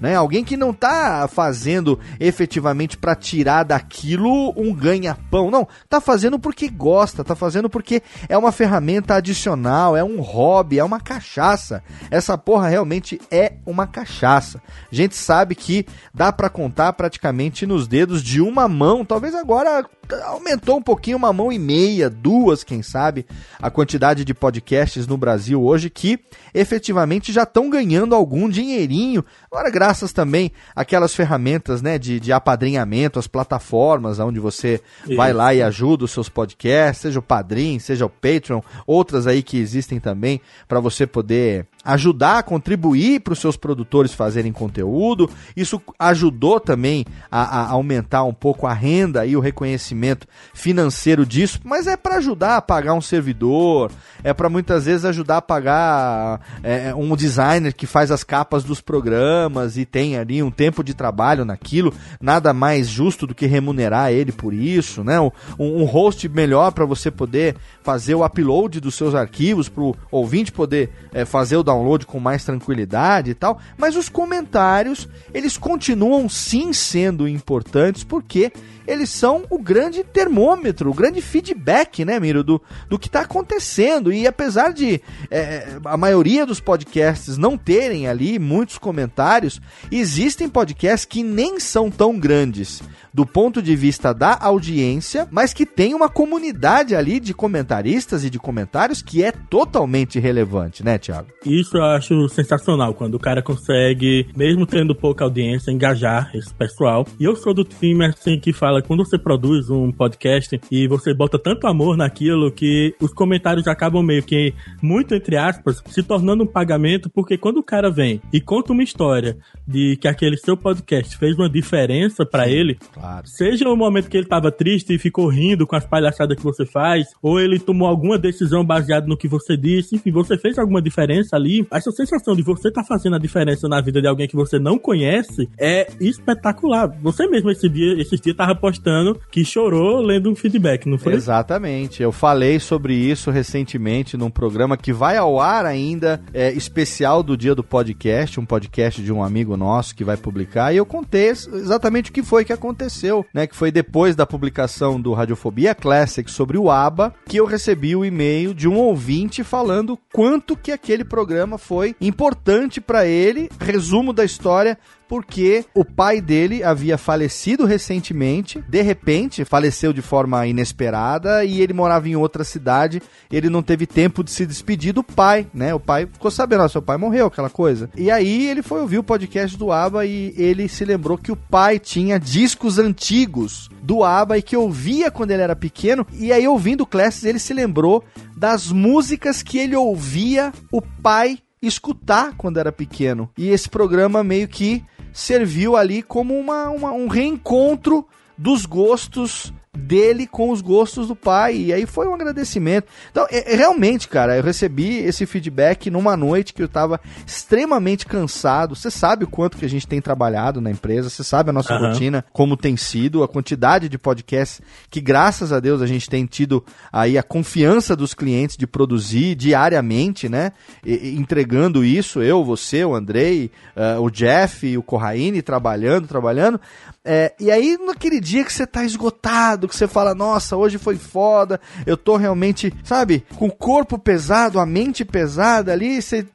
né? 0.03 0.17
Alguém 0.17 0.43
que 0.43 0.57
não 0.57 0.71
está 0.71 1.29
fazendo 1.29 1.97
efetivamente 2.19 2.97
para 2.97 3.15
tirar 3.15 3.63
daquilo 3.63 4.53
um 4.57 4.75
ganha-pão, 4.75 5.49
não, 5.49 5.65
tá 5.87 6.01
fazendo 6.01 6.37
porque 6.37 6.67
gosta, 6.67 7.23
tá 7.23 7.37
fazendo 7.37 7.69
porque 7.69 8.03
é 8.27 8.37
uma 8.37 8.51
ferramenta 8.51 9.15
adicional, 9.15 9.95
é 9.95 10.03
um 10.03 10.19
hobby, 10.19 10.77
é 10.77 10.83
uma 10.83 10.99
cachaça. 10.99 11.81
Essa 12.11 12.37
porra 12.37 12.67
realmente 12.67 13.17
é 13.31 13.53
uma 13.65 13.87
cachaça. 13.87 14.61
A 14.91 14.93
gente 14.93 15.15
sabe 15.15 15.55
que 15.55 15.85
dá 16.13 16.33
para 16.33 16.49
contar 16.49 16.91
praticamente 16.91 17.65
nos 17.65 17.87
dedos 17.87 18.21
de 18.21 18.41
uma 18.41 18.67
mão, 18.67 19.05
talvez 19.05 19.33
agora 19.33 19.85
aumentou 20.25 20.77
um 20.77 20.81
pouquinho, 20.81 21.17
uma 21.17 21.31
mão 21.31 21.51
e 21.51 21.57
meia, 21.57 22.09
duas, 22.09 22.63
quem 22.63 22.81
sabe, 22.83 23.25
a 23.61 23.69
quantidade 23.71 24.25
de 24.25 24.33
podcasts 24.33 25.07
no 25.07 25.17
Brasil 25.17 25.63
hoje 25.63 25.89
que 25.89 26.19
efetivamente 26.53 27.31
já 27.31 27.43
estão 27.43 27.69
ganhando 27.69 28.13
algum 28.13 28.49
dinheirinho. 28.49 29.23
Agora, 29.49 29.69
graças 29.69 29.92
também 30.13 30.51
àquelas 30.75 31.13
ferramentas 31.13 31.81
né, 31.81 31.97
de, 31.97 32.19
de 32.19 32.31
apadrinhamento, 32.31 33.19
as 33.19 33.27
plataformas 33.27 34.19
onde 34.19 34.39
você 34.39 34.81
Isso. 35.05 35.15
vai 35.15 35.33
lá 35.33 35.53
e 35.53 35.61
ajuda 35.61 36.05
os 36.05 36.11
seus 36.11 36.29
podcasts, 36.29 37.01
seja 37.01 37.19
o 37.19 37.23
Padrim, 37.23 37.79
seja 37.79 38.05
o 38.05 38.09
Patreon, 38.09 38.61
outras 38.87 39.27
aí 39.27 39.43
que 39.43 39.57
existem 39.57 39.99
também 39.99 40.41
para 40.67 40.79
você 40.79 41.05
poder 41.05 41.67
ajudar 41.83 42.43
contribuir 42.43 43.19
para 43.19 43.33
os 43.33 43.39
seus 43.39 43.57
produtores 43.57 44.13
fazerem 44.13 44.51
conteúdo. 44.51 45.29
Isso 45.55 45.81
ajudou 45.99 46.59
também 46.59 47.05
a, 47.29 47.61
a, 47.61 47.69
aumentar 47.71 48.23
um 48.23 48.33
pouco 48.33 48.65
a 48.65 48.73
renda 48.73 49.25
e 49.25 49.35
o 49.35 49.39
reconhecimento 49.39 50.27
financeiro 50.53 51.25
disso, 51.25 51.59
mas 51.63 51.87
é 51.87 51.97
para 51.97 52.17
ajudar 52.17 52.57
a 52.57 52.61
pagar 52.61 52.93
um 52.93 53.01
servidor, 53.01 53.91
é 54.23 54.33
para 54.33 54.49
muitas 54.49 54.85
vezes 54.85 55.05
ajudar 55.05 55.37
a 55.37 55.41
pagar 55.41 56.41
é, 56.63 56.93
um 56.95 57.15
designer 57.15 57.73
que 57.73 57.85
faz 57.85 58.11
as 58.11 58.23
capas 58.23 58.63
dos 58.63 58.79
programas 58.79 59.77
e 59.77 59.85
tem 59.85 60.17
ali 60.17 60.41
um 60.41 60.51
tempo 60.51 60.83
de 60.83 60.93
trabalho 60.93 61.43
naquilo. 61.43 61.93
Nada 62.21 62.53
mais 62.53 62.87
justo 62.87 63.27
do 63.27 63.35
que 63.35 63.45
remunerar 63.45 64.11
ele 64.11 64.31
por 64.31 64.53
isso, 64.53 65.03
né? 65.03 65.19
Um, 65.19 65.31
um 65.59 65.83
host 65.85 66.27
melhor 66.29 66.71
para 66.71 66.85
você 66.85 67.11
poder 67.11 67.55
fazer 67.81 68.15
o 68.15 68.25
upload 68.25 68.79
dos 68.79 68.95
seus 68.95 69.13
arquivos, 69.13 69.67
para 69.67 69.83
o 69.83 69.95
ouvinte 70.11 70.51
poder 70.51 70.91
é, 71.13 71.25
fazer 71.25 71.57
o 71.57 71.63
download 71.73 72.05
com 72.05 72.19
mais 72.19 72.45
tranquilidade 72.45 73.31
e 73.31 73.33
tal. 73.33 73.59
Mas 73.77 73.95
os 73.95 74.07
comentários, 74.07 75.07
eles 75.33 75.57
continuam 75.57 76.29
sim 76.29 76.71
sendo 76.71 77.27
importantes 77.27 78.03
porque 78.03 78.51
eles 78.87 79.09
são 79.09 79.43
o 79.49 79.57
grande 79.57 80.03
termômetro, 80.03 80.89
o 80.89 80.93
grande 80.93 81.21
feedback, 81.21 82.03
né, 82.05 82.19
Miro, 82.19 82.43
do, 82.43 82.61
do 82.89 82.99
que 82.99 83.07
está 83.07 83.21
acontecendo. 83.21 84.11
E 84.11 84.27
apesar 84.27 84.73
de 84.73 85.01
é, 85.29 85.77
a 85.85 85.97
maioria 85.97 86.45
dos 86.45 86.59
podcasts 86.59 87.37
não 87.37 87.57
terem 87.57 88.07
ali 88.07 88.39
muitos 88.39 88.77
comentários, 88.77 89.61
existem 89.91 90.49
podcasts 90.49 91.05
que 91.05 91.23
nem 91.23 91.59
são 91.59 91.89
tão 91.89 92.19
grandes 92.19 92.81
do 93.13 93.25
ponto 93.25 93.61
de 93.61 93.75
vista 93.75 94.13
da 94.13 94.37
audiência, 94.41 95.27
mas 95.29 95.53
que 95.53 95.65
tem 95.65 95.93
uma 95.93 96.09
comunidade 96.09 96.95
ali 96.95 97.19
de 97.19 97.33
comentaristas 97.33 98.23
e 98.23 98.29
de 98.29 98.39
comentários 98.39 99.01
que 99.01 99.23
é 99.23 99.31
totalmente 99.31 100.19
relevante, 100.19 100.83
né, 100.83 100.97
Thiago? 100.97 101.27
Isso 101.45 101.77
eu 101.77 101.83
acho 101.83 102.27
sensacional, 102.29 102.93
quando 102.93 103.15
o 103.15 103.19
cara 103.19 103.43
consegue, 103.43 104.27
mesmo 104.35 104.65
tendo 104.65 104.95
pouca 104.95 105.23
audiência, 105.23 105.71
engajar 105.71 106.31
esse 106.33 106.53
pessoal. 106.53 107.05
E 107.19 107.23
eu 107.23 107.35
sou 107.35 107.53
do 107.53 107.63
time, 107.63 108.05
assim, 108.07 108.39
que 108.39 108.51
fala, 108.51 108.72
quando 108.81 109.05
você 109.05 109.17
produz 109.17 109.69
um 109.69 109.91
podcast 109.91 110.59
e 110.71 110.87
você 110.87 111.13
bota 111.13 111.37
tanto 111.37 111.67
amor 111.67 111.97
naquilo 111.97 112.51
que 112.51 112.95
os 113.01 113.13
comentários 113.13 113.67
acabam 113.67 114.03
meio 114.03 114.23
que, 114.23 114.53
muito 114.81 115.13
entre 115.13 115.37
aspas, 115.37 115.81
se 115.87 116.03
tornando 116.03 116.43
um 116.43 116.47
pagamento, 116.47 117.09
porque 117.09 117.37
quando 117.37 117.57
o 117.57 117.63
cara 117.63 117.89
vem 117.89 118.21
e 118.31 118.39
conta 118.39 118.73
uma 118.73 118.83
história 118.83 119.37
de 119.67 119.97
que 119.97 120.07
aquele 120.07 120.37
seu 120.37 120.55
podcast 120.57 121.17
fez 121.17 121.37
uma 121.37 121.49
diferença 121.49 122.25
para 122.25 122.49
ele, 122.49 122.77
Claro. 122.93 123.27
Seja 123.27 123.67
o 123.69 123.75
momento 123.75 124.09
que 124.09 124.17
ele 124.17 124.27
tava 124.27 124.51
triste 124.51 124.93
e 124.93 124.97
ficou 124.97 125.27
rindo 125.27 125.65
com 125.65 125.75
as 125.75 125.85
palhaçadas 125.85 126.37
que 126.37 126.43
você 126.43 126.65
faz, 126.65 127.07
ou 127.21 127.39
ele 127.39 127.59
tomou 127.59 127.87
alguma 127.87 128.17
decisão 128.17 128.63
baseada 128.63 129.07
no 129.07 129.17
que 129.17 129.27
você 129.27 129.57
disse, 129.57 129.95
enfim, 129.95 130.11
você 130.11 130.37
fez 130.37 130.57
alguma 130.57 130.81
diferença 130.81 131.35
ali. 131.35 131.65
Essa 131.71 131.91
sensação 131.91 132.35
de 132.35 132.41
você 132.41 132.71
tá 132.71 132.83
fazendo 132.83 133.15
a 133.15 133.19
diferença 133.19 133.67
na 133.67 133.81
vida 133.81 134.01
de 134.01 134.07
alguém 134.07 134.27
que 134.27 134.35
você 134.35 134.59
não 134.59 134.77
conhece 134.77 135.49
é 135.57 135.87
espetacular. 135.99 136.87
Você 137.01 137.27
mesmo 137.27 137.49
esse 137.49 137.67
dia, 137.67 137.99
esses 137.99 138.19
dias 138.19 138.35
tava 138.35 138.55
postando 138.63 139.19
que 139.29 139.43
chorou 139.43 139.99
lendo 139.99 140.31
um 140.31 140.35
feedback, 140.35 140.87
não 140.87 140.97
foi? 140.97 141.15
Exatamente. 141.15 142.01
Eu 142.01 142.13
falei 142.13 142.61
sobre 142.61 142.95
isso 142.95 143.29
recentemente 143.29 144.15
num 144.15 144.29
programa 144.29 144.77
que 144.77 144.93
vai 144.93 145.17
ao 145.17 145.37
ar 145.37 145.65
ainda, 145.65 146.21
é, 146.33 146.49
especial 146.53 147.21
do 147.21 147.35
dia 147.35 147.53
do 147.53 147.63
podcast, 147.63 148.39
um 148.39 148.45
podcast 148.45 149.01
de 149.01 149.11
um 149.11 149.21
amigo 149.21 149.57
nosso 149.57 149.93
que 149.93 150.05
vai 150.05 150.15
publicar, 150.15 150.71
e 150.71 150.77
eu 150.77 150.85
contei 150.85 151.27
exatamente 151.27 152.09
o 152.09 152.13
que 152.13 152.23
foi 152.23 152.45
que 152.45 152.53
aconteceu 152.53 153.25
né? 153.33 153.47
Que 153.47 153.55
foi 153.55 153.71
depois 153.71 154.15
da 154.15 154.25
publicação 154.25 155.01
do 155.01 155.13
Radiofobia 155.13 155.73
Classic 155.73 156.29
sobre 156.29 156.57
o 156.57 156.69
ABBA, 156.69 157.13
que 157.27 157.37
eu 157.37 157.45
recebi 157.45 157.95
o 157.95 158.05
e-mail 158.05 158.53
de 158.53 158.67
um 158.67 158.77
ouvinte 158.77 159.43
falando 159.43 159.97
quanto 160.13 160.55
que 160.55 160.71
aquele 160.71 161.03
programa 161.03 161.57
foi 161.57 161.95
importante 161.99 162.79
para 162.79 163.05
ele. 163.05 163.49
Resumo 163.59 164.13
da 164.13 164.23
história, 164.23 164.77
porque 165.13 165.63
o 165.75 165.85
pai 165.85 166.19
dele 166.19 166.63
havia 166.63 166.97
falecido 166.97 167.65
recentemente, 167.65 168.63
de 168.67 168.81
repente 168.81 169.45
faleceu 169.45 169.93
de 169.93 170.01
forma 170.01 170.47
inesperada 170.47 171.45
e 171.45 171.61
ele 171.61 171.71
morava 171.71 172.09
em 172.09 172.15
outra 172.15 172.43
cidade, 172.43 172.99
ele 173.31 173.47
não 173.47 173.61
teve 173.61 173.85
tempo 173.85 174.23
de 174.23 174.31
se 174.31 174.43
despedir 174.43 174.91
do 174.91 175.03
pai, 175.03 175.45
né? 175.53 175.71
O 175.71 175.79
pai 175.79 176.07
ficou 176.11 176.31
sabendo, 176.31 176.63
ah, 176.63 176.67
seu 176.67 176.81
pai 176.81 176.97
morreu, 176.97 177.27
aquela 177.27 177.47
coisa. 177.47 177.91
E 177.95 178.09
aí 178.09 178.47
ele 178.47 178.63
foi 178.63 178.81
ouvir 178.81 178.97
o 178.97 179.03
podcast 179.03 179.55
do 179.55 179.71
ABBA 179.71 180.03
e 180.07 180.33
ele 180.35 180.67
se 180.67 180.83
lembrou 180.83 181.15
que 181.15 181.31
o 181.31 181.35
pai 181.35 181.77
tinha 181.77 182.19
discos 182.19 182.79
antigos 182.79 183.69
do 183.83 184.03
ABBA 184.03 184.39
e 184.39 184.41
que 184.41 184.57
ouvia 184.57 185.11
quando 185.11 185.29
ele 185.29 185.43
era 185.43 185.55
pequeno, 185.55 186.07
e 186.13 186.33
aí 186.33 186.47
ouvindo 186.47 186.81
o 186.81 186.87
Classics 186.87 187.23
ele 187.23 187.37
se 187.37 187.53
lembrou 187.53 188.03
das 188.35 188.71
músicas 188.71 189.43
que 189.43 189.59
ele 189.59 189.75
ouvia 189.75 190.51
o 190.71 190.81
pai 190.81 191.37
escutar 191.67 192.33
quando 192.35 192.57
era 192.57 192.71
pequeno. 192.71 193.29
E 193.37 193.49
esse 193.49 193.69
programa 193.69 194.23
meio 194.23 194.47
que 194.47 194.83
serviu 195.13 195.77
ali 195.77 196.01
como 196.01 196.37
uma, 196.37 196.69
uma 196.69 196.91
um 196.91 197.07
reencontro 197.07 198.05
dos 198.37 198.65
gostos 198.65 199.53
dele 199.75 200.27
com 200.27 200.51
os 200.51 200.61
gostos 200.61 201.07
do 201.07 201.15
pai. 201.15 201.55
E 201.55 201.73
aí 201.73 201.85
foi 201.85 202.07
um 202.07 202.13
agradecimento. 202.13 202.87
Então, 203.09 203.25
é, 203.29 203.53
é, 203.53 203.55
realmente, 203.55 204.07
cara, 204.07 204.37
eu 204.37 204.43
recebi 204.43 204.97
esse 204.97 205.25
feedback 205.25 205.89
numa 205.89 206.15
noite 206.15 206.53
que 206.53 206.61
eu 206.61 206.67
tava 206.67 207.01
extremamente 207.25 208.05
cansado. 208.05 208.75
Você 208.75 208.91
sabe 208.91 209.23
o 209.25 209.27
quanto 209.27 209.57
que 209.57 209.65
a 209.65 209.69
gente 209.69 209.87
tem 209.87 209.99
trabalhado 209.99 210.61
na 210.61 210.69
empresa, 210.69 211.09
você 211.09 211.23
sabe 211.23 211.49
a 211.49 211.53
nossa 211.53 211.73
uhum. 211.73 211.87
rotina, 211.87 212.23
como 212.31 212.55
tem 212.55 212.77
sido, 212.77 213.23
a 213.23 213.27
quantidade 213.27 213.89
de 213.89 213.97
podcasts 213.97 214.61
que, 214.89 215.01
graças 215.01 215.51
a 215.51 215.59
Deus, 215.59 215.81
a 215.81 215.87
gente 215.87 216.09
tem 216.09 216.25
tido 216.25 216.63
aí 216.91 217.17
a 217.17 217.23
confiança 217.23 217.95
dos 217.95 218.13
clientes 218.13 218.55
de 218.55 218.67
produzir 218.67 219.35
diariamente, 219.35 220.29
né? 220.29 220.51
E, 220.85 221.09
e, 221.09 221.17
entregando 221.17 221.83
isso, 221.83 222.21
eu, 222.21 222.43
você, 222.43 222.85
o 222.85 222.93
Andrei, 222.93 223.49
uh, 223.75 224.01
o 224.01 224.11
Jeff, 224.11 224.77
o 224.77 224.83
Corraine 224.83 225.41
trabalhando, 225.41 226.07
trabalhando. 226.07 226.61
É, 227.05 227.33
e 227.39 227.51
aí, 227.51 227.77
naquele 227.85 228.19
dia 228.21 228.45
que 228.45 228.53
você 228.53 228.65
tá 228.65 228.85
esgotado, 228.85 229.62
que 229.67 229.75
você 229.75 229.87
fala, 229.87 230.13
nossa, 230.13 230.55
hoje 230.55 230.77
foi 230.77 230.97
foda, 230.97 231.59
eu 231.85 231.97
tô 231.97 232.15
realmente, 232.15 232.73
sabe, 232.83 233.25
com 233.35 233.47
o 233.47 233.51
corpo 233.51 233.97
pesado, 233.97 234.59
a 234.59 234.65
mente 234.65 235.03
pesada 235.05 235.71
ali, 235.71 236.01
você 236.01 236.25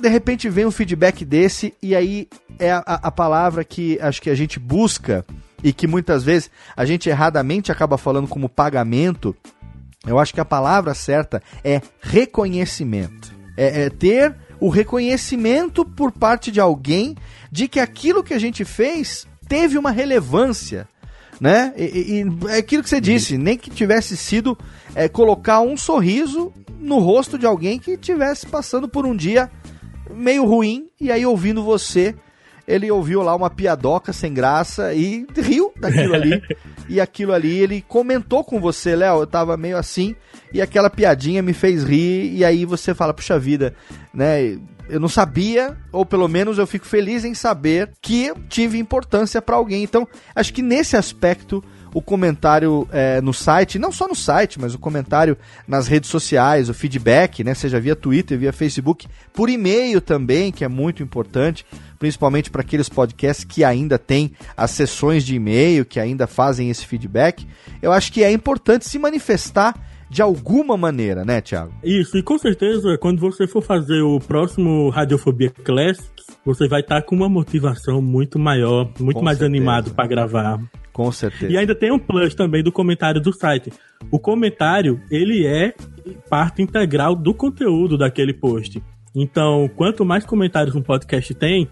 de 0.00 0.08
repente 0.08 0.48
vem 0.48 0.64
um 0.64 0.70
feedback 0.70 1.24
desse 1.24 1.74
e 1.82 1.94
aí 1.94 2.28
é 2.58 2.72
a, 2.72 2.82
a, 2.86 3.10
palavra 3.10 3.62
que 3.62 3.98
acho 4.00 4.22
que 4.22 4.30
a 4.30 4.34
gente 4.34 4.58
busca 4.58 5.24
e 5.62 5.72
que 5.72 5.86
muitas 5.86 6.24
vezes 6.24 6.50
a 6.74 6.84
gente 6.84 7.08
erradamente 7.08 7.70
acaba 7.70 7.98
falando 7.98 8.26
como 8.26 8.48
pagamento. 8.48 9.36
Eu 10.06 10.18
acho 10.18 10.32
que 10.32 10.40
a 10.40 10.46
palavra 10.46 10.94
certa 10.94 11.42
é 11.62 11.82
reconhecimento. 12.00 13.34
É, 13.56 13.82
é 13.82 13.90
ter 13.90 14.34
o 14.58 14.68
reconhecimento 14.68 15.84
por 15.84 16.10
parte 16.12 16.50
de 16.50 16.60
alguém 16.60 17.16
de 17.50 17.68
que 17.68 17.80
aquilo 17.80 18.22
que 18.22 18.34
a 18.34 18.38
gente 18.38 18.64
fez 18.64 19.26
teve 19.48 19.76
uma 19.76 19.90
relevância, 19.90 20.88
né? 21.40 21.72
E, 21.76 21.84
e, 22.22 22.50
é 22.50 22.58
aquilo 22.58 22.82
que 22.82 22.88
você 22.88 23.00
disse, 23.00 23.38
nem 23.38 23.56
que 23.56 23.70
tivesse 23.70 24.16
sido 24.16 24.56
é, 24.94 25.08
colocar 25.08 25.60
um 25.60 25.76
sorriso 25.76 26.52
no 26.78 26.98
rosto 26.98 27.38
de 27.38 27.46
alguém 27.46 27.78
que 27.78 27.96
tivesse 27.96 28.46
passando 28.46 28.88
por 28.88 29.06
um 29.06 29.16
dia 29.16 29.50
meio 30.12 30.44
ruim 30.44 30.88
e 31.00 31.10
aí 31.10 31.24
ouvindo 31.24 31.62
você 31.62 32.14
ele 32.70 32.88
ouviu 32.90 33.20
lá 33.22 33.34
uma 33.34 33.50
piadoca 33.50 34.12
sem 34.12 34.32
graça 34.32 34.94
e 34.94 35.26
riu 35.36 35.72
daquilo 35.76 36.14
ali. 36.14 36.40
e 36.88 37.00
aquilo 37.00 37.32
ali 37.32 37.58
ele 37.58 37.84
comentou 37.86 38.44
com 38.44 38.60
você, 38.60 38.94
Léo, 38.94 39.20
eu 39.20 39.26
tava 39.26 39.56
meio 39.56 39.76
assim, 39.76 40.14
e 40.52 40.62
aquela 40.62 40.88
piadinha 40.88 41.42
me 41.42 41.52
fez 41.52 41.82
rir, 41.82 42.32
e 42.32 42.44
aí 42.44 42.64
você 42.64 42.94
fala, 42.94 43.12
puxa 43.12 43.38
vida, 43.38 43.74
né? 44.14 44.56
Eu 44.90 45.00
não 45.00 45.08
sabia, 45.08 45.76
ou 45.92 46.04
pelo 46.04 46.28
menos 46.28 46.58
eu 46.58 46.66
fico 46.66 46.86
feliz 46.86 47.24
em 47.24 47.34
saber 47.34 47.90
que 48.02 48.32
tive 48.48 48.78
importância 48.78 49.40
para 49.40 49.56
alguém. 49.56 49.82
Então, 49.82 50.06
acho 50.34 50.52
que 50.52 50.62
nesse 50.62 50.96
aspecto 50.96 51.62
o 51.92 52.00
comentário 52.00 52.88
é, 52.92 53.20
no 53.20 53.32
site, 53.32 53.78
não 53.78 53.90
só 53.90 54.06
no 54.06 54.14
site, 54.14 54.60
mas 54.60 54.74
o 54.74 54.78
comentário 54.78 55.36
nas 55.66 55.86
redes 55.86 56.08
sociais, 56.08 56.68
o 56.68 56.74
feedback, 56.74 57.42
né, 57.42 57.54
seja 57.54 57.80
via 57.80 57.96
Twitter, 57.96 58.38
via 58.38 58.52
Facebook, 58.52 59.08
por 59.32 59.48
e-mail 59.48 60.00
também, 60.00 60.52
que 60.52 60.64
é 60.64 60.68
muito 60.68 61.02
importante, 61.02 61.66
principalmente 61.98 62.50
para 62.50 62.60
aqueles 62.62 62.88
podcasts 62.88 63.44
que 63.44 63.64
ainda 63.64 63.98
têm 63.98 64.32
as 64.56 64.70
sessões 64.70 65.24
de 65.24 65.34
e-mail, 65.34 65.84
que 65.84 65.98
ainda 65.98 66.26
fazem 66.26 66.70
esse 66.70 66.86
feedback. 66.86 67.46
Eu 67.82 67.92
acho 67.92 68.12
que 68.12 68.22
é 68.22 68.30
importante 68.30 68.88
se 68.88 68.98
manifestar 68.98 69.74
de 70.10 70.20
alguma 70.20 70.76
maneira, 70.76 71.24
né, 71.24 71.40
Thiago? 71.40 71.72
Isso, 71.84 72.18
e 72.18 72.22
com 72.22 72.36
certeza, 72.36 72.98
quando 72.98 73.20
você 73.20 73.46
for 73.46 73.62
fazer 73.62 74.02
o 74.02 74.18
próximo 74.18 74.90
Radiofobia 74.90 75.50
Classics, 75.50 76.26
você 76.44 76.66
vai 76.66 76.80
estar 76.80 77.00
tá 77.00 77.02
com 77.06 77.14
uma 77.14 77.28
motivação 77.28 78.02
muito 78.02 78.36
maior, 78.36 78.90
muito 78.98 79.18
com 79.18 79.24
mais 79.24 79.38
certeza. 79.38 79.46
animado 79.46 79.94
para 79.94 80.08
gravar. 80.08 80.60
Com 80.92 81.12
certeza. 81.12 81.52
E 81.52 81.56
ainda 81.56 81.76
tem 81.76 81.92
um 81.92 81.98
plus 81.98 82.34
também 82.34 82.60
do 82.60 82.72
comentário 82.72 83.20
do 83.20 83.32
site. 83.32 83.72
O 84.10 84.18
comentário, 84.18 85.00
ele 85.08 85.46
é 85.46 85.72
parte 86.28 86.60
integral 86.60 87.14
do 87.14 87.32
conteúdo 87.32 87.96
daquele 87.96 88.34
post. 88.34 88.82
Então, 89.14 89.70
quanto 89.76 90.04
mais 90.04 90.26
comentários 90.26 90.74
um 90.74 90.82
podcast 90.82 91.32
tem, 91.34 91.68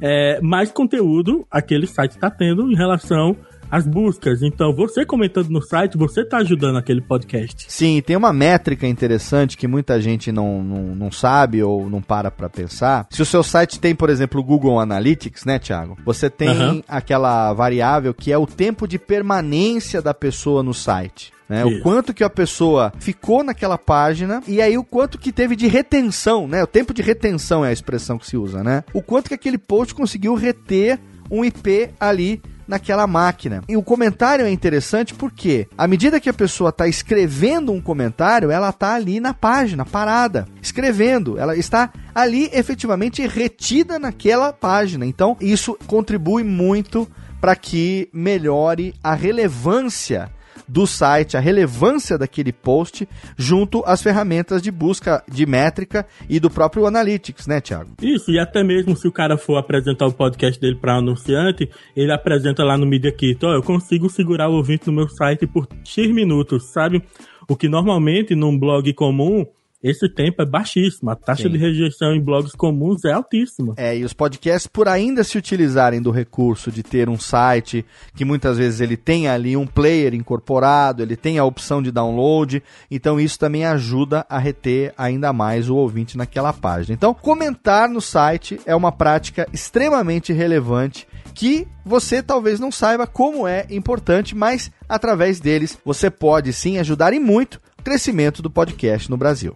é, 0.00 0.40
mais 0.40 0.72
conteúdo 0.72 1.46
aquele 1.50 1.86
site 1.86 2.12
está 2.12 2.30
tendo 2.30 2.70
em 2.70 2.74
relação 2.74 3.36
as 3.70 3.86
buscas. 3.86 4.42
Então, 4.42 4.74
você 4.74 5.04
comentando 5.04 5.48
no 5.48 5.62
site, 5.62 5.96
você 5.96 6.22
está 6.22 6.38
ajudando 6.38 6.76
aquele 6.76 7.00
podcast. 7.00 7.66
Sim, 7.68 8.00
tem 8.00 8.16
uma 8.16 8.32
métrica 8.32 8.86
interessante 8.86 9.56
que 9.56 9.66
muita 9.66 10.00
gente 10.00 10.30
não, 10.30 10.62
não, 10.62 10.82
não 10.94 11.12
sabe 11.12 11.62
ou 11.62 11.88
não 11.88 12.00
para 12.02 12.30
para 12.30 12.48
pensar. 12.48 13.06
Se 13.10 13.22
o 13.22 13.26
seu 13.26 13.42
site 13.42 13.80
tem, 13.80 13.94
por 13.94 14.10
exemplo, 14.10 14.40
o 14.40 14.44
Google 14.44 14.78
Analytics, 14.80 15.44
né, 15.44 15.58
Thiago? 15.58 15.96
Você 16.04 16.30
tem 16.30 16.48
uhum. 16.48 16.82
aquela 16.88 17.52
variável 17.52 18.14
que 18.14 18.32
é 18.32 18.38
o 18.38 18.46
tempo 18.46 18.86
de 18.86 18.98
permanência 18.98 20.00
da 20.00 20.14
pessoa 20.14 20.62
no 20.62 20.74
site. 20.74 21.32
Né? 21.48 21.62
O 21.64 21.82
quanto 21.82 22.14
que 22.14 22.24
a 22.24 22.30
pessoa 22.30 22.92
ficou 22.98 23.44
naquela 23.44 23.76
página 23.76 24.42
e 24.48 24.62
aí 24.62 24.78
o 24.78 24.84
quanto 24.84 25.18
que 25.18 25.30
teve 25.30 25.54
de 25.54 25.66
retenção, 25.66 26.48
né? 26.48 26.62
O 26.62 26.66
tempo 26.66 26.94
de 26.94 27.02
retenção 27.02 27.62
é 27.62 27.68
a 27.68 27.72
expressão 27.72 28.16
que 28.16 28.26
se 28.26 28.36
usa, 28.36 28.64
né? 28.64 28.82
O 28.94 29.02
quanto 29.02 29.28
que 29.28 29.34
aquele 29.34 29.58
post 29.58 29.94
conseguiu 29.94 30.34
reter 30.34 30.98
um 31.30 31.44
IP 31.44 31.90
ali 32.00 32.40
naquela 32.66 33.06
máquina. 33.06 33.62
E 33.68 33.76
o 33.76 33.82
comentário 33.82 34.44
é 34.44 34.50
interessante 34.50 35.14
porque, 35.14 35.68
à 35.76 35.86
medida 35.86 36.20
que 36.20 36.28
a 36.28 36.34
pessoa 36.34 36.70
está 36.70 36.88
escrevendo 36.88 37.72
um 37.72 37.80
comentário, 37.80 38.50
ela 38.50 38.70
está 38.70 38.94
ali 38.94 39.20
na 39.20 39.34
página, 39.34 39.84
parada, 39.84 40.46
escrevendo. 40.62 41.38
Ela 41.38 41.56
está 41.56 41.92
ali 42.14 42.48
efetivamente 42.52 43.26
retida 43.26 43.98
naquela 43.98 44.52
página. 44.52 45.06
Então, 45.06 45.36
isso 45.40 45.76
contribui 45.86 46.42
muito 46.42 47.08
para 47.40 47.54
que 47.54 48.08
melhore 48.12 48.94
a 49.02 49.14
relevância 49.14 50.30
do 50.66 50.86
site, 50.86 51.36
a 51.36 51.40
relevância 51.40 52.18
daquele 52.18 52.52
post, 52.52 53.08
junto 53.36 53.82
às 53.86 54.02
ferramentas 54.02 54.62
de 54.62 54.70
busca 54.70 55.22
de 55.30 55.46
métrica 55.46 56.06
e 56.28 56.40
do 56.40 56.50
próprio 56.50 56.86
Analytics, 56.86 57.46
né, 57.46 57.60
Thiago? 57.60 57.92
Isso, 58.02 58.30
e 58.30 58.38
até 58.38 58.62
mesmo 58.62 58.96
se 58.96 59.06
o 59.06 59.12
cara 59.12 59.36
for 59.36 59.56
apresentar 59.56 60.06
o 60.06 60.12
podcast 60.12 60.60
dele 60.60 60.76
para 60.76 60.96
anunciante, 60.96 61.68
ele 61.96 62.12
apresenta 62.12 62.64
lá 62.64 62.76
no 62.76 62.86
Media 62.86 63.12
Kit, 63.12 63.44
ó, 63.44 63.50
oh, 63.50 63.54
eu 63.54 63.62
consigo 63.62 64.08
segurar 64.08 64.48
o 64.48 64.54
ouvinte 64.54 64.86
no 64.86 64.92
meu 64.92 65.08
site 65.08 65.46
por 65.46 65.68
X 65.84 66.10
minutos, 66.12 66.72
sabe? 66.72 67.02
O 67.48 67.56
que 67.56 67.68
normalmente 67.68 68.34
num 68.34 68.58
blog 68.58 68.92
comum 68.94 69.46
esse 69.84 70.08
tempo 70.08 70.40
é 70.40 70.46
baixíssimo. 70.46 71.10
A 71.10 71.14
taxa 71.14 71.42
Sim. 71.42 71.50
de 71.50 71.58
rejeição 71.58 72.14
em 72.14 72.24
blogs 72.24 72.52
comuns 72.52 73.04
é 73.04 73.12
altíssima. 73.12 73.74
É, 73.76 73.94
e 73.94 74.02
os 74.02 74.14
podcasts, 74.14 74.66
por 74.66 74.88
ainda 74.88 75.22
se 75.22 75.36
utilizarem 75.36 76.00
do 76.00 76.10
recurso 76.10 76.72
de 76.72 76.82
ter 76.82 77.06
um 77.10 77.18
site 77.18 77.84
que 78.16 78.24
muitas 78.24 78.56
vezes 78.56 78.80
ele 78.80 78.96
tem 78.96 79.28
ali 79.28 79.58
um 79.58 79.66
player 79.66 80.14
incorporado, 80.14 81.02
ele 81.02 81.16
tem 81.16 81.38
a 81.38 81.44
opção 81.44 81.82
de 81.82 81.90
download, 81.90 82.62
então 82.90 83.20
isso 83.20 83.38
também 83.38 83.66
ajuda 83.66 84.24
a 84.26 84.38
reter 84.38 84.94
ainda 84.96 85.34
mais 85.34 85.68
o 85.68 85.76
ouvinte 85.76 86.16
naquela 86.16 86.54
página. 86.54 86.94
Então, 86.94 87.12
comentar 87.12 87.86
no 87.86 88.00
site 88.00 88.58
é 88.64 88.74
uma 88.74 88.90
prática 88.90 89.46
extremamente 89.52 90.32
relevante 90.32 91.06
que 91.34 91.68
você 91.84 92.22
talvez 92.22 92.58
não 92.58 92.72
saiba 92.72 93.06
como 93.06 93.46
é 93.46 93.66
importante, 93.68 94.34
mas 94.34 94.70
através 94.88 95.40
deles 95.40 95.76
você 95.84 96.08
pode 96.08 96.54
sim 96.54 96.78
ajudar 96.78 97.12
e 97.12 97.18
muito 97.18 97.60
crescimento 97.84 98.40
do 98.40 98.50
podcast 98.50 99.10
no 99.10 99.16
Brasil. 99.16 99.54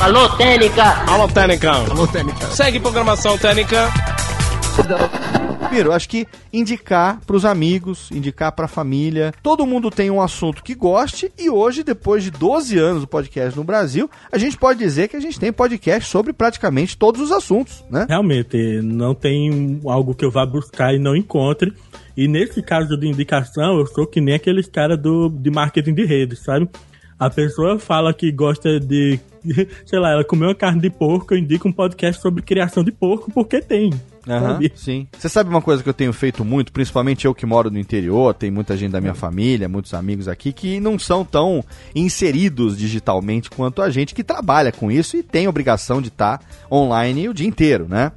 Alô, 0.00 0.28
Técnica! 0.36 0.84
Alô, 1.10 1.26
Técnica! 1.26 1.70
Alô, 1.72 2.06
Técnica! 2.06 2.46
Segue 2.48 2.78
programação 2.78 3.38
Técnica! 3.38 3.90
Primeiro, 5.60 5.92
acho 5.92 6.08
que 6.08 6.26
indicar 6.52 7.20
para 7.26 7.34
os 7.34 7.44
amigos, 7.44 8.10
indicar 8.12 8.52
para 8.52 8.66
a 8.66 8.68
família. 8.68 9.32
Todo 9.42 9.64
mundo 9.64 9.90
tem 9.90 10.10
um 10.10 10.20
assunto 10.20 10.62
que 10.62 10.74
goste 10.74 11.32
e 11.38 11.48
hoje, 11.48 11.82
depois 11.82 12.22
de 12.22 12.30
12 12.30 12.78
anos 12.78 13.00
do 13.00 13.08
podcast 13.08 13.56
no 13.56 13.64
Brasil, 13.64 14.10
a 14.30 14.36
gente 14.36 14.58
pode 14.58 14.78
dizer 14.78 15.08
que 15.08 15.16
a 15.16 15.20
gente 15.20 15.40
tem 15.40 15.52
podcast 15.52 16.10
sobre 16.10 16.32
praticamente 16.32 16.96
todos 16.96 17.20
os 17.20 17.32
assuntos, 17.32 17.82
né? 17.90 18.04
Realmente, 18.08 18.82
não 18.82 19.14
tem 19.14 19.80
algo 19.86 20.14
que 20.14 20.24
eu 20.24 20.30
vá 20.30 20.44
buscar 20.44 20.92
e 20.92 20.98
não 20.98 21.16
encontre. 21.16 21.72
E 22.16 22.28
nesse 22.28 22.62
caso 22.62 22.96
de 22.96 23.08
indicação, 23.08 23.78
eu 23.78 23.86
sou 23.86 24.06
que 24.06 24.20
nem 24.20 24.34
aqueles 24.34 24.68
caras 24.68 24.98
do, 25.00 25.28
de 25.28 25.50
marketing 25.50 25.94
de 25.94 26.04
redes, 26.04 26.40
sabe? 26.40 26.68
A 27.18 27.30
pessoa 27.30 27.78
fala 27.78 28.12
que 28.12 28.30
gosta 28.30 28.78
de, 28.78 29.18
sei 29.86 29.98
lá, 29.98 30.12
ela 30.12 30.24
comeu 30.24 30.48
uma 30.48 30.54
carne 30.54 30.80
de 30.80 30.90
porco, 30.90 31.34
eu 31.34 31.38
indico 31.38 31.68
um 31.68 31.72
podcast 31.72 32.20
sobre 32.20 32.42
criação 32.42 32.82
de 32.84 32.92
porco, 32.92 33.30
porque 33.32 33.60
tem. 33.60 33.90
Uhum, 34.26 34.58
sim. 34.74 35.06
Você 35.18 35.28
sabe 35.28 35.50
uma 35.50 35.60
coisa 35.60 35.82
que 35.82 35.88
eu 35.88 35.94
tenho 35.94 36.12
feito 36.12 36.44
muito, 36.44 36.72
principalmente 36.72 37.26
eu 37.26 37.34
que 37.34 37.44
moro 37.44 37.70
no 37.70 37.78
interior, 37.78 38.32
tem 38.32 38.50
muita 38.50 38.76
gente 38.76 38.92
da 38.92 39.00
minha 39.00 39.14
família, 39.14 39.68
muitos 39.68 39.92
amigos 39.92 40.28
aqui 40.28 40.52
que 40.52 40.80
não 40.80 40.98
são 40.98 41.24
tão 41.24 41.62
inseridos 41.94 42.78
digitalmente 42.78 43.50
quanto 43.50 43.82
a 43.82 43.90
gente 43.90 44.14
que 44.14 44.24
trabalha 44.24 44.72
com 44.72 44.90
isso 44.90 45.16
e 45.16 45.22
tem 45.22 45.46
obrigação 45.46 46.00
de 46.00 46.08
estar 46.08 46.38
tá 46.38 46.44
online 46.72 47.28
o 47.28 47.34
dia 47.34 47.46
inteiro, 47.46 47.86
né? 47.86 48.12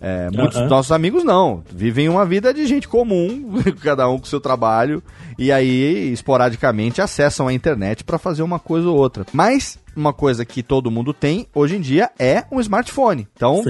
É, 0.00 0.30
muitos 0.30 0.58
dos 0.58 0.70
nossos 0.70 0.92
amigos 0.92 1.22
não, 1.22 1.62
vivem 1.70 2.08
uma 2.08 2.24
vida 2.24 2.54
de 2.54 2.66
gente 2.66 2.88
comum, 2.88 3.60
cada 3.82 4.08
um 4.08 4.18
com 4.18 4.24
seu 4.24 4.40
trabalho, 4.40 5.02
e 5.38 5.52
aí 5.52 6.10
esporadicamente 6.12 7.02
acessam 7.02 7.48
a 7.48 7.52
internet 7.52 8.02
para 8.02 8.18
fazer 8.18 8.42
uma 8.42 8.58
coisa 8.58 8.88
ou 8.88 8.96
outra. 8.96 9.26
Mas 9.32 9.78
uma 9.96 10.12
coisa 10.12 10.44
que 10.44 10.62
todo 10.62 10.90
mundo 10.90 11.12
tem 11.12 11.46
hoje 11.54 11.76
em 11.76 11.80
dia 11.80 12.10
é 12.18 12.44
um 12.50 12.60
smartphone. 12.60 13.28
Então, 13.34 13.62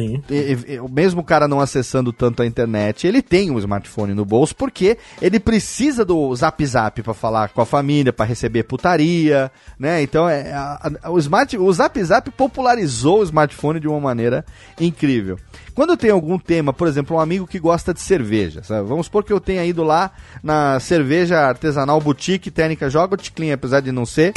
o 0.83 0.89
mesmo 0.89 1.25
cara 1.25 1.49
não 1.49 1.61
acessando 1.61 2.13
tanto 2.13 2.43
a 2.43 2.47
internet, 2.47 3.07
ele 3.07 3.23
tem 3.23 3.51
um 3.51 3.59
smartphone 3.59 4.15
no 4.15 4.25
bolso 4.25 4.55
porque 4.55 4.99
ele 5.21 5.41
precisa 5.41 6.05
do 6.05 6.35
Zap 6.35 6.65
Zap 6.65 7.03
para 7.03 7.15
falar 7.15 7.49
com 7.49 7.61
a 7.61 7.67
família, 7.67 8.13
para 8.13 8.27
receber 8.27 8.65
putaria, 8.65 9.51
né? 9.79 10.03
Então, 10.03 10.29
é, 10.29 10.53
a, 10.53 10.91
a, 11.03 11.11
o, 11.11 11.19
smart, 11.19 11.57
o 11.57 11.73
Zap 11.73 12.03
Zap 12.03 12.31
popularizou 12.31 13.21
o 13.21 13.25
smartphone 13.25 13.81
de 13.81 13.89
uma 13.89 14.01
maneira 14.01 14.45
incrível. 14.79 15.39
Quando 15.75 15.97
tem 15.97 16.11
algum 16.11 16.39
tema, 16.39 16.73
por 16.73 16.89
exemplo, 16.89 17.17
um 17.17 17.21
amigo 17.21 17.47
que 17.47 17.59
gosta 17.59 17.95
de 17.95 18.01
cerveja, 18.01 18.63
sabe? 18.63 18.87
vamos 18.87 19.07
supor 19.07 19.25
que 19.25 19.33
eu 19.33 19.41
tenha 19.41 19.65
ido 19.65 19.83
lá 19.83 20.11
na 20.43 20.79
cerveja 20.81 21.39
artesanal 21.41 22.01
boutique 22.01 22.51
técnica 22.51 22.91
Joga 22.91 23.17
Clean, 23.17 23.55
apesar 23.55 23.81
de 23.81 23.93
não 23.93 24.05
ser, 24.05 24.33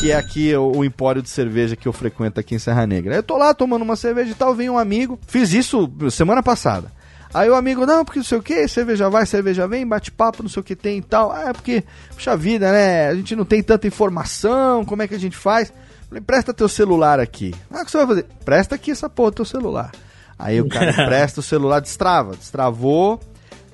que 0.00 0.10
é 0.10 0.16
aqui 0.16 0.54
o, 0.54 0.78
o 0.78 0.84
empório 0.84 1.22
de 1.22 1.28
cerveja 1.28 1.76
que 1.76 1.88
eu 1.88 1.92
frequento 1.92 2.38
aqui 2.38 2.54
em 2.54 2.58
Serra 2.58 2.86
Negra. 2.86 3.16
Eu 3.16 3.22
tô 3.22 3.36
lá 3.36 3.54
tomando 3.54 3.82
uma 3.82 3.96
cerveja 3.96 4.30
e 4.30 4.34
tal, 4.34 4.54
vem 4.54 4.68
um 4.68 4.78
amigo, 4.78 5.18
fiz 5.26 5.52
isso 5.52 5.90
semana 6.10 6.42
passada. 6.42 6.92
Aí 7.34 7.50
o 7.50 7.56
amigo, 7.56 7.84
não, 7.84 8.04
porque 8.04 8.20
não 8.20 8.24
sei 8.24 8.38
o 8.38 8.42
que, 8.42 8.68
cerveja 8.68 9.10
vai, 9.10 9.26
cerveja 9.26 9.66
vem, 9.66 9.84
bate 9.84 10.12
papo, 10.12 10.44
não 10.44 10.48
sei 10.48 10.60
o 10.60 10.64
que 10.64 10.76
tem 10.76 10.98
e 10.98 11.02
tal. 11.02 11.32
Ah, 11.32 11.48
é 11.48 11.52
porque, 11.52 11.82
puxa 12.14 12.36
vida, 12.36 12.70
né? 12.70 13.08
A 13.08 13.14
gente 13.16 13.34
não 13.34 13.44
tem 13.44 13.60
tanta 13.60 13.88
informação, 13.88 14.84
como 14.84 15.02
é 15.02 15.08
que 15.08 15.16
a 15.16 15.18
gente 15.18 15.36
faz? 15.36 15.72
Falei, 16.08 16.22
presta 16.22 16.54
teu 16.54 16.68
celular 16.68 17.18
aqui. 17.18 17.52
Ah, 17.72 17.82
o 17.82 17.84
que 17.84 17.90
você 17.90 17.96
vai 17.96 18.06
fazer? 18.06 18.26
Presta 18.44 18.76
aqui 18.76 18.92
essa 18.92 19.10
porra 19.10 19.32
do 19.32 19.34
teu 19.34 19.44
celular. 19.44 19.90
Aí 20.38 20.60
o 20.60 20.68
cara 20.68 20.92
presta 21.06 21.40
o 21.40 21.42
celular, 21.42 21.80
destrava, 21.80 22.36
destravou. 22.36 23.20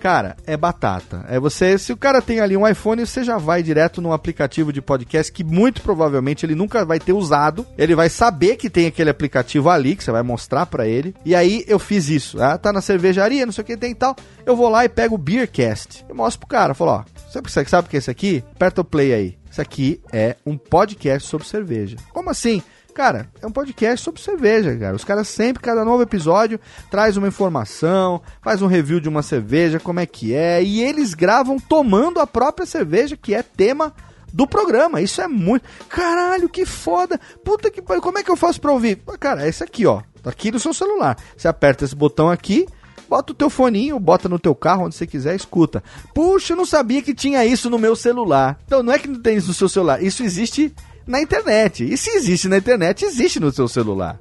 Cara, 0.00 0.34
é 0.46 0.56
batata. 0.56 1.26
É 1.28 1.38
você, 1.38 1.76
se 1.76 1.92
o 1.92 1.96
cara 1.96 2.22
tem 2.22 2.40
ali 2.40 2.56
um 2.56 2.66
iPhone, 2.66 3.04
você 3.04 3.22
já 3.22 3.36
vai 3.36 3.62
direto 3.62 4.00
num 4.00 4.14
aplicativo 4.14 4.72
de 4.72 4.80
podcast 4.80 5.30
que 5.30 5.44
muito 5.44 5.82
provavelmente 5.82 6.46
ele 6.46 6.54
nunca 6.54 6.86
vai 6.86 6.98
ter 6.98 7.12
usado. 7.12 7.66
Ele 7.76 7.94
vai 7.94 8.08
saber 8.08 8.56
que 8.56 8.70
tem 8.70 8.86
aquele 8.86 9.10
aplicativo 9.10 9.68
ali 9.68 9.94
que 9.94 10.02
você 10.02 10.10
vai 10.10 10.22
mostrar 10.22 10.64
para 10.64 10.88
ele. 10.88 11.14
E 11.22 11.34
aí 11.34 11.64
eu 11.68 11.78
fiz 11.78 12.08
isso. 12.08 12.42
Ah, 12.42 12.56
tá 12.56 12.72
na 12.72 12.80
cervejaria, 12.80 13.44
não 13.44 13.52
sei 13.52 13.62
o 13.62 13.66
que 13.66 13.76
tem 13.76 13.92
e 13.92 13.94
tal. 13.94 14.16
Eu 14.46 14.56
vou 14.56 14.70
lá 14.70 14.86
e 14.86 14.88
pego 14.88 15.16
o 15.16 15.18
Beercast. 15.18 16.06
E 16.08 16.14
mostro 16.14 16.40
pro 16.40 16.48
cara, 16.48 16.72
falo, 16.72 16.92
ó, 16.92 17.04
você 17.30 17.64
sabe 17.66 17.86
o 17.86 17.90
que 17.90 17.96
é 17.96 17.98
esse 17.98 18.10
aqui? 18.10 18.42
Aperta 18.54 18.80
o 18.80 18.84
play 18.84 19.12
aí. 19.12 19.38
Isso 19.50 19.60
aqui 19.60 20.00
é 20.12 20.36
um 20.46 20.56
podcast 20.56 21.28
sobre 21.28 21.46
cerveja. 21.46 21.98
Como 22.14 22.30
assim? 22.30 22.62
Cara, 22.94 23.28
é 23.40 23.46
um 23.46 23.52
podcast 23.52 24.04
sobre 24.04 24.20
cerveja, 24.20 24.76
cara. 24.76 24.96
Os 24.96 25.04
caras 25.04 25.28
sempre, 25.28 25.62
cada 25.62 25.84
novo 25.84 26.02
episódio, 26.02 26.60
traz 26.90 27.16
uma 27.16 27.28
informação, 27.28 28.20
faz 28.42 28.60
um 28.62 28.66
review 28.66 29.00
de 29.00 29.08
uma 29.08 29.22
cerveja, 29.22 29.80
como 29.80 30.00
é 30.00 30.06
que 30.06 30.34
é, 30.34 30.62
e 30.62 30.82
eles 30.82 31.14
gravam 31.14 31.58
tomando 31.58 32.20
a 32.20 32.26
própria 32.26 32.66
cerveja, 32.66 33.16
que 33.16 33.34
é 33.34 33.42
tema 33.42 33.94
do 34.32 34.46
programa. 34.46 35.00
Isso 35.00 35.20
é 35.20 35.28
muito. 35.28 35.64
Caralho, 35.88 36.48
que 36.48 36.66
foda! 36.66 37.18
Puta 37.44 37.70
que 37.70 37.80
pariu, 37.80 38.02
como 38.02 38.18
é 38.18 38.22
que 38.22 38.30
eu 38.30 38.36
faço 38.36 38.60
pra 38.60 38.72
ouvir? 38.72 38.96
Cara, 39.18 39.44
é 39.44 39.48
esse 39.48 39.62
aqui, 39.62 39.86
ó. 39.86 40.02
Tá 40.22 40.30
aqui 40.30 40.50
no 40.50 40.60
seu 40.60 40.74
celular. 40.74 41.16
Você 41.36 41.48
aperta 41.48 41.84
esse 41.84 41.96
botão 41.96 42.28
aqui, 42.28 42.66
bota 43.08 43.32
o 43.32 43.34
teu 43.34 43.48
foninho, 43.48 43.98
bota 43.98 44.28
no 44.28 44.38
teu 44.38 44.54
carro, 44.54 44.84
onde 44.84 44.94
você 44.94 45.06
quiser, 45.06 45.34
escuta. 45.34 45.82
Puxa, 46.14 46.52
eu 46.52 46.56
não 46.56 46.66
sabia 46.66 47.02
que 47.02 47.14
tinha 47.14 47.44
isso 47.44 47.70
no 47.70 47.78
meu 47.78 47.96
celular. 47.96 48.58
Então 48.66 48.82
não 48.82 48.92
é 48.92 48.98
que 48.98 49.08
não 49.08 49.20
tem 49.20 49.36
isso 49.36 49.48
no 49.48 49.54
seu 49.54 49.68
celular, 49.68 50.02
isso 50.02 50.22
existe 50.22 50.74
na 51.06 51.20
internet. 51.20 51.84
E 51.84 51.96
se 51.96 52.10
existe 52.10 52.48
na 52.48 52.58
internet, 52.58 53.04
existe 53.04 53.40
no 53.40 53.52
seu 53.52 53.68
celular. 53.68 54.18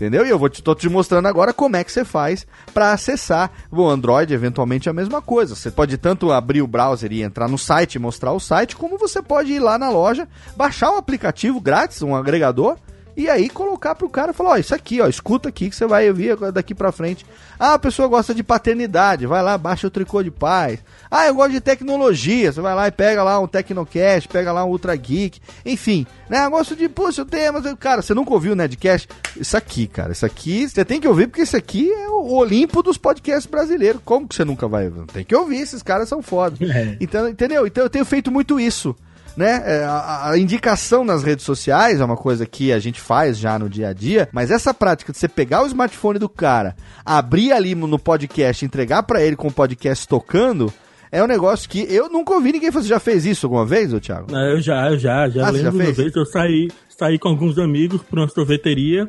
Entendeu? 0.00 0.24
E 0.24 0.30
eu 0.30 0.38
vou 0.38 0.48
te, 0.48 0.62
tô 0.62 0.74
te 0.74 0.88
mostrando 0.88 1.28
agora 1.28 1.52
como 1.52 1.76
é 1.76 1.84
que 1.84 1.92
você 1.92 2.06
faz 2.06 2.46
para 2.72 2.92
acessar 2.92 3.50
o 3.70 3.86
Android, 3.86 4.32
eventualmente 4.32 4.88
a 4.88 4.94
mesma 4.94 5.20
coisa. 5.20 5.54
Você 5.54 5.70
pode 5.70 5.98
tanto 5.98 6.32
abrir 6.32 6.62
o 6.62 6.66
browser 6.66 7.12
e 7.12 7.22
entrar 7.22 7.48
no 7.48 7.58
site, 7.58 7.98
mostrar 7.98 8.32
o 8.32 8.40
site, 8.40 8.76
como 8.76 8.96
você 8.96 9.20
pode 9.20 9.52
ir 9.52 9.58
lá 9.58 9.78
na 9.78 9.90
loja, 9.90 10.26
baixar 10.56 10.90
um 10.90 10.96
aplicativo 10.96 11.60
grátis, 11.60 12.00
um 12.00 12.16
agregador, 12.16 12.78
e 13.16 13.28
aí 13.28 13.48
colocar 13.48 13.94
pro 13.94 14.08
cara 14.08 14.30
e 14.30 14.34
falar, 14.34 14.50
ó, 14.50 14.56
isso 14.56 14.74
aqui, 14.74 15.00
ó, 15.00 15.08
escuta 15.08 15.48
aqui 15.48 15.70
que 15.70 15.76
você 15.76 15.86
vai 15.86 16.08
ouvir 16.08 16.36
daqui 16.52 16.74
pra 16.74 16.92
frente. 16.92 17.24
Ah, 17.58 17.74
a 17.74 17.78
pessoa 17.78 18.08
gosta 18.08 18.34
de 18.34 18.42
paternidade, 18.42 19.26
vai 19.26 19.42
lá, 19.42 19.58
baixa 19.58 19.86
o 19.86 19.90
tricô 19.90 20.22
de 20.22 20.30
paz. 20.30 20.80
Ah, 21.10 21.26
eu 21.26 21.34
gosto 21.34 21.52
de 21.52 21.60
tecnologia, 21.60 22.52
você 22.52 22.60
vai 22.60 22.74
lá 22.74 22.88
e 22.88 22.90
pega 22.90 23.22
lá 23.22 23.38
um 23.38 23.46
Tecnocast, 23.46 24.28
pega 24.28 24.52
lá 24.52 24.64
um 24.64 24.68
Ultra 24.68 24.96
Geek, 24.96 25.40
enfim, 25.66 26.06
né? 26.28 26.46
Eu 26.46 26.50
gosto 26.50 26.74
de, 26.74 26.88
poxa, 26.88 27.22
eu 27.22 27.26
tenho, 27.26 27.52
mas, 27.52 27.74
cara, 27.78 28.00
você 28.00 28.14
nunca 28.14 28.32
ouviu 28.32 28.52
o 28.52 28.56
Nedcast? 28.56 29.08
Isso 29.36 29.56
aqui, 29.56 29.86
cara, 29.86 30.12
isso 30.12 30.24
aqui, 30.24 30.68
você 30.68 30.84
tem 30.84 31.00
que 31.00 31.08
ouvir 31.08 31.26
porque 31.26 31.42
isso 31.42 31.56
aqui 31.56 31.92
é 31.92 32.08
o 32.08 32.32
Olimpo 32.32 32.82
dos 32.82 32.96
podcasts 32.96 33.46
brasileiros. 33.46 34.00
Como 34.04 34.26
que 34.26 34.34
você 34.34 34.44
nunca 34.44 34.66
vai? 34.66 34.90
Tem 35.12 35.24
que 35.24 35.34
ouvir, 35.34 35.58
esses 35.58 35.82
caras 35.82 36.08
são 36.08 36.22
foda. 36.22 36.56
É. 36.64 36.96
Então, 37.00 37.28
entendeu? 37.28 37.66
Então 37.66 37.84
eu 37.84 37.90
tenho 37.90 38.04
feito 38.04 38.30
muito 38.30 38.58
isso 38.58 38.96
né? 39.40 39.62
É, 39.64 39.84
a, 39.84 40.30
a, 40.30 40.38
indicação 40.38 41.02
nas 41.02 41.24
redes 41.24 41.44
sociais 41.44 41.98
é 41.98 42.04
uma 42.04 42.16
coisa 42.16 42.44
que 42.44 42.72
a 42.72 42.78
gente 42.78 43.00
faz 43.00 43.38
já 43.38 43.58
no 43.58 43.70
dia 43.70 43.88
a 43.88 43.92
dia, 43.92 44.28
mas 44.32 44.50
essa 44.50 44.74
prática 44.74 45.12
de 45.12 45.18
você 45.18 45.26
pegar 45.26 45.62
o 45.62 45.66
smartphone 45.66 46.18
do 46.18 46.28
cara, 46.28 46.76
abrir 47.04 47.52
ali 47.52 47.74
no 47.74 47.98
podcast, 47.98 48.64
entregar 48.64 49.02
para 49.02 49.22
ele 49.22 49.36
com 49.36 49.48
o 49.48 49.52
podcast 49.52 50.06
tocando, 50.06 50.70
é 51.10 51.24
um 51.24 51.26
negócio 51.26 51.68
que 51.68 51.80
eu 51.88 52.10
nunca 52.10 52.34
ouvi 52.34 52.52
ninguém 52.52 52.70
fazer. 52.70 52.88
Já 52.88 53.00
fez 53.00 53.24
isso 53.24 53.46
alguma 53.46 53.64
vez, 53.64 53.92
ô 53.92 53.98
Thiago? 53.98 54.30
Eu 54.36 54.60
já, 54.60 54.90
eu 54.90 54.98
já, 54.98 55.28
já 55.28 55.46
ah, 55.46 55.50
lembro 55.50 55.78
já 55.78 55.84
uma 55.84 55.92
vez. 55.92 56.14
Eu 56.14 56.26
saí, 56.26 56.68
saí 56.88 57.18
com 57.18 57.30
alguns 57.30 57.58
amigos 57.58 58.02
para 58.02 58.20
uma 58.20 58.28
sorveteria. 58.28 59.06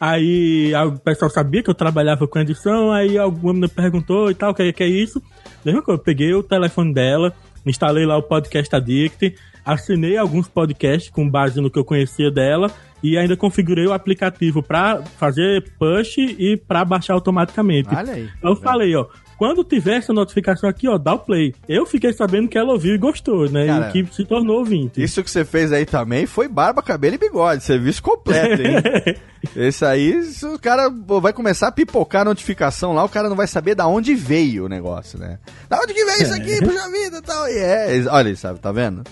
Aí 0.00 0.72
o 0.74 0.98
pessoal 0.98 1.30
sabia 1.30 1.62
que 1.62 1.70
eu 1.70 1.74
trabalhava 1.74 2.26
com 2.26 2.38
edição, 2.38 2.92
aí 2.92 3.16
alguma 3.16 3.54
me 3.54 3.68
perguntou 3.68 4.30
e 4.30 4.34
tal, 4.34 4.50
o 4.50 4.54
que, 4.54 4.72
que 4.72 4.82
é 4.82 4.88
isso? 4.88 5.22
Eu 5.64 5.98
peguei 5.98 6.32
o 6.34 6.42
telefone 6.42 6.94
dela, 6.94 7.32
instalei 7.70 8.06
lá 8.06 8.16
o 8.16 8.22
Podcast 8.22 8.74
Addict, 8.74 9.34
assinei 9.64 10.16
alguns 10.16 10.48
podcasts 10.48 11.10
com 11.10 11.28
base 11.28 11.60
no 11.60 11.70
que 11.70 11.78
eu 11.78 11.84
conhecia 11.84 12.30
dela 12.30 12.70
e 13.02 13.16
ainda 13.16 13.36
configurei 13.36 13.86
o 13.86 13.92
aplicativo 13.92 14.62
para 14.62 15.02
fazer 15.02 15.64
push 15.78 16.18
e 16.18 16.56
para 16.56 16.84
baixar 16.84 17.14
automaticamente. 17.14 17.94
Olha 17.94 18.14
aí. 18.14 18.28
Eu 18.42 18.56
falei, 18.56 18.94
ó, 18.96 19.06
quando 19.38 19.62
tiver 19.62 19.98
essa 19.98 20.12
notificação 20.12 20.68
aqui, 20.68 20.88
ó, 20.88 20.98
dá 20.98 21.14
o 21.14 21.20
play. 21.20 21.54
Eu 21.68 21.86
fiquei 21.86 22.12
sabendo 22.12 22.48
que 22.48 22.58
ela 22.58 22.72
ouviu 22.72 22.92
e 22.92 22.98
gostou, 22.98 23.48
né? 23.48 23.66
Cara, 23.66 23.88
e 23.88 23.92
que 23.92 24.14
se 24.14 24.24
tornou 24.24 24.58
ouvinte. 24.58 25.00
Isso 25.00 25.22
que 25.22 25.30
você 25.30 25.44
fez 25.44 25.72
aí 25.72 25.86
também 25.86 26.26
foi 26.26 26.48
barba, 26.48 26.82
cabelo 26.82 27.14
e 27.14 27.18
bigode. 27.18 27.62
Serviço 27.62 28.02
completo, 28.02 28.60
hein? 28.60 29.14
Esse 29.54 29.84
aí, 29.84 30.20
o 30.42 30.58
cara 30.58 30.90
vai 31.22 31.32
começar 31.32 31.68
a 31.68 31.72
pipocar 31.72 32.22
a 32.22 32.24
notificação 32.24 32.92
lá, 32.92 33.04
o 33.04 33.08
cara 33.08 33.28
não 33.28 33.36
vai 33.36 33.46
saber 33.46 33.76
da 33.76 33.86
onde 33.86 34.12
veio 34.12 34.64
o 34.64 34.68
negócio, 34.68 35.16
né? 35.16 35.38
Da 35.68 35.78
onde 35.78 35.94
que 35.94 36.04
veio 36.04 36.22
isso 36.22 36.34
aqui, 36.34 36.58
puxa 36.58 36.90
vida 36.90 37.18
e 37.18 37.22
tal. 37.22 37.48
E 37.48 37.58
é, 37.58 38.04
olha, 38.10 38.34
sabe, 38.34 38.58
tá 38.58 38.72
vendo? 38.72 39.04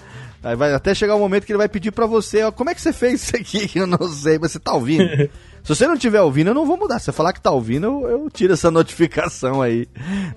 Aí 0.43 0.55
vai 0.55 0.73
até 0.73 0.95
chegar 0.95 1.15
o 1.15 1.19
um 1.19 1.21
momento 1.21 1.45
que 1.45 1.53
ele 1.53 1.59
vai 1.59 1.69
pedir 1.69 1.91
para 1.91 2.07
você, 2.07 2.43
ó, 2.45 2.53
como 2.53 2.71
é 2.71 2.75
que 2.75 2.81
você 2.81 2.93
fez 2.93 3.23
isso 3.23 3.37
aqui? 3.37 3.71
Eu 3.79 3.87
não 3.87 4.09
sei, 4.09 4.39
mas 4.39 4.53
você 4.53 4.59
tá 4.59 4.75
ouvindo. 4.75 5.05
Se 5.67 5.75
você 5.75 5.85
não 5.89 5.95
estiver 5.95 6.23
ouvindo, 6.23 6.51
eu 6.51 6.55
não 6.55 6.65
vou 6.65 6.77
mudar. 6.77 7.01
Se 7.01 7.07
você 7.07 7.13
falar 7.13 7.33
que 7.33 7.41
tá 7.41 7.51
ouvindo, 7.51 7.87
eu, 7.87 8.09
eu 8.09 8.31
tiro 8.31 8.53
essa 8.53 8.71
notificação 8.71 9.61
aí 9.61 9.89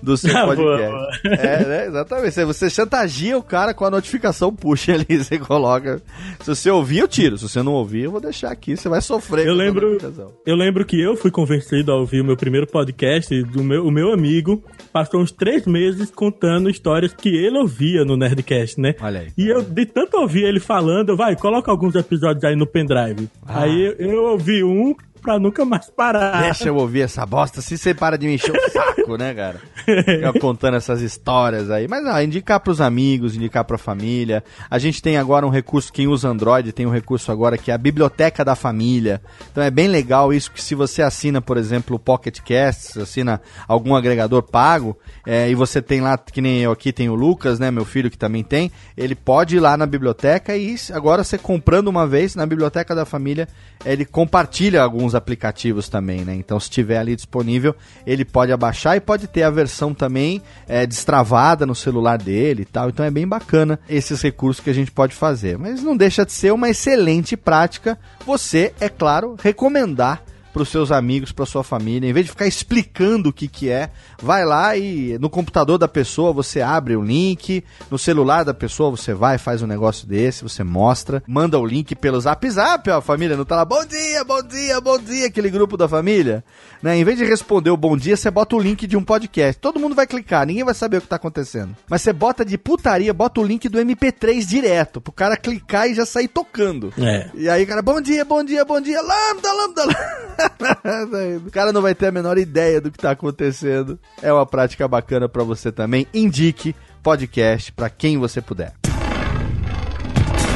do 0.02 0.16
seu 0.16 0.34
ah, 0.36 0.44
podcast. 0.44 0.90
Boa, 0.90 1.10
boa. 1.22 1.34
É, 1.36 1.64
né? 1.64 1.86
Exatamente. 1.86 2.44
Você 2.46 2.68
chantagia 2.68 3.38
o 3.38 3.42
cara 3.42 3.72
com 3.72 3.84
a 3.84 3.90
notificação, 3.92 4.52
puxa 4.52 4.92
ali, 4.92 5.06
você 5.22 5.38
coloca. 5.38 6.02
Se 6.40 6.52
você 6.52 6.68
ouvir, 6.68 6.98
eu 6.98 7.06
tiro. 7.06 7.38
Se 7.38 7.48
você 7.48 7.62
não 7.62 7.74
ouvir, 7.74 8.02
eu 8.06 8.10
vou 8.10 8.20
deixar 8.20 8.50
aqui. 8.50 8.76
Você 8.76 8.88
vai 8.88 9.00
sofrer. 9.00 9.46
Eu 9.46 9.54
lembro, 9.54 9.98
eu 10.44 10.56
lembro 10.56 10.84
que 10.84 11.00
eu 11.00 11.16
fui 11.16 11.30
convencido 11.30 11.92
a 11.92 11.96
ouvir 11.96 12.22
o 12.22 12.24
meu 12.24 12.36
primeiro 12.36 12.66
podcast 12.66 13.40
do 13.44 13.62
meu, 13.62 13.86
o 13.86 13.90
meu 13.92 14.12
amigo 14.12 14.64
passou 14.92 15.20
uns 15.20 15.30
três 15.30 15.64
meses 15.64 16.10
contando 16.10 16.68
histórias 16.68 17.14
que 17.14 17.28
ele 17.28 17.56
ouvia 17.56 18.04
no 18.04 18.16
Nerdcast, 18.16 18.80
né? 18.80 18.96
Olha 19.00 19.20
aí. 19.20 19.28
E 19.38 19.46
eu, 19.46 19.62
de 19.62 19.86
tanto 19.86 20.16
ouvir 20.16 20.42
ele 20.42 20.58
falando, 20.58 21.16
vai, 21.16 21.36
coloca 21.36 21.70
alguns 21.70 21.94
episódios 21.94 22.42
aí 22.42 22.56
no 22.56 22.66
pendrive. 22.66 23.28
Ah. 23.46 23.62
Aí 23.62 23.94
eu, 23.96 24.10
eu 24.10 24.24
ouvi 24.24 24.64
um, 24.64 24.92
pra 25.20 25.38
nunca 25.38 25.64
mais 25.64 25.90
parar. 25.90 26.42
Deixa 26.42 26.68
eu 26.68 26.76
ouvir 26.76 27.02
essa 27.02 27.24
bosta, 27.26 27.60
se 27.60 27.76
você 27.76 27.94
para 27.94 28.16
de 28.16 28.26
me 28.26 28.34
encher 28.34 28.52
o 28.52 28.60
saco, 28.70 29.16
né, 29.16 29.34
cara? 29.34 29.60
Ficar 29.84 30.32
contando 30.40 30.76
essas 30.76 31.00
histórias 31.00 31.70
aí. 31.70 31.86
Mas, 31.88 32.06
ah, 32.06 32.22
indicar 32.22 32.60
pros 32.60 32.80
amigos, 32.80 33.36
indicar 33.36 33.64
pra 33.64 33.78
família. 33.78 34.42
A 34.70 34.78
gente 34.78 35.02
tem 35.02 35.16
agora 35.16 35.46
um 35.46 35.50
recurso, 35.50 35.92
quem 35.92 36.06
usa 36.06 36.28
Android 36.28 36.72
tem 36.72 36.86
um 36.86 36.90
recurso 36.90 37.30
agora 37.30 37.58
que 37.58 37.70
é 37.70 37.74
a 37.74 37.78
Biblioteca 37.78 38.44
da 38.44 38.54
Família. 38.54 39.20
Então 39.50 39.62
é 39.62 39.70
bem 39.70 39.88
legal 39.88 40.32
isso, 40.32 40.50
que 40.50 40.62
se 40.62 40.74
você 40.74 41.02
assina, 41.02 41.40
por 41.40 41.56
exemplo, 41.56 41.96
o 41.96 41.98
Pocket 41.98 42.38
Casts, 42.40 42.96
assina 42.96 43.40
algum 43.66 43.94
agregador 43.94 44.42
pago, 44.42 44.96
é, 45.26 45.50
e 45.50 45.54
você 45.54 45.82
tem 45.82 46.00
lá, 46.00 46.16
que 46.16 46.40
nem 46.40 46.60
eu 46.60 46.72
aqui, 46.72 46.92
tem 46.92 47.08
o 47.08 47.14
Lucas, 47.14 47.58
né, 47.58 47.70
meu 47.70 47.84
filho 47.84 48.10
que 48.10 48.18
também 48.18 48.42
tem, 48.42 48.70
ele 48.96 49.14
pode 49.14 49.56
ir 49.56 49.60
lá 49.60 49.76
na 49.76 49.86
biblioteca 49.86 50.56
e 50.56 50.76
agora 50.92 51.24
você 51.24 51.38
comprando 51.38 51.88
uma 51.88 52.06
vez 52.06 52.34
na 52.34 52.46
Biblioteca 52.46 52.94
da 52.94 53.04
Família, 53.04 53.48
ele 53.84 54.04
compartilha 54.04 54.82
alguns 54.82 55.09
aplicativos 55.14 55.88
também, 55.88 56.24
né? 56.24 56.34
Então, 56.34 56.58
se 56.58 56.64
estiver 56.64 56.98
ali 56.98 57.16
disponível, 57.16 57.74
ele 58.06 58.24
pode 58.24 58.52
abaixar 58.52 58.96
e 58.96 59.00
pode 59.00 59.26
ter 59.26 59.42
a 59.42 59.50
versão 59.50 59.94
também 59.94 60.42
é, 60.68 60.86
destravada 60.86 61.66
no 61.66 61.74
celular 61.74 62.18
dele 62.18 62.62
e 62.62 62.64
tal. 62.64 62.88
Então, 62.88 63.04
é 63.04 63.10
bem 63.10 63.26
bacana 63.26 63.78
esses 63.88 64.20
recursos 64.22 64.62
que 64.62 64.70
a 64.70 64.74
gente 64.74 64.90
pode 64.90 65.14
fazer. 65.14 65.58
Mas 65.58 65.82
não 65.82 65.96
deixa 65.96 66.24
de 66.24 66.32
ser 66.32 66.52
uma 66.52 66.68
excelente 66.68 67.36
prática. 67.36 67.98
Você, 68.26 68.72
é 68.80 68.88
claro, 68.88 69.36
recomendar 69.42 70.22
para 70.52 70.62
os 70.62 70.68
seus 70.68 70.90
amigos, 70.90 71.32
para 71.32 71.46
sua 71.46 71.62
família, 71.62 72.08
em 72.08 72.12
vez 72.12 72.26
de 72.26 72.32
ficar 72.32 72.46
explicando 72.46 73.30
o 73.30 73.32
que 73.32 73.48
que 73.48 73.68
é, 73.68 73.90
vai 74.22 74.44
lá 74.44 74.76
e 74.76 75.18
no 75.18 75.30
computador 75.30 75.78
da 75.78 75.88
pessoa 75.88 76.32
você 76.32 76.60
abre 76.60 76.96
o 76.96 77.02
link, 77.02 77.64
no 77.90 77.98
celular 77.98 78.44
da 78.44 78.54
pessoa 78.54 78.90
você 78.90 79.14
vai, 79.14 79.38
faz 79.38 79.62
um 79.62 79.66
negócio 79.66 80.06
desse, 80.06 80.42
você 80.42 80.64
mostra, 80.64 81.22
manda 81.26 81.58
o 81.58 81.64
link 81.64 81.94
pelo 81.94 82.20
Zap 82.20 82.48
Zap, 82.50 82.90
ó, 82.90 82.98
a 82.98 83.02
família 83.02 83.36
não 83.36 83.44
tá 83.44 83.56
lá, 83.56 83.64
bom 83.64 83.84
dia, 83.84 84.24
bom 84.24 84.42
dia, 84.42 84.80
bom 84.80 84.98
dia, 84.98 85.26
aquele 85.26 85.50
grupo 85.50 85.76
da 85.76 85.88
família, 85.88 86.44
né? 86.82 86.96
Em 86.96 87.04
vez 87.04 87.18
de 87.18 87.24
responder 87.24 87.70
o 87.70 87.76
bom 87.76 87.96
dia, 87.96 88.16
você 88.16 88.30
bota 88.30 88.56
o 88.56 88.60
link 88.60 88.86
de 88.86 88.96
um 88.96 89.04
podcast. 89.04 89.60
Todo 89.60 89.78
mundo 89.78 89.94
vai 89.94 90.06
clicar, 90.06 90.46
ninguém 90.46 90.64
vai 90.64 90.74
saber 90.74 90.98
o 90.98 91.00
que 91.00 91.08
tá 91.08 91.16
acontecendo. 91.16 91.76
Mas 91.88 92.02
você 92.02 92.12
bota 92.12 92.44
de 92.44 92.56
putaria, 92.56 93.12
bota 93.12 93.40
o 93.40 93.44
link 93.44 93.68
do 93.68 93.78
MP3 93.78 94.44
direto, 94.46 95.00
pro 95.00 95.12
cara 95.12 95.36
clicar 95.36 95.88
e 95.88 95.94
já 95.94 96.06
sair 96.06 96.28
tocando. 96.28 96.92
É. 96.98 97.30
E 97.34 97.48
aí, 97.48 97.66
cara, 97.66 97.82
bom 97.82 98.00
dia, 98.00 98.24
bom 98.24 98.42
dia, 98.42 98.64
bom 98.64 98.80
dia, 98.80 99.00
lambda, 99.00 99.52
lambda, 99.52 99.84
lambda. 99.84 100.30
o 101.46 101.50
cara 101.50 101.72
não 101.72 101.82
vai 101.82 101.94
ter 101.94 102.06
a 102.06 102.12
menor 102.12 102.38
ideia 102.38 102.80
do 102.80 102.90
que 102.90 102.98
tá 102.98 103.10
acontecendo. 103.12 103.98
É 104.22 104.32
uma 104.32 104.46
prática 104.46 104.86
bacana 104.86 105.28
para 105.28 105.42
você 105.42 105.70
também. 105.70 106.06
Indique 106.12 106.74
podcast 107.02 107.72
para 107.72 107.90
quem 107.90 108.18
você 108.18 108.40
puder. 108.40 108.72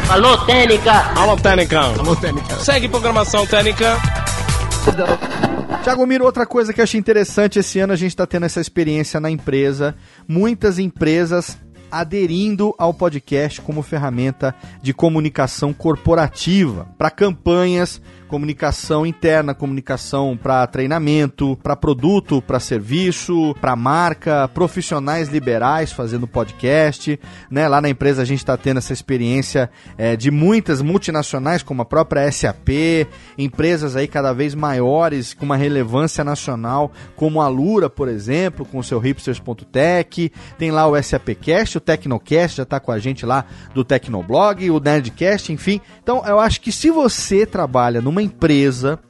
Alô, 0.09 0.37
Técnica! 0.45 0.93
Alô, 1.19 1.37
Técnica! 1.37 1.81
Alô, 1.81 2.15
Técnica! 2.15 2.57
Segue 2.57 2.89
programação 2.89 3.47
Técnica. 3.47 3.97
Tiago 5.83 6.07
Miro, 6.07 6.25
outra 6.25 6.45
coisa 6.47 6.73
que 6.73 6.81
eu 6.81 6.85
achei 6.85 7.01
interessante 7.01 7.59
esse 7.59 7.79
ano, 7.81 7.93
a 7.93 7.97
gente 7.97 8.11
está 8.11 8.27
tendo 8.27 8.45
essa 8.45 8.61
experiência 8.61 9.19
na 9.19 9.31
empresa. 9.31 9.95
Muitas 10.29 10.79
empresas 10.79 11.59
aderindo 11.91 12.75
ao 12.77 12.93
podcast 12.93 13.61
como 13.61 13.81
ferramenta 13.81 14.55
de 14.83 14.93
comunicação 14.93 15.73
corporativa 15.73 16.89
para 16.99 17.11
campanhas 17.11 18.03
comunicação 18.29 19.07
interna, 19.07 19.55
comunicação 19.55 20.37
para 20.37 20.67
treinamento, 20.67 21.59
para 21.63 21.77
produto, 21.77 22.43
para 22.43 22.59
serviço, 22.59 23.55
para 23.61 23.77
marca, 23.77 24.49
profissionais 24.49 25.29
liberais 25.29 25.93
fazendo 25.93 26.27
podcast, 26.27 27.19
né? 27.51 27.69
Lá 27.69 27.81
na 27.81 27.89
empresa 27.89 28.23
a 28.23 28.25
gente 28.25 28.39
está 28.39 28.57
tendo 28.57 28.79
essa 28.79 28.93
experiência 28.93 29.71
é, 29.97 30.17
de 30.17 30.31
muitas 30.31 30.81
multinacionais, 30.81 31.63
como 31.63 31.83
a 31.83 31.85
própria 31.85 32.31
SAP, 32.31 33.07
empresas 33.39 33.97
aí 33.97 34.09
cada 34.09 34.33
vez 34.33 34.55
maiores 34.55 35.35
com 35.35 35.45
uma 35.45 35.57
relevância 35.57 36.25
nacional, 36.25 36.93
como 37.15 37.41
a 37.41 37.49
Lura, 37.49 37.89
por 37.89 38.09
exemplo, 38.09 38.65
com 38.65 38.79
o 38.79 38.85
seu 38.85 38.99
hipsters.tech, 38.99 40.33
tem 40.59 40.71
lá 40.71 40.87
o 40.87 41.01
SAPcast, 41.01 41.79
o 41.79 41.81
Tecnocast 41.81 42.57
já 42.57 42.63
está 42.63 42.81
com 42.81 42.91
a 42.91 42.99
gente 42.99 43.25
lá 43.27 43.45
do 43.75 43.85
Tecnoblog, 43.85 44.71
o 44.71 44.81
Nerdcast, 44.81 45.53
enfim. 45.53 45.81
Então 46.03 46.23
eu 46.27 46.39
acho 46.41 46.61
que 46.61 46.73
se 46.73 46.91
você 46.91 47.47
trabalha 47.47 48.01
numa 48.01 48.14
numa 48.15 48.23
empresa, 48.23 49.01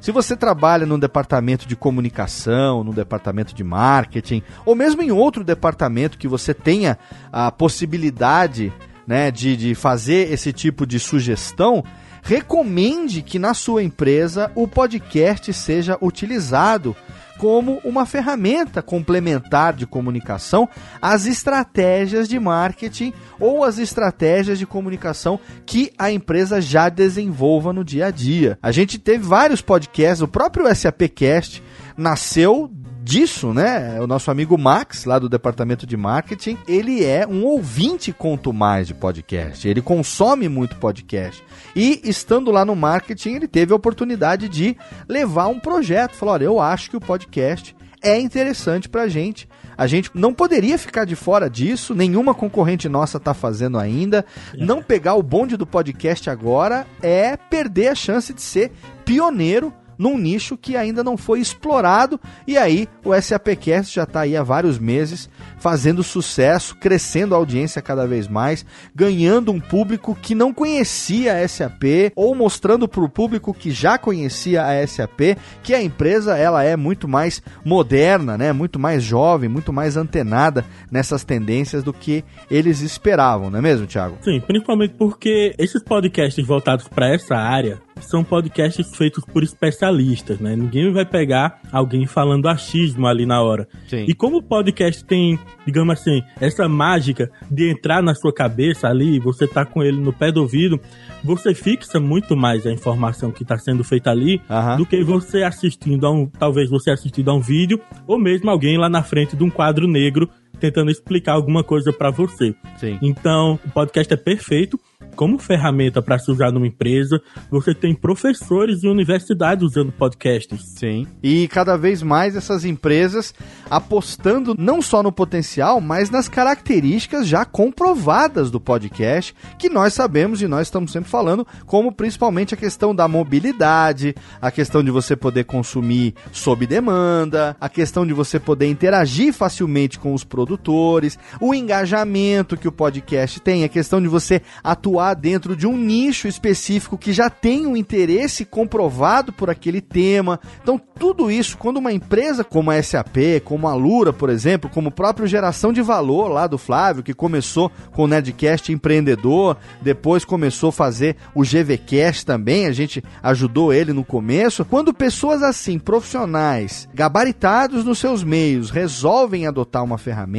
se 0.00 0.12
você 0.12 0.36
trabalha 0.36 0.86
num 0.86 0.98
departamento 0.98 1.66
de 1.66 1.74
comunicação, 1.74 2.84
num 2.84 2.92
departamento 2.92 3.52
de 3.52 3.64
marketing, 3.64 4.40
ou 4.64 4.76
mesmo 4.76 5.02
em 5.02 5.10
outro 5.10 5.42
departamento 5.42 6.16
que 6.16 6.28
você 6.28 6.54
tenha 6.54 6.96
a 7.32 7.50
possibilidade 7.50 8.72
né, 9.04 9.32
de, 9.32 9.56
de 9.56 9.74
fazer 9.74 10.32
esse 10.32 10.52
tipo 10.52 10.86
de 10.86 11.00
sugestão, 11.00 11.82
recomende 12.22 13.20
que 13.20 13.38
na 13.38 13.52
sua 13.52 13.82
empresa 13.82 14.50
o 14.54 14.66
podcast 14.68 15.52
seja 15.52 15.98
utilizado 16.00 16.96
como 17.36 17.80
uma 17.84 18.06
ferramenta 18.06 18.80
complementar 18.80 19.72
de 19.72 19.84
comunicação 19.84 20.68
às 21.00 21.26
estratégias 21.26 22.28
de 22.28 22.38
marketing 22.38 23.12
ou 23.40 23.64
as 23.64 23.78
estratégias 23.78 24.60
de 24.60 24.64
comunicação 24.64 25.40
que 25.66 25.90
a 25.98 26.12
empresa 26.12 26.60
já 26.60 26.88
desenvolva 26.88 27.72
no 27.72 27.84
dia 27.84 28.06
a 28.06 28.10
dia. 28.12 28.56
A 28.62 28.70
gente 28.70 28.96
teve 28.96 29.24
vários 29.24 29.60
podcasts, 29.60 30.22
o 30.22 30.28
próprio 30.28 30.72
SAPcast 30.72 31.60
nasceu 31.96 32.70
disso, 33.02 33.52
né? 33.52 34.00
O 34.00 34.06
nosso 34.06 34.30
amigo 34.30 34.56
Max, 34.56 35.04
lá 35.04 35.18
do 35.18 35.28
departamento 35.28 35.86
de 35.86 35.96
marketing, 35.96 36.56
ele 36.68 37.04
é 37.04 37.26
um 37.26 37.44
ouvinte 37.44 38.12
quanto 38.12 38.52
mais 38.52 38.86
de 38.86 38.94
podcast. 38.94 39.66
Ele 39.66 39.82
consome 39.82 40.48
muito 40.48 40.76
podcast. 40.76 41.42
E 41.74 42.00
estando 42.04 42.50
lá 42.50 42.64
no 42.64 42.76
marketing, 42.76 43.34
ele 43.34 43.48
teve 43.48 43.72
a 43.72 43.76
oportunidade 43.76 44.48
de 44.48 44.76
levar 45.08 45.48
um 45.48 45.58
projeto. 45.58 46.14
Falou: 46.14 46.34
olha, 46.34 46.44
eu 46.44 46.60
acho 46.60 46.90
que 46.90 46.96
o 46.96 47.00
podcast 47.00 47.74
é 48.00 48.18
interessante 48.18 48.88
pra 48.88 49.08
gente. 49.08 49.48
A 49.76 49.86
gente 49.86 50.10
não 50.14 50.34
poderia 50.34 50.76
ficar 50.76 51.04
de 51.04 51.16
fora 51.16 51.48
disso, 51.48 51.94
nenhuma 51.94 52.34
concorrente 52.34 52.88
nossa 52.88 53.16
está 53.16 53.32
fazendo 53.32 53.78
ainda. 53.78 54.24
Não 54.54 54.82
pegar 54.82 55.14
o 55.14 55.22
bonde 55.22 55.56
do 55.56 55.66
podcast 55.66 56.28
agora 56.28 56.86
é 57.02 57.36
perder 57.36 57.88
a 57.88 57.94
chance 57.94 58.32
de 58.34 58.42
ser 58.42 58.70
pioneiro 59.04 59.72
num 59.98 60.18
nicho 60.18 60.56
que 60.56 60.76
ainda 60.76 61.02
não 61.04 61.16
foi 61.16 61.40
explorado. 61.40 62.20
E 62.46 62.56
aí 62.56 62.88
o 63.04 63.18
SAPcast 63.20 63.94
já 63.94 64.04
está 64.04 64.20
aí 64.20 64.36
há 64.36 64.42
vários 64.42 64.78
meses 64.78 65.28
fazendo 65.58 66.02
sucesso, 66.02 66.76
crescendo 66.76 67.34
a 67.34 67.38
audiência 67.38 67.80
cada 67.80 68.06
vez 68.06 68.26
mais, 68.26 68.64
ganhando 68.94 69.52
um 69.52 69.60
público 69.60 70.16
que 70.20 70.34
não 70.34 70.52
conhecia 70.52 71.36
a 71.36 71.48
SAP 71.48 72.12
ou 72.16 72.34
mostrando 72.34 72.88
para 72.88 73.04
o 73.04 73.08
público 73.08 73.54
que 73.54 73.70
já 73.70 73.96
conhecia 73.96 74.64
a 74.64 74.86
SAP 74.86 75.36
que 75.62 75.74
a 75.74 75.82
empresa 75.82 76.36
ela 76.36 76.64
é 76.64 76.76
muito 76.76 77.06
mais 77.06 77.42
moderna, 77.64 78.36
né? 78.36 78.52
Muito 78.52 78.78
mais 78.78 79.02
jovem, 79.02 79.48
muito 79.48 79.72
mais 79.72 79.96
antenada 79.96 80.64
nessas 80.90 81.24
tendências 81.24 81.82
do 81.82 81.92
que 81.92 82.24
eles 82.50 82.80
esperavam, 82.80 83.50
não 83.50 83.58
é 83.58 83.62
mesmo, 83.62 83.86
Thiago? 83.86 84.18
Sim, 84.22 84.40
principalmente 84.40 84.94
porque 84.94 85.54
esses 85.58 85.82
podcasts 85.82 86.44
voltados 86.46 86.88
para 86.88 87.14
essa 87.14 87.36
área 87.36 87.80
são 88.00 88.24
podcasts 88.24 88.96
feitos 88.96 89.24
por 89.24 89.42
especialistas, 89.42 90.38
né? 90.38 90.56
Ninguém 90.56 90.92
vai 90.92 91.04
pegar 91.04 91.60
alguém 91.70 92.06
falando 92.06 92.48
achismo 92.48 93.06
ali 93.06 93.26
na 93.26 93.42
hora. 93.42 93.68
Sim. 93.88 94.04
E 94.08 94.14
como 94.14 94.38
o 94.38 94.42
podcast 94.42 95.04
tem, 95.04 95.38
digamos 95.66 96.00
assim, 96.00 96.22
essa 96.40 96.68
mágica 96.68 97.30
de 97.50 97.70
entrar 97.70 98.02
na 98.02 98.14
sua 98.14 98.32
cabeça 98.32 98.88
ali, 98.88 99.18
você 99.18 99.46
tá 99.46 99.64
com 99.64 99.82
ele 99.82 100.00
no 100.00 100.12
pé 100.12 100.32
do 100.32 100.40
ouvido, 100.40 100.80
você 101.22 101.54
fixa 101.54 102.00
muito 102.00 102.36
mais 102.36 102.66
a 102.66 102.72
informação 102.72 103.30
que 103.30 103.42
está 103.42 103.58
sendo 103.58 103.84
feita 103.84 104.10
ali 104.10 104.40
uhum. 104.48 104.76
do 104.78 104.86
que 104.86 105.02
você 105.02 105.42
assistindo 105.42 106.06
a 106.06 106.10
um, 106.10 106.26
talvez 106.26 106.68
você 106.68 106.90
assistindo 106.90 107.30
a 107.30 107.34
um 107.34 107.40
vídeo 107.40 107.80
ou 108.06 108.18
mesmo 108.18 108.50
alguém 108.50 108.76
lá 108.78 108.88
na 108.88 109.02
frente 109.02 109.36
de 109.36 109.44
um 109.44 109.50
quadro 109.50 109.86
negro 109.86 110.28
tentando 110.58 110.90
explicar 110.90 111.32
alguma 111.32 111.64
coisa 111.64 111.92
para 111.92 112.10
você. 112.10 112.54
Sim. 112.76 112.98
Então, 113.02 113.58
o 113.64 113.70
podcast 113.70 114.12
é 114.12 114.16
perfeito 114.16 114.78
como 115.14 115.38
ferramenta 115.38 116.00
para 116.00 116.18
se 116.18 116.30
usar 116.30 116.50
numa 116.50 116.66
empresa. 116.66 117.20
Você 117.50 117.74
tem 117.74 117.94
professores 117.94 118.82
e 118.82 118.88
universidades 118.88 119.64
usando 119.64 119.92
podcasts. 119.92 120.60
Sim. 120.76 121.06
E 121.22 121.48
cada 121.48 121.76
vez 121.76 122.02
mais 122.02 122.36
essas 122.36 122.64
empresas 122.64 123.34
apostando 123.70 124.54
não 124.58 124.80
só 124.80 125.02
no 125.02 125.12
potencial, 125.12 125.80
mas 125.80 126.10
nas 126.10 126.28
características 126.28 127.26
já 127.26 127.44
comprovadas 127.44 128.50
do 128.50 128.60
podcast, 128.60 129.34
que 129.58 129.68
nós 129.68 129.94
sabemos 129.94 130.40
e 130.42 130.48
nós 130.48 130.66
estamos 130.66 130.92
sempre 130.92 131.10
falando, 131.10 131.46
como 131.66 131.92
principalmente 131.92 132.54
a 132.54 132.56
questão 132.56 132.94
da 132.94 133.06
mobilidade, 133.06 134.14
a 134.40 134.50
questão 134.50 134.82
de 134.82 134.90
você 134.90 135.14
poder 135.16 135.44
consumir 135.44 136.14
sob 136.32 136.66
demanda, 136.66 137.56
a 137.60 137.68
questão 137.68 138.06
de 138.06 138.12
você 138.12 138.38
poder 138.38 138.66
interagir 138.66 139.32
facilmente 139.32 139.98
com 139.98 140.14
os 140.14 140.24
produtores, 140.42 141.18
o 141.40 141.54
engajamento 141.54 142.56
que 142.56 142.66
o 142.66 142.72
podcast 142.72 143.40
tem, 143.40 143.62
a 143.62 143.68
questão 143.68 144.00
de 144.02 144.08
você 144.08 144.42
atuar 144.62 145.14
dentro 145.14 145.56
de 145.56 145.66
um 145.66 145.76
nicho 145.76 146.26
específico 146.26 146.98
que 146.98 147.12
já 147.12 147.30
tem 147.30 147.66
um 147.66 147.76
interesse 147.76 148.44
comprovado 148.44 149.32
por 149.32 149.48
aquele 149.48 149.80
tema. 149.80 150.40
Então, 150.60 150.80
tudo 150.98 151.30
isso, 151.30 151.56
quando 151.56 151.76
uma 151.76 151.92
empresa 151.92 152.42
como 152.42 152.70
a 152.70 152.82
SAP, 152.82 153.40
como 153.44 153.68
a 153.68 153.74
Lura, 153.74 154.12
por 154.12 154.28
exemplo, 154.28 154.68
como 154.68 154.88
o 154.88 154.92
próprio 154.92 155.26
Geração 155.26 155.72
de 155.72 155.80
Valor 155.80 156.28
lá 156.28 156.46
do 156.46 156.58
Flávio, 156.58 157.02
que 157.02 157.14
começou 157.14 157.70
com 157.92 158.04
o 158.04 158.06
Nedcast 158.08 158.72
empreendedor, 158.72 159.56
depois 159.80 160.24
começou 160.24 160.70
a 160.70 160.72
fazer 160.72 161.16
o 161.34 161.42
GVcast 161.42 162.26
também, 162.26 162.66
a 162.66 162.72
gente 162.72 163.02
ajudou 163.22 163.72
ele 163.72 163.92
no 163.92 164.04
começo. 164.04 164.64
Quando 164.64 164.92
pessoas 164.92 165.42
assim, 165.42 165.78
profissionais, 165.78 166.88
gabaritados 166.92 167.84
nos 167.84 167.98
seus 167.98 168.24
meios, 168.24 168.70
resolvem 168.70 169.46
adotar 169.46 169.84
uma 169.84 169.98
ferramenta, 169.98 170.31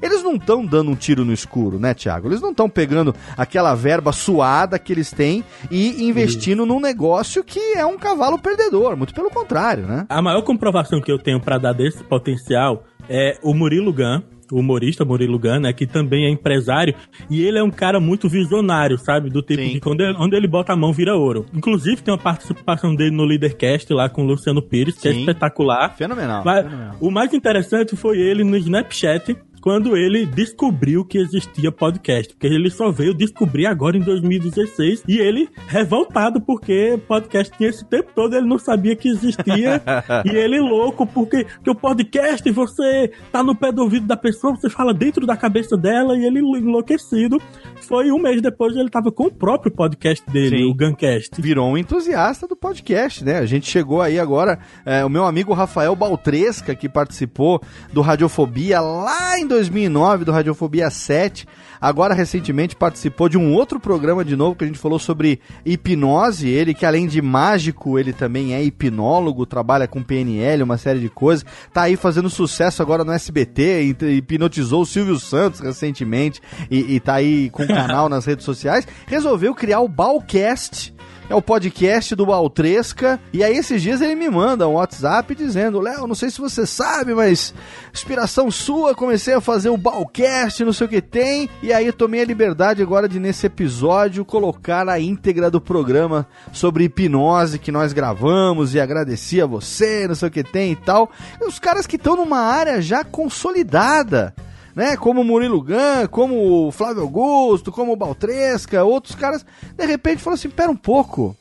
eles 0.00 0.22
não 0.22 0.36
estão 0.36 0.64
dando 0.64 0.90
um 0.90 0.94
tiro 0.94 1.24
no 1.24 1.32
escuro, 1.32 1.78
né, 1.78 1.94
Tiago? 1.94 2.28
Eles 2.28 2.40
não 2.40 2.50
estão 2.50 2.68
pegando 2.68 3.14
aquela 3.36 3.74
verba 3.74 4.12
suada 4.12 4.78
que 4.78 4.92
eles 4.92 5.10
têm 5.10 5.44
e 5.70 6.04
investindo 6.04 6.64
Isso. 6.64 6.66
num 6.66 6.80
negócio 6.80 7.44
que 7.44 7.74
é 7.74 7.84
um 7.84 7.98
cavalo 7.98 8.38
perdedor, 8.38 8.96
muito 8.96 9.14
pelo 9.14 9.30
contrário, 9.30 9.86
né? 9.86 10.06
A 10.08 10.22
maior 10.22 10.42
comprovação 10.42 11.00
que 11.00 11.10
eu 11.10 11.18
tenho 11.18 11.40
para 11.40 11.58
dar 11.58 11.72
desse 11.72 12.02
potencial 12.04 12.84
é 13.08 13.38
o 13.42 13.54
Murilo 13.54 13.92
Gun, 13.92 14.22
humorista 14.52 15.04
Murilo 15.04 15.38
Gun, 15.38 15.60
né, 15.60 15.72
que 15.72 15.86
também 15.86 16.26
é 16.26 16.30
empresário, 16.30 16.94
e 17.30 17.42
ele 17.42 17.58
é 17.58 17.62
um 17.62 17.70
cara 17.70 18.00
muito 18.00 18.28
visionário, 18.28 18.98
sabe? 18.98 19.30
Do 19.30 19.42
tipo 19.42 19.62
Sim. 19.62 19.72
de 19.74 19.80
quando 19.80 20.00
ele, 20.00 20.16
onde 20.18 20.36
ele 20.36 20.48
bota 20.48 20.72
a 20.72 20.76
mão 20.76 20.92
vira 20.92 21.14
ouro. 21.14 21.46
Inclusive 21.54 22.02
tem 22.02 22.12
uma 22.12 22.20
participação 22.20 22.94
dele 22.94 23.10
no 23.10 23.24
Leadercast 23.24 23.92
lá 23.92 24.08
com 24.08 24.22
o 24.22 24.26
Luciano 24.26 24.62
Pires, 24.62 24.96
que 24.96 25.08
é 25.08 25.12
Sim. 25.12 25.18
é 25.18 25.20
espetacular. 25.20 25.96
Fenomenal, 25.96 26.42
Mas, 26.44 26.64
fenomenal. 26.64 26.96
O 27.00 27.10
mais 27.10 27.32
interessante 27.32 27.96
foi 27.96 28.18
ele 28.18 28.44
no 28.44 28.56
Snapchat 28.56 29.36
quando 29.58 29.96
ele 29.96 30.26
descobriu 30.26 31.04
que 31.04 31.18
existia 31.18 31.70
podcast, 31.70 32.34
porque 32.34 32.46
ele 32.46 32.70
só 32.70 32.90
veio 32.90 33.14
descobrir 33.14 33.66
agora 33.66 33.96
em 33.96 34.00
2016 34.00 35.04
e 35.06 35.18
ele 35.18 35.48
revoltado 35.66 36.40
porque 36.40 36.98
podcast 37.06 37.56
tinha 37.56 37.70
esse 37.70 37.84
tempo 37.84 38.10
todo, 38.14 38.34
ele 38.34 38.46
não 38.46 38.58
sabia 38.58 38.96
que 38.96 39.08
existia 39.08 39.82
e 40.24 40.30
ele 40.30 40.60
louco 40.60 41.06
porque, 41.06 41.44
porque 41.44 41.70
o 41.70 41.74
podcast 41.74 42.48
você 42.50 43.12
tá 43.30 43.42
no 43.42 43.54
pé 43.54 43.72
do 43.72 43.82
ouvido 43.82 44.06
da 44.06 44.16
pessoa, 44.16 44.54
você 44.54 44.70
fala 44.70 44.94
dentro 44.94 45.26
da 45.26 45.36
cabeça 45.36 45.76
dela 45.76 46.16
e 46.16 46.24
ele 46.24 46.40
enlouquecido. 46.40 47.40
Foi 47.82 48.10
um 48.10 48.18
mês 48.18 48.42
depois 48.42 48.76
ele 48.76 48.90
tava 48.90 49.10
com 49.10 49.24
o 49.24 49.32
próprio 49.32 49.72
podcast 49.72 50.24
dele, 50.30 50.58
Sim. 50.58 50.64
o 50.64 50.74
Guncast. 50.74 51.40
Virou 51.40 51.68
um 51.68 51.78
entusiasta 51.78 52.46
do 52.46 52.56
podcast, 52.56 53.24
né? 53.24 53.38
A 53.38 53.46
gente 53.46 53.70
chegou 53.70 54.02
aí 54.02 54.18
agora, 54.18 54.58
é, 54.84 55.04
o 55.04 55.08
meu 55.08 55.24
amigo 55.24 55.52
Rafael 55.52 55.94
Baltresca, 55.96 56.74
que 56.74 56.88
participou 56.88 57.62
do 57.92 58.00
Radiofobia 58.00 58.80
lá 58.80 59.38
em 59.38 59.46
2009 59.58 60.24
do 60.24 60.32
Radiofobia 60.32 60.88
7. 60.88 61.46
Agora, 61.80 62.14
recentemente, 62.14 62.76
participou 62.76 63.28
de 63.28 63.36
um 63.36 63.52
outro 63.52 63.78
programa 63.78 64.24
de 64.24 64.36
novo 64.36 64.56
que 64.56 64.64
a 64.64 64.66
gente 64.66 64.78
falou 64.78 64.98
sobre 64.98 65.40
hipnose. 65.64 66.48
Ele, 66.48 66.74
que 66.74 66.86
além 66.86 67.06
de 67.06 67.20
mágico, 67.20 67.98
ele 67.98 68.12
também 68.12 68.54
é 68.54 68.62
hipnólogo, 68.62 69.46
trabalha 69.46 69.86
com 69.86 70.02
PNL, 70.02 70.62
uma 70.62 70.78
série 70.78 71.00
de 71.00 71.08
coisas. 71.08 71.44
Tá 71.72 71.82
aí 71.82 71.96
fazendo 71.96 72.30
sucesso 72.30 72.82
agora 72.82 73.04
no 73.04 73.12
SBT, 73.12 73.96
hipnotizou 74.00 74.82
o 74.82 74.86
Silvio 74.86 75.18
Santos 75.18 75.60
recentemente 75.60 76.40
e, 76.70 76.94
e 76.94 77.00
tá 77.00 77.14
aí 77.14 77.50
com 77.50 77.64
o 77.64 77.68
canal 77.68 78.08
nas 78.10 78.24
redes 78.24 78.44
sociais. 78.44 78.86
Resolveu 79.06 79.54
criar 79.54 79.80
o 79.80 79.88
Balcast 79.88 80.94
é 81.28 81.34
o 81.34 81.42
podcast 81.42 82.14
do 82.14 82.26
Baltresca. 82.26 83.20
E 83.32 83.44
aí, 83.44 83.56
esses 83.56 83.82
dias 83.82 84.00
ele 84.00 84.14
me 84.14 84.28
manda 84.28 84.66
um 84.66 84.74
WhatsApp 84.74 85.34
dizendo: 85.34 85.80
Léo, 85.80 86.06
não 86.06 86.14
sei 86.14 86.30
se 86.30 86.40
você 86.40 86.66
sabe, 86.66 87.14
mas 87.14 87.54
inspiração 87.92 88.50
sua, 88.50 88.94
comecei 88.94 89.34
a 89.34 89.40
fazer 89.40 89.68
o 89.68 89.76
Balcast, 89.76 90.64
não 90.64 90.72
sei 90.72 90.86
o 90.86 90.90
que 90.90 91.02
tem. 91.02 91.48
E 91.62 91.72
aí, 91.72 91.92
tomei 91.92 92.22
a 92.22 92.24
liberdade 92.24 92.82
agora 92.82 93.08
de, 93.08 93.20
nesse 93.20 93.46
episódio, 93.46 94.24
colocar 94.24 94.88
a 94.88 94.98
íntegra 94.98 95.50
do 95.50 95.60
programa 95.60 96.26
sobre 96.52 96.84
hipnose 96.84 97.58
que 97.58 97.72
nós 97.72 97.92
gravamos 97.92 98.74
e 98.74 98.80
agradeci 98.80 99.40
a 99.40 99.46
você, 99.46 100.08
não 100.08 100.14
sei 100.14 100.28
o 100.28 100.32
que 100.32 100.42
tem 100.42 100.72
e 100.72 100.76
tal. 100.76 101.10
E 101.40 101.44
os 101.44 101.58
caras 101.58 101.86
que 101.86 101.96
estão 101.96 102.16
numa 102.16 102.40
área 102.40 102.80
já 102.80 103.04
consolidada 103.04 104.34
né? 104.78 104.96
Como 104.96 105.22
o 105.22 105.24
Murilo 105.24 105.60
Gun, 105.60 106.06
como 106.08 106.68
o 106.68 106.70
Flávio 106.70 107.02
Augusto, 107.02 107.72
como 107.72 107.92
o 107.92 107.96
Baltresca, 107.96 108.84
outros 108.84 109.16
caras, 109.16 109.44
de 109.76 109.84
repente 109.84 110.22
falaram 110.22 110.38
assim: 110.38 110.48
pera 110.48 110.70
um 110.70 110.76
pouco, 110.76 111.36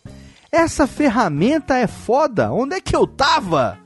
essa 0.51 0.87
ferramenta 0.87 1.77
é 1.77 1.85
foda, 1.85 2.51
onde 2.51 2.73
é 2.73 2.81
que 2.81 2.95
eu 2.95 3.05
tava? 3.05 3.77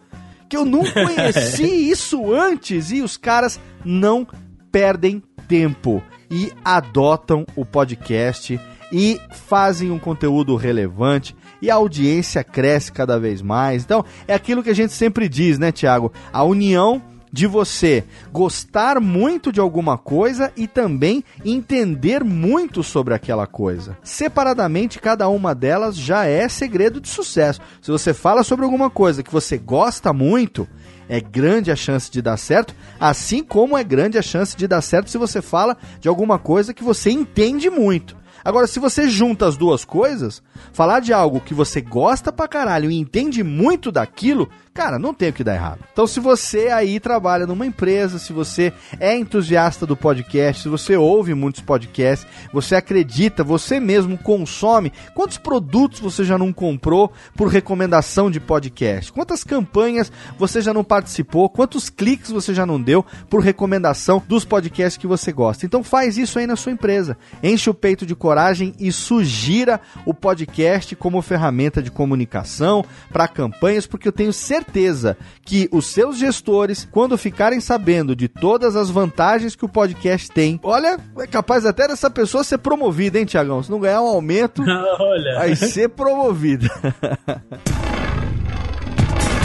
Que 0.48 0.56
eu 0.56 0.64
não 0.64 0.86
conheci 0.90 1.66
isso 1.92 2.34
antes 2.34 2.92
e 2.92 3.02
os 3.02 3.18
caras 3.18 3.60
não 3.84 4.26
perdem 4.72 5.22
tempo 5.50 6.02
e 6.30 6.54
adotam 6.64 7.46
o 7.54 7.66
podcast 7.66 8.58
e 8.90 9.20
fazem 9.32 9.92
um 9.92 10.00
conteúdo 10.00 10.56
relevante 10.56 11.36
e 11.62 11.70
a 11.70 11.76
audiência 11.76 12.42
cresce 12.42 12.90
cada 12.90 13.20
vez 13.20 13.42
mais. 13.42 13.84
Então, 13.84 14.06
é 14.30 14.34
aquilo 14.34 14.64
que 14.64 14.70
a 14.70 14.76
gente 14.76 14.94
sempre 14.94 15.28
diz, 15.28 15.60
né, 15.60 15.74
Tiago? 15.74 16.14
A 16.32 16.42
união 16.42 17.02
de 17.32 17.48
você 17.48 18.04
gostar 18.32 19.00
muito 19.00 19.52
de 19.52 19.60
alguma 19.60 19.98
coisa 19.98 20.52
e 20.56 20.68
também 20.68 21.24
entender 21.46 22.24
muito 22.24 22.84
sobre 22.84 23.14
aquela 23.14 23.48
coisa. 23.48 23.98
Separadamente, 24.04 25.00
cada 25.00 25.30
uma 25.30 25.56
delas 25.56 25.96
já 25.96 26.26
é 26.26 26.48
segredo 26.50 27.00
de 27.00 27.08
sucesso. 27.08 27.62
Se 27.82 27.90
você 27.90 28.14
fala 28.14 28.44
sobre 28.44 28.66
alguma 28.66 28.90
coisa 28.90 29.24
que 29.24 29.32
você 29.32 29.58
gosta 29.58 30.12
muito, 30.12 30.68
é 31.08 31.20
grande 31.20 31.72
a 31.72 31.76
chance 31.76 32.10
de 32.10 32.22
dar 32.22 32.38
certo, 32.38 32.76
assim 33.00 33.44
como 33.44 33.78
é 33.78 33.84
grande 33.84 34.18
a 34.18 34.22
chance 34.22 34.56
de 34.56 34.68
dar 34.68 34.82
certo 34.82 35.10
se 35.10 35.18
você 35.18 35.42
fala 35.42 35.78
de 36.00 36.08
alguma 36.08 36.40
coisa 36.40 36.74
que 36.74 36.84
você 36.84 37.12
entende 37.12 37.70
muito. 37.70 38.22
Agora, 38.44 38.66
se 38.66 38.80
você 38.80 39.08
junta 39.08 39.46
as 39.46 39.56
duas 39.56 39.86
coisas, 39.86 40.42
falar 40.74 41.00
de 41.00 41.14
algo 41.14 41.40
que 41.40 41.54
você 41.54 41.80
gosta 41.80 42.32
pra 42.32 42.48
caralho 42.48 42.90
e 42.90 42.98
entende 42.98 43.44
muito 43.44 43.92
daquilo, 43.92 44.50
cara, 44.74 44.98
não 44.98 45.14
tem 45.14 45.30
o 45.30 45.34
que 45.34 45.44
dar 45.44 45.56
errado. 45.56 45.80
Então, 45.92 46.08
se 46.08 46.20
você 46.20 46.70
aí 46.70 47.00
trabalha 47.00 47.46
numa 47.46 47.66
empresa, 47.66 48.18
se 48.18 48.32
você 48.32 48.72
é 49.00 49.16
entusiasta 49.18 49.86
do 49.86 49.98
podcast, 49.98 50.64
se 50.64 50.70
você 50.70 50.96
ouve 50.96 51.34
muitos 51.34 51.62
podcasts, 51.62 52.28
você 52.54 52.76
acredita, 52.76 53.44
você 53.44 53.80
mesmo 53.80 54.18
consome, 54.18 54.94
quantos 55.14 55.38
produtos 55.38 56.00
você 56.00 56.24
já 56.24 56.38
não 56.38 56.54
comprou 56.54 57.12
por 57.36 57.50
recomendação 57.50 58.32
de 58.32 58.40
podcast? 58.40 59.12
Quantas 59.12 59.44
campanhas 59.44 60.12
você 60.38 60.62
já 60.62 60.74
não 60.74 60.84
participou? 60.84 61.50
Quantos 61.50 61.90
cliques 61.90 62.32
você 62.32 62.54
já 62.54 62.66
não 62.66 62.82
deu 62.82 63.06
por 63.30 63.42
recomendação 63.42 64.24
dos 64.26 64.46
podcasts 64.46 64.98
que 64.98 65.08
você 65.08 65.34
gosta? 65.34 65.66
Então, 65.66 65.84
faz 65.84 66.18
isso 66.18 66.40
aí 66.40 66.48
na 66.48 66.56
sua 66.56 66.72
empresa. 66.72 67.18
Enche 67.44 67.70
o 67.70 67.74
peito 67.74 68.06
de 68.06 68.16
coragem 68.16 68.74
e 68.80 68.92
sugira 68.92 69.82
o 70.06 70.14
podcast 70.14 70.96
como 70.96 71.22
ferramenta 71.22 71.82
de 71.82 71.92
comunicação 71.92 72.86
para 73.12 73.28
campanhas, 73.28 73.86
porque 73.86 74.08
eu 74.08 74.14
tenho 74.14 74.32
certeza 74.32 74.62
certeza 74.72 75.18
que 75.44 75.68
os 75.72 75.88
seus 75.88 76.18
gestores, 76.18 76.88
quando 76.90 77.18
ficarem 77.18 77.60
sabendo 77.60 78.16
de 78.16 78.28
todas 78.30 78.76
as 78.76 78.90
vantagens 78.90 79.56
que 79.56 79.66
o 79.66 79.70
podcast 79.70 80.32
tem, 80.32 80.60
olha, 80.64 80.98
é 81.20 81.28
capaz 81.28 81.66
até 81.66 81.88
dessa 81.88 82.10
pessoa 82.10 82.44
ser 82.44 82.58
promovida, 82.60 83.20
hein, 83.20 83.26
Tiagão? 83.26 83.62
Se 83.62 83.70
não 83.70 83.80
ganhar 83.80 84.02
um 84.02 84.08
aumento, 84.08 84.64
olha. 85.00 85.36
vai 85.36 85.56
ser 85.56 85.90
promovida. 85.90 86.70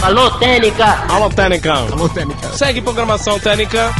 Alô, 0.02 0.30
Técnica! 0.38 0.86
Alô, 1.08 1.28
Técnica! 1.30 1.72
Alô, 1.72 2.08
Técnica! 2.08 2.48
Segue 2.52 2.80
programação 2.80 3.40
Técnica. 3.40 3.90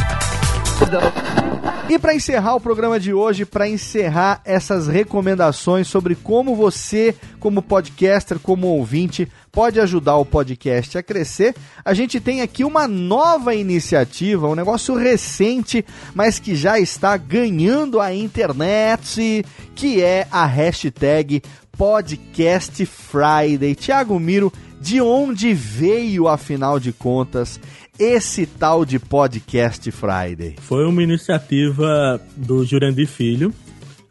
E 1.89 1.97
para 1.97 2.13
encerrar 2.13 2.53
o 2.55 2.59
programa 2.59 2.99
de 2.99 3.13
hoje, 3.13 3.45
para 3.45 3.67
encerrar 3.67 4.41
essas 4.43 4.87
recomendações 4.87 5.87
sobre 5.87 6.15
como 6.15 6.53
você, 6.53 7.15
como 7.39 7.61
podcaster, 7.61 8.37
como 8.39 8.67
ouvinte, 8.67 9.27
pode 9.57 9.79
ajudar 9.79 10.17
o 10.17 10.23
podcast 10.23 10.99
a 10.99 11.01
crescer, 11.01 11.55
a 11.83 11.91
gente 11.91 12.19
tem 12.19 12.41
aqui 12.41 12.63
uma 12.63 12.87
nova 12.87 13.55
iniciativa, 13.55 14.47
um 14.47 14.53
negócio 14.53 14.93
recente, 14.93 15.83
mas 16.13 16.37
que 16.37 16.55
já 16.55 16.79
está 16.79 17.17
ganhando 17.17 17.99
a 17.99 18.13
internet, 18.13 19.43
que 19.73 19.99
é 19.99 20.27
a 20.31 20.45
hashtag 20.45 21.41
Podcast 21.75 22.85
Friday. 22.85 23.73
Tiago 23.73 24.19
Miro, 24.19 24.53
de 24.79 25.01
onde 25.01 25.55
veio, 25.55 26.27
afinal 26.27 26.79
de 26.79 26.93
contas, 26.93 27.59
esse 27.97 28.45
tal 28.45 28.85
de 28.85 28.99
Podcast 28.99 29.89
Friday? 29.89 30.53
Foi 30.61 30.85
uma 30.85 31.01
iniciativa 31.01 32.21
do 32.35 32.63
Jurandir 32.63 33.07
Filho. 33.07 33.51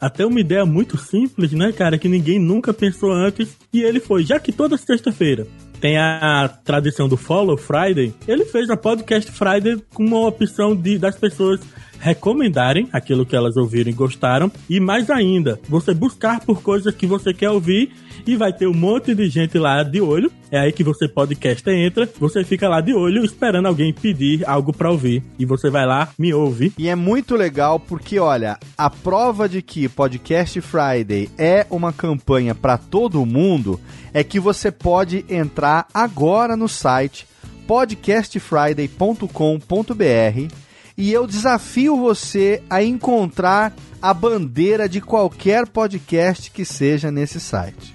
Até 0.01 0.27
uma 0.27 0.41
ideia 0.41 0.67
muito 0.67 0.99
simples, 0.99 1.53
né, 1.53 1.73
cara, 1.73 1.99
que 1.99 2.09
ninguém 2.09 2.39
nunca 2.39 2.73
pensou 2.75 3.13
antes. 3.13 3.57
E 3.73 3.83
ele 3.83 4.01
foi, 4.01 4.25
já 4.25 4.39
que 4.39 4.53
toda 4.53 4.77
sexta-feira 4.77 5.47
tem 5.81 5.99
a 5.99 6.49
tradição 6.65 7.09
do 7.09 7.17
Follow 7.17 7.57
Friday, 7.57 8.15
ele 8.27 8.45
fez 8.45 8.71
a 8.71 8.77
Podcast 8.77 9.31
Friday 9.31 9.83
com 9.93 10.05
uma 10.05 10.27
opção 10.27 10.75
de, 10.75 10.99
das 10.99 11.17
pessoas 11.17 11.61
recomendarem 11.99 12.89
aquilo 12.93 13.27
que 13.27 13.37
elas 13.37 13.57
ouviram 13.57 13.91
e 13.91 13.95
gostaram. 13.95 14.51
E 14.69 14.81
mais 14.81 15.11
ainda, 15.11 15.61
você 15.69 15.95
buscar 15.95 16.41
por 16.41 16.63
coisas 16.63 16.95
que 16.95 17.07
você 17.07 17.35
quer 17.35 17.51
ouvir 17.51 17.93
e 18.27 18.37
vai 18.37 18.53
ter 18.53 18.67
um 18.67 18.75
monte 18.75 19.15
de 19.15 19.29
gente 19.29 19.57
lá 19.59 19.83
de 19.83 20.01
olho. 20.01 20.31
É 20.51 20.59
aí 20.59 20.73
que 20.73 20.85
você 20.85 21.09
podcast 21.09 21.69
entra, 21.71 22.09
você 22.19 22.45
fica 22.45 22.69
lá 22.69 22.81
de 22.81 22.95
olho 22.95 23.25
esperando 23.25 23.67
alguém 23.67 23.93
pedir 23.93 24.49
algo 24.49 24.73
para 24.73 24.91
ouvir 24.91 25.23
e 25.39 25.45
você 25.45 25.69
vai 25.71 25.87
lá, 25.87 26.09
me 26.19 26.33
ouve. 26.33 26.73
E 26.79 26.89
é 26.89 26.95
muito 26.95 27.37
legal 27.37 27.81
porque 27.81 28.19
olha, 28.19 28.59
a 28.77 28.91
prova 28.91 29.49
de 29.49 29.63
que 29.63 29.89
Podcast 29.89 30.61
Friday 30.61 31.31
é 31.37 31.67
uma 31.71 31.93
campanha 31.93 32.55
para 32.55 32.79
todo 32.79 33.27
mundo 33.27 33.81
é 34.13 34.23
que 34.25 34.41
você 34.41 34.71
pode 34.71 35.25
entrar 35.29 35.87
agora 35.93 36.57
no 36.57 36.69
site 36.69 37.27
podcastfriday.com.br 37.67 40.66
e 40.97 41.13
eu 41.13 41.27
desafio 41.27 41.97
você 41.97 42.63
a 42.71 42.83
encontrar 42.83 43.75
a 44.01 44.15
bandeira 44.15 44.89
de 44.89 45.01
qualquer 45.01 45.67
podcast 45.67 46.51
que 46.51 46.65
seja 46.65 47.11
nesse 47.11 47.39
site. 47.39 47.93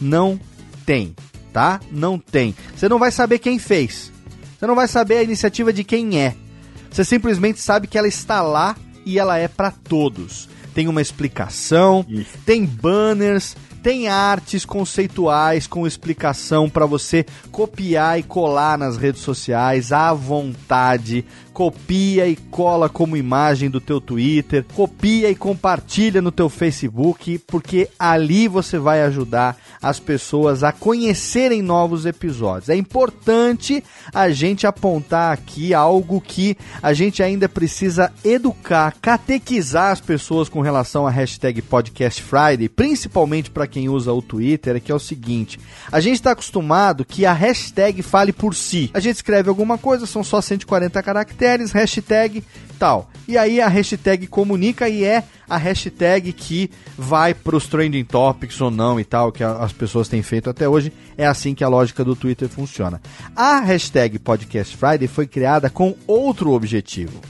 Não 0.00 0.40
tem, 0.84 1.14
tá? 1.52 1.80
Não 1.90 2.18
tem. 2.18 2.54
Você 2.74 2.88
não 2.88 2.98
vai 2.98 3.12
saber 3.12 3.38
quem 3.38 3.58
fez. 3.58 4.12
Você 4.58 4.66
não 4.66 4.74
vai 4.74 4.88
saber 4.88 5.18
a 5.18 5.22
iniciativa 5.22 5.72
de 5.72 5.84
quem 5.84 6.20
é. 6.20 6.34
Você 6.90 7.04
simplesmente 7.04 7.60
sabe 7.60 7.86
que 7.86 7.96
ela 7.96 8.08
está 8.08 8.42
lá 8.42 8.76
e 9.06 9.18
ela 9.18 9.38
é 9.38 9.46
para 9.46 9.70
todos. 9.70 10.48
Tem 10.74 10.88
uma 10.88 11.02
explicação, 11.02 12.04
Isso. 12.08 12.30
tem 12.44 12.64
banners, 12.64 13.56
tem 13.82 14.08
artes 14.08 14.64
conceituais 14.64 15.66
com 15.66 15.86
explicação 15.86 16.68
para 16.68 16.86
você 16.86 17.24
copiar 17.50 18.18
e 18.18 18.22
colar 18.22 18.76
nas 18.76 18.96
redes 18.96 19.22
sociais 19.22 19.92
à 19.92 20.12
vontade 20.12 21.24
copia 21.60 22.26
e 22.26 22.36
cola 22.36 22.88
como 22.88 23.18
imagem 23.18 23.68
do 23.68 23.82
teu 23.82 24.00
Twitter, 24.00 24.64
copia 24.74 25.28
e 25.28 25.34
compartilha 25.34 26.22
no 26.22 26.32
teu 26.32 26.48
Facebook, 26.48 27.38
porque 27.46 27.90
ali 27.98 28.48
você 28.48 28.78
vai 28.78 29.02
ajudar 29.02 29.58
as 29.82 30.00
pessoas 30.00 30.64
a 30.64 30.72
conhecerem 30.72 31.60
novos 31.60 32.06
episódios. 32.06 32.70
É 32.70 32.76
importante 32.76 33.84
a 34.10 34.30
gente 34.30 34.66
apontar 34.66 35.34
aqui 35.34 35.74
algo 35.74 36.18
que 36.18 36.56
a 36.82 36.94
gente 36.94 37.22
ainda 37.22 37.46
precisa 37.46 38.10
educar, 38.24 38.96
catequizar 38.98 39.90
as 39.90 40.00
pessoas 40.00 40.48
com 40.48 40.62
relação 40.62 41.06
à 41.06 41.10
hashtag 41.10 41.60
Podcast 41.60 42.22
Friday, 42.22 42.70
principalmente 42.70 43.50
para 43.50 43.66
quem 43.66 43.86
usa 43.86 44.10
o 44.14 44.22
Twitter, 44.22 44.80
que 44.80 44.90
é 44.90 44.94
o 44.94 44.98
seguinte: 44.98 45.60
a 45.92 46.00
gente 46.00 46.14
está 46.14 46.30
acostumado 46.30 47.04
que 47.04 47.26
a 47.26 47.34
hashtag 47.34 48.00
fale 48.00 48.32
por 48.32 48.54
si. 48.54 48.90
A 48.94 49.00
gente 49.00 49.16
escreve 49.16 49.50
alguma 49.50 49.76
coisa, 49.76 50.06
são 50.06 50.24
só 50.24 50.40
140 50.40 51.02
caracteres 51.02 51.49
caracteres, 51.50 51.72
hashtag 51.72 52.44
tal. 52.78 53.10
E 53.28 53.36
aí 53.36 53.60
a 53.60 53.68
hashtag 53.68 54.26
comunica 54.26 54.88
e 54.88 55.04
é 55.04 55.22
a 55.48 55.56
hashtag 55.56 56.32
que 56.32 56.70
vai 56.96 57.34
para 57.34 57.56
os 57.56 57.66
trending 57.66 58.04
topics 58.04 58.60
ou 58.60 58.70
não 58.70 58.98
e 58.98 59.04
tal, 59.04 59.30
que 59.30 59.44
as 59.44 59.72
pessoas 59.72 60.08
têm 60.08 60.22
feito 60.22 60.48
até 60.48 60.68
hoje. 60.68 60.92
É 61.16 61.26
assim 61.26 61.54
que 61.54 61.64
a 61.64 61.68
lógica 61.68 62.04
do 62.04 62.16
Twitter 62.16 62.48
funciona. 62.48 63.00
A 63.36 63.60
hashtag 63.60 64.18
Podcast 64.18 64.76
Friday 64.76 65.08
foi 65.08 65.26
criada 65.26 65.68
com 65.68 65.94
outro 66.06 66.52
objetivo. 66.52 67.20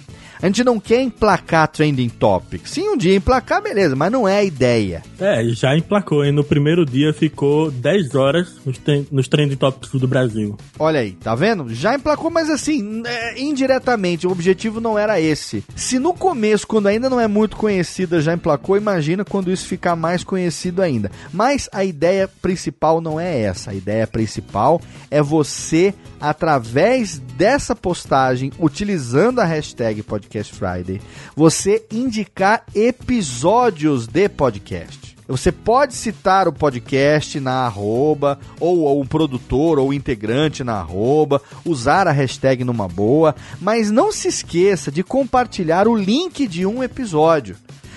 A 0.43 0.47
gente 0.47 0.64
não 0.64 0.80
quer 0.80 1.03
emplacar 1.03 1.68
trending 1.68 2.09
topic. 2.09 2.66
Sim, 2.66 2.88
um 2.88 2.97
dia 2.97 3.14
emplacar, 3.14 3.62
beleza, 3.62 3.95
mas 3.95 4.11
não 4.11 4.26
é 4.26 4.38
a 4.38 4.45
ideia. 4.45 5.03
É, 5.20 5.45
já 5.51 5.76
emplacou, 5.76 6.24
e 6.24 6.32
no 6.32 6.43
primeiro 6.43 6.86
dia 6.86 7.12
ficou 7.12 7.70
10 7.70 8.14
horas 8.14 8.55
nos, 8.64 8.80
nos 9.11 9.28
trending 9.28 9.57
topics 9.57 10.01
do 10.01 10.09
Brasil. 10.09 10.57
Olha 10.78 11.01
aí, 11.01 11.12
tá 11.12 11.34
vendo? 11.34 11.68
Já 11.74 11.95
emplacou, 11.95 12.30
mas 12.30 12.49
assim, 12.49 13.03
é, 13.05 13.38
indiretamente, 13.38 14.26
o 14.26 14.30
objetivo 14.30 14.80
não 14.80 14.99
era 14.99 15.20
esse. 15.20 15.62
Se 15.76 15.99
no 15.99 16.14
começo, 16.14 16.66
quando 16.66 16.86
ainda 16.86 17.11
não 17.11 17.20
é 17.20 17.28
muito 17.28 17.57
conhecida, 17.57 18.22
já 18.22 18.32
emplacou, 18.32 18.78
imagina 18.78 19.26
quando 19.26 19.53
isso 19.53 19.66
ficar 19.66 19.95
mais 19.95 20.24
conhecido 20.24 20.80
ainda. 20.80 21.11
Mas 21.34 21.68
a 21.70 21.84
ideia 21.84 22.26
principal 22.41 23.03
não 23.03 23.20
é 23.20 23.43
essa. 23.43 23.72
A 23.72 23.74
ideia 23.74 24.07
principal 24.07 24.80
é 25.11 25.20
você, 25.20 25.93
através 26.18 27.18
dessa 27.36 27.76
postagem, 27.76 28.51
utilizando 28.59 29.41
a 29.41 29.45
hashtag 29.45 30.03
podcast 30.03 30.30
Podcast 30.31 30.55
Friday, 30.55 31.01
você 31.35 31.85
indicar 31.91 32.64
episódios 32.72 34.07
de 34.07 34.28
podcast. 34.28 35.16
Você 35.26 35.51
pode 35.51 35.95
citar 35.95 36.47
o 36.47 36.53
podcast 36.53 37.41
na 37.41 37.66
arroba, 37.66 38.39
ou, 38.61 38.81
ou 38.81 39.01
um 39.01 39.07
produtor 39.07 39.78
ou 39.81 39.93
integrante 39.93 40.62
na 40.62 40.74
arroba, 40.74 41.43
usar 41.64 42.07
a 42.07 42.12
hashtag 42.12 42.62
numa 42.62 42.87
boa, 42.87 43.35
mas 43.61 43.91
não 43.91 44.12
se 44.12 44.28
esqueça 44.28 44.91
de 44.91 45.03
compartilhar 45.03 45.89
o 45.89 45.97
link 45.97 46.47
de 46.47 46.64
um 46.64 46.83
episódio. 46.83 47.57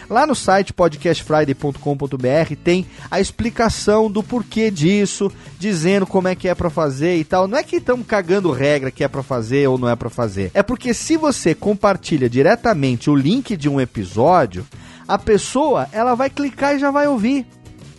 Lá 0.10 0.28
no 0.28 0.36
site 0.36 0.74
podcastfriday.com.br 0.74 2.56
tem 2.64 2.86
a 3.10 3.20
explicação 3.20 4.12
do 4.12 4.22
porquê 4.22 4.70
disso, 4.70 5.32
dizendo 5.58 6.06
como 6.06 6.28
é 6.28 6.36
que 6.36 6.48
é 6.48 6.56
para 6.56 6.70
fazer 6.70 7.18
e 7.18 7.24
tal. 7.24 7.48
Não 7.48 7.58
é 7.58 7.64
que 7.64 7.78
estamos 7.78 8.06
cagando 8.06 8.52
regra 8.52 8.92
que 8.92 9.04
é 9.04 9.08
para 9.08 9.24
fazer 9.24 9.68
ou 9.68 9.78
não 9.78 9.90
é 9.90 9.96
para 9.96 10.10
fazer. 10.10 10.52
É 10.54 10.62
porque 10.62 10.94
se 10.94 11.18
você 11.18 11.56
compartilha 11.56 12.30
diretamente 12.30 13.10
o 13.10 13.16
link 13.16 13.56
de 13.56 13.70
um 13.70 13.80
episódio, 13.80 14.66
a 15.08 15.18
pessoa 15.18 15.88
ela 15.92 16.16
vai 16.16 16.30
clicar 16.30 16.76
e 16.76 16.80
já 16.80 16.92
vai 16.92 17.08
ouvir. 17.08 17.46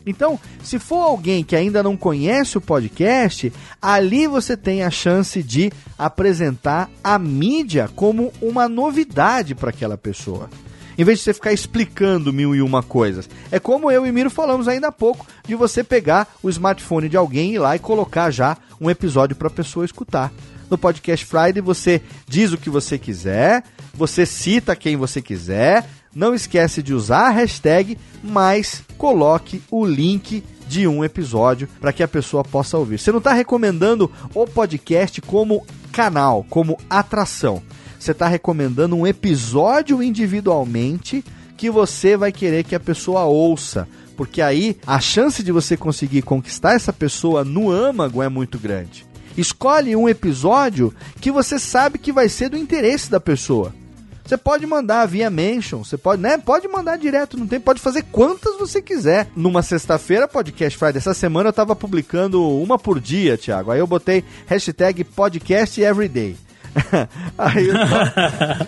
Então, 0.07 0.39
se 0.63 0.79
for 0.79 1.03
alguém 1.03 1.43
que 1.43 1.57
ainda 1.57 1.83
não 1.83 1.97
conhece 1.97 2.59
o 2.59 2.61
podcast, 2.61 3.51
ali 3.81 4.27
você 4.27 4.57
tem 4.57 4.83
a 4.83 4.91
chance 4.91 5.43
de 5.43 5.73
apresentar 5.99 6.91
a 7.03 7.19
mídia 7.19 7.89
como 7.95 8.31
uma 8.41 8.69
novidade 8.69 9.55
para 9.55 9.71
aquela 9.71 9.97
pessoa. 9.97 10.51
Em 10.97 11.05
vez 11.05 11.19
de 11.19 11.25
você 11.25 11.35
ficar 11.35 11.53
explicando 11.53 12.33
mil 12.33 12.55
e 12.55 12.63
uma 12.63 12.83
coisas. 12.83 13.29
É 13.51 13.59
como 13.59 13.91
eu 13.91 14.07
e 14.07 14.13
Miro 14.13 14.31
falamos 14.31 14.69
ainda 14.69 14.89
há 14.89 14.93
pouco, 14.93 15.27
de 15.47 15.55
você 15.55 15.83
pegar 15.83 16.29
o 16.43 16.49
smartphone 16.49 17.09
de 17.09 17.17
alguém 17.17 17.51
e 17.51 17.55
ir 17.55 17.59
lá 17.59 17.77
e 17.77 17.81
colocar 17.81 18.31
já 18.31 18.57
um 18.81 18.89
episódio 18.91 19.37
para 19.37 19.49
a 19.49 19.51
pessoa 19.51 19.85
escutar. 19.85 20.33
No 20.71 20.79
Podcast 20.79 21.25
Friday 21.27 21.61
você 21.61 22.01
diz 22.27 22.53
o 22.53 22.59
que 22.59 22.71
você 22.71 22.99
quiser, 22.99 23.65
você 23.93 24.25
cita 24.25 24.75
quem 24.75 24.97
você 24.97 25.21
quiser, 25.21 25.87
não 26.15 26.35
esquece 26.35 26.83
de 26.83 26.95
usar 26.95 27.27
a 27.27 27.31
hashtag, 27.31 27.99
mas 28.23 28.83
coloque 28.97 29.63
o 29.71 29.85
link 29.85 30.43
de 30.69 30.87
um 30.87 31.05
episódio 31.05 31.69
para 31.81 31.93
que 31.93 32.03
a 32.03 32.09
pessoa 32.09 32.43
possa 32.43 32.79
ouvir. 32.79 32.99
Você 32.99 33.11
não 33.11 33.19
está 33.19 33.33
recomendando 33.33 34.11
o 34.35 34.47
podcast 34.47 35.21
como 35.23 35.67
canal, 35.93 36.47
como 36.49 36.79
atração. 36.89 37.63
Você 38.05 38.13
está 38.13 38.29
recomendando 38.29 38.95
um 38.95 39.07
episódio 39.07 40.03
individualmente 40.03 41.25
que 41.57 41.71
você 41.71 42.19
vai 42.19 42.31
querer 42.31 42.63
que 42.63 42.75
a 42.75 42.81
pessoa 42.81 43.25
ouça. 43.25 43.89
Porque 44.15 44.43
aí 44.43 44.77
a 44.87 45.01
chance 45.01 45.43
de 45.43 45.51
você 45.51 45.75
conseguir 45.75 46.21
conquistar 46.21 46.75
essa 46.75 46.93
pessoa 46.93 47.43
no 47.45 47.71
âmago 47.71 48.23
é 48.23 48.29
muito 48.29 48.59
grande. 48.59 49.07
Escolhe 49.39 49.97
um 49.97 50.07
episódio 50.07 50.93
que 51.19 51.31
você 51.31 51.59
sabe 51.59 51.99
que 51.99 52.13
vai 52.13 52.29
ser 52.29 52.51
do 52.51 52.59
interesse 52.59 53.11
da 53.11 53.19
pessoa. 53.19 53.75
Você 54.23 54.37
pode 54.37 54.67
mandar 54.67 55.07
via 55.07 55.31
mention, 55.31 55.83
você 55.83 55.97
pode, 55.97 56.21
né? 56.21 56.37
Pode 56.37 56.69
mandar 56.69 56.99
direto, 56.99 57.39
não 57.39 57.47
tem, 57.47 57.59
pode 57.59 57.81
fazer 57.81 58.03
quantas 58.13 58.59
você 58.59 58.83
quiser. 58.83 59.29
Numa 59.35 59.63
sexta-feira, 59.63 60.29
podcast 60.29 60.79
Friday, 60.79 60.99
essa 60.99 61.15
semana 61.15 61.49
eu 61.49 61.55
tava 61.55 61.75
publicando 61.75 62.43
uma 62.43 62.79
por 62.79 63.01
dia, 63.01 63.39
Thiago. 63.39 63.71
Aí 63.71 63.79
eu 63.79 63.87
botei 63.87 64.23
hashtag 64.47 65.05
podcast 65.05 65.81
everyday. 65.81 66.37
Aí, 67.39 67.69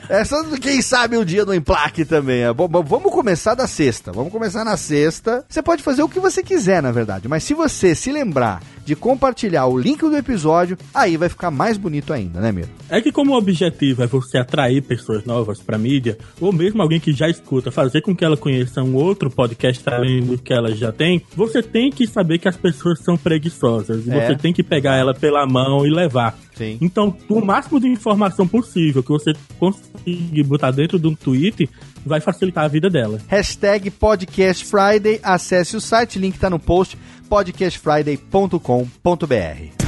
essa, 0.09 0.37
quem 0.61 0.81
sabe 0.83 1.17
o 1.17 1.25
dia 1.25 1.45
do 1.45 1.55
emplaque 1.55 2.05
também. 2.05 2.43
É. 2.43 2.53
Bom, 2.53 2.69
vamos 2.69 3.13
começar 3.13 3.55
da 3.55 3.67
sexta. 3.67 4.13
Vamos 4.13 4.33
começar 4.33 4.65
na 4.65 4.77
sexta. 4.77 5.45
Você 5.49 5.63
pode 5.63 5.83
fazer 5.83 6.03
o 6.03 6.09
que 6.09 6.21
você 6.21 6.43
quiser, 6.43 6.83
na 6.83 6.93
verdade. 6.93 7.29
Mas 7.29 7.45
se 7.45 7.55
você 7.55 7.95
se 7.95 8.11
lembrar 8.13 8.61
de 8.87 8.95
compartilhar 8.95 9.67
o 9.67 9.77
link 9.77 9.99
do 10.01 10.17
episódio, 10.17 10.79
aí 10.95 11.17
vai 11.17 11.29
ficar 11.29 11.51
mais 11.51 11.77
bonito 11.77 12.13
ainda, 12.13 12.41
né, 12.41 12.53
Miro? 12.53 12.69
É 12.89 13.01
que 13.01 13.11
como 13.11 13.33
o 13.33 13.37
objetivo 13.37 14.05
é 14.05 14.07
você 14.07 14.39
atrair 14.39 14.81
pessoas 14.81 15.25
novas 15.25 15.61
pra 15.61 15.77
mídia, 15.77 16.17
ou 16.41 16.53
mesmo 16.53 16.81
alguém 16.81 17.01
que 17.01 17.13
já 17.13 17.29
escuta, 17.29 17.73
fazer 17.73 18.01
com 18.01 18.15
que 18.15 18.25
ela 18.25 18.37
conheça 18.37 18.85
um 18.85 18.95
outro 18.95 19.29
podcast 19.29 19.83
além 19.89 20.23
do 20.23 20.39
que 20.39 20.53
ela 20.53 20.73
já 20.73 20.93
tem, 20.93 21.21
você 21.35 21.61
tem 21.61 21.91
que 21.91 22.07
saber 22.07 22.39
que 22.39 22.49
as 22.49 22.57
pessoas 22.57 23.01
são 23.01 23.17
preguiçosas. 23.17 24.07
É. 24.07 24.29
Você 24.29 24.37
tem 24.37 24.53
que 24.53 24.63
pegar 24.63 24.95
ela 24.95 25.13
pela 25.13 25.45
mão 25.45 25.85
e 25.85 25.91
levar. 25.91 26.39
Sim. 26.55 26.79
Então, 26.81 27.15
o 27.29 27.45
máximo 27.45 27.81
de 27.81 27.89
informação 27.89 28.47
possível 28.47 29.03
que 29.03 29.11
você 29.11 29.33
conseguir 29.59 30.45
botar 30.45 30.71
dentro 30.71 30.99
de 30.99 31.09
um 31.09 31.15
tweet 31.15 31.69
vai 32.05 32.21
facilitar 32.21 32.65
a 32.65 32.69
vida 32.69 32.89
dela. 32.89 33.19
Hashtag 33.27 33.91
Podcast 33.91 34.65
Friday, 34.65 35.19
acesse 35.23 35.77
o 35.77 35.81
site, 35.81 36.19
link 36.19 36.39
tá 36.39 36.49
no 36.49 36.59
post 36.59 36.97
podcastfriday.com.br. 37.27 39.87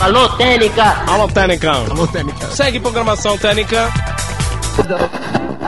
Alô, 0.00 0.28
Técnica! 0.36 1.04
Alô, 1.06 1.28
Técnica! 1.28 1.72
Alô, 1.72 2.06
Técnica! 2.06 2.46
Segue 2.48 2.80
programação 2.80 3.38
Técnica! 3.38 3.90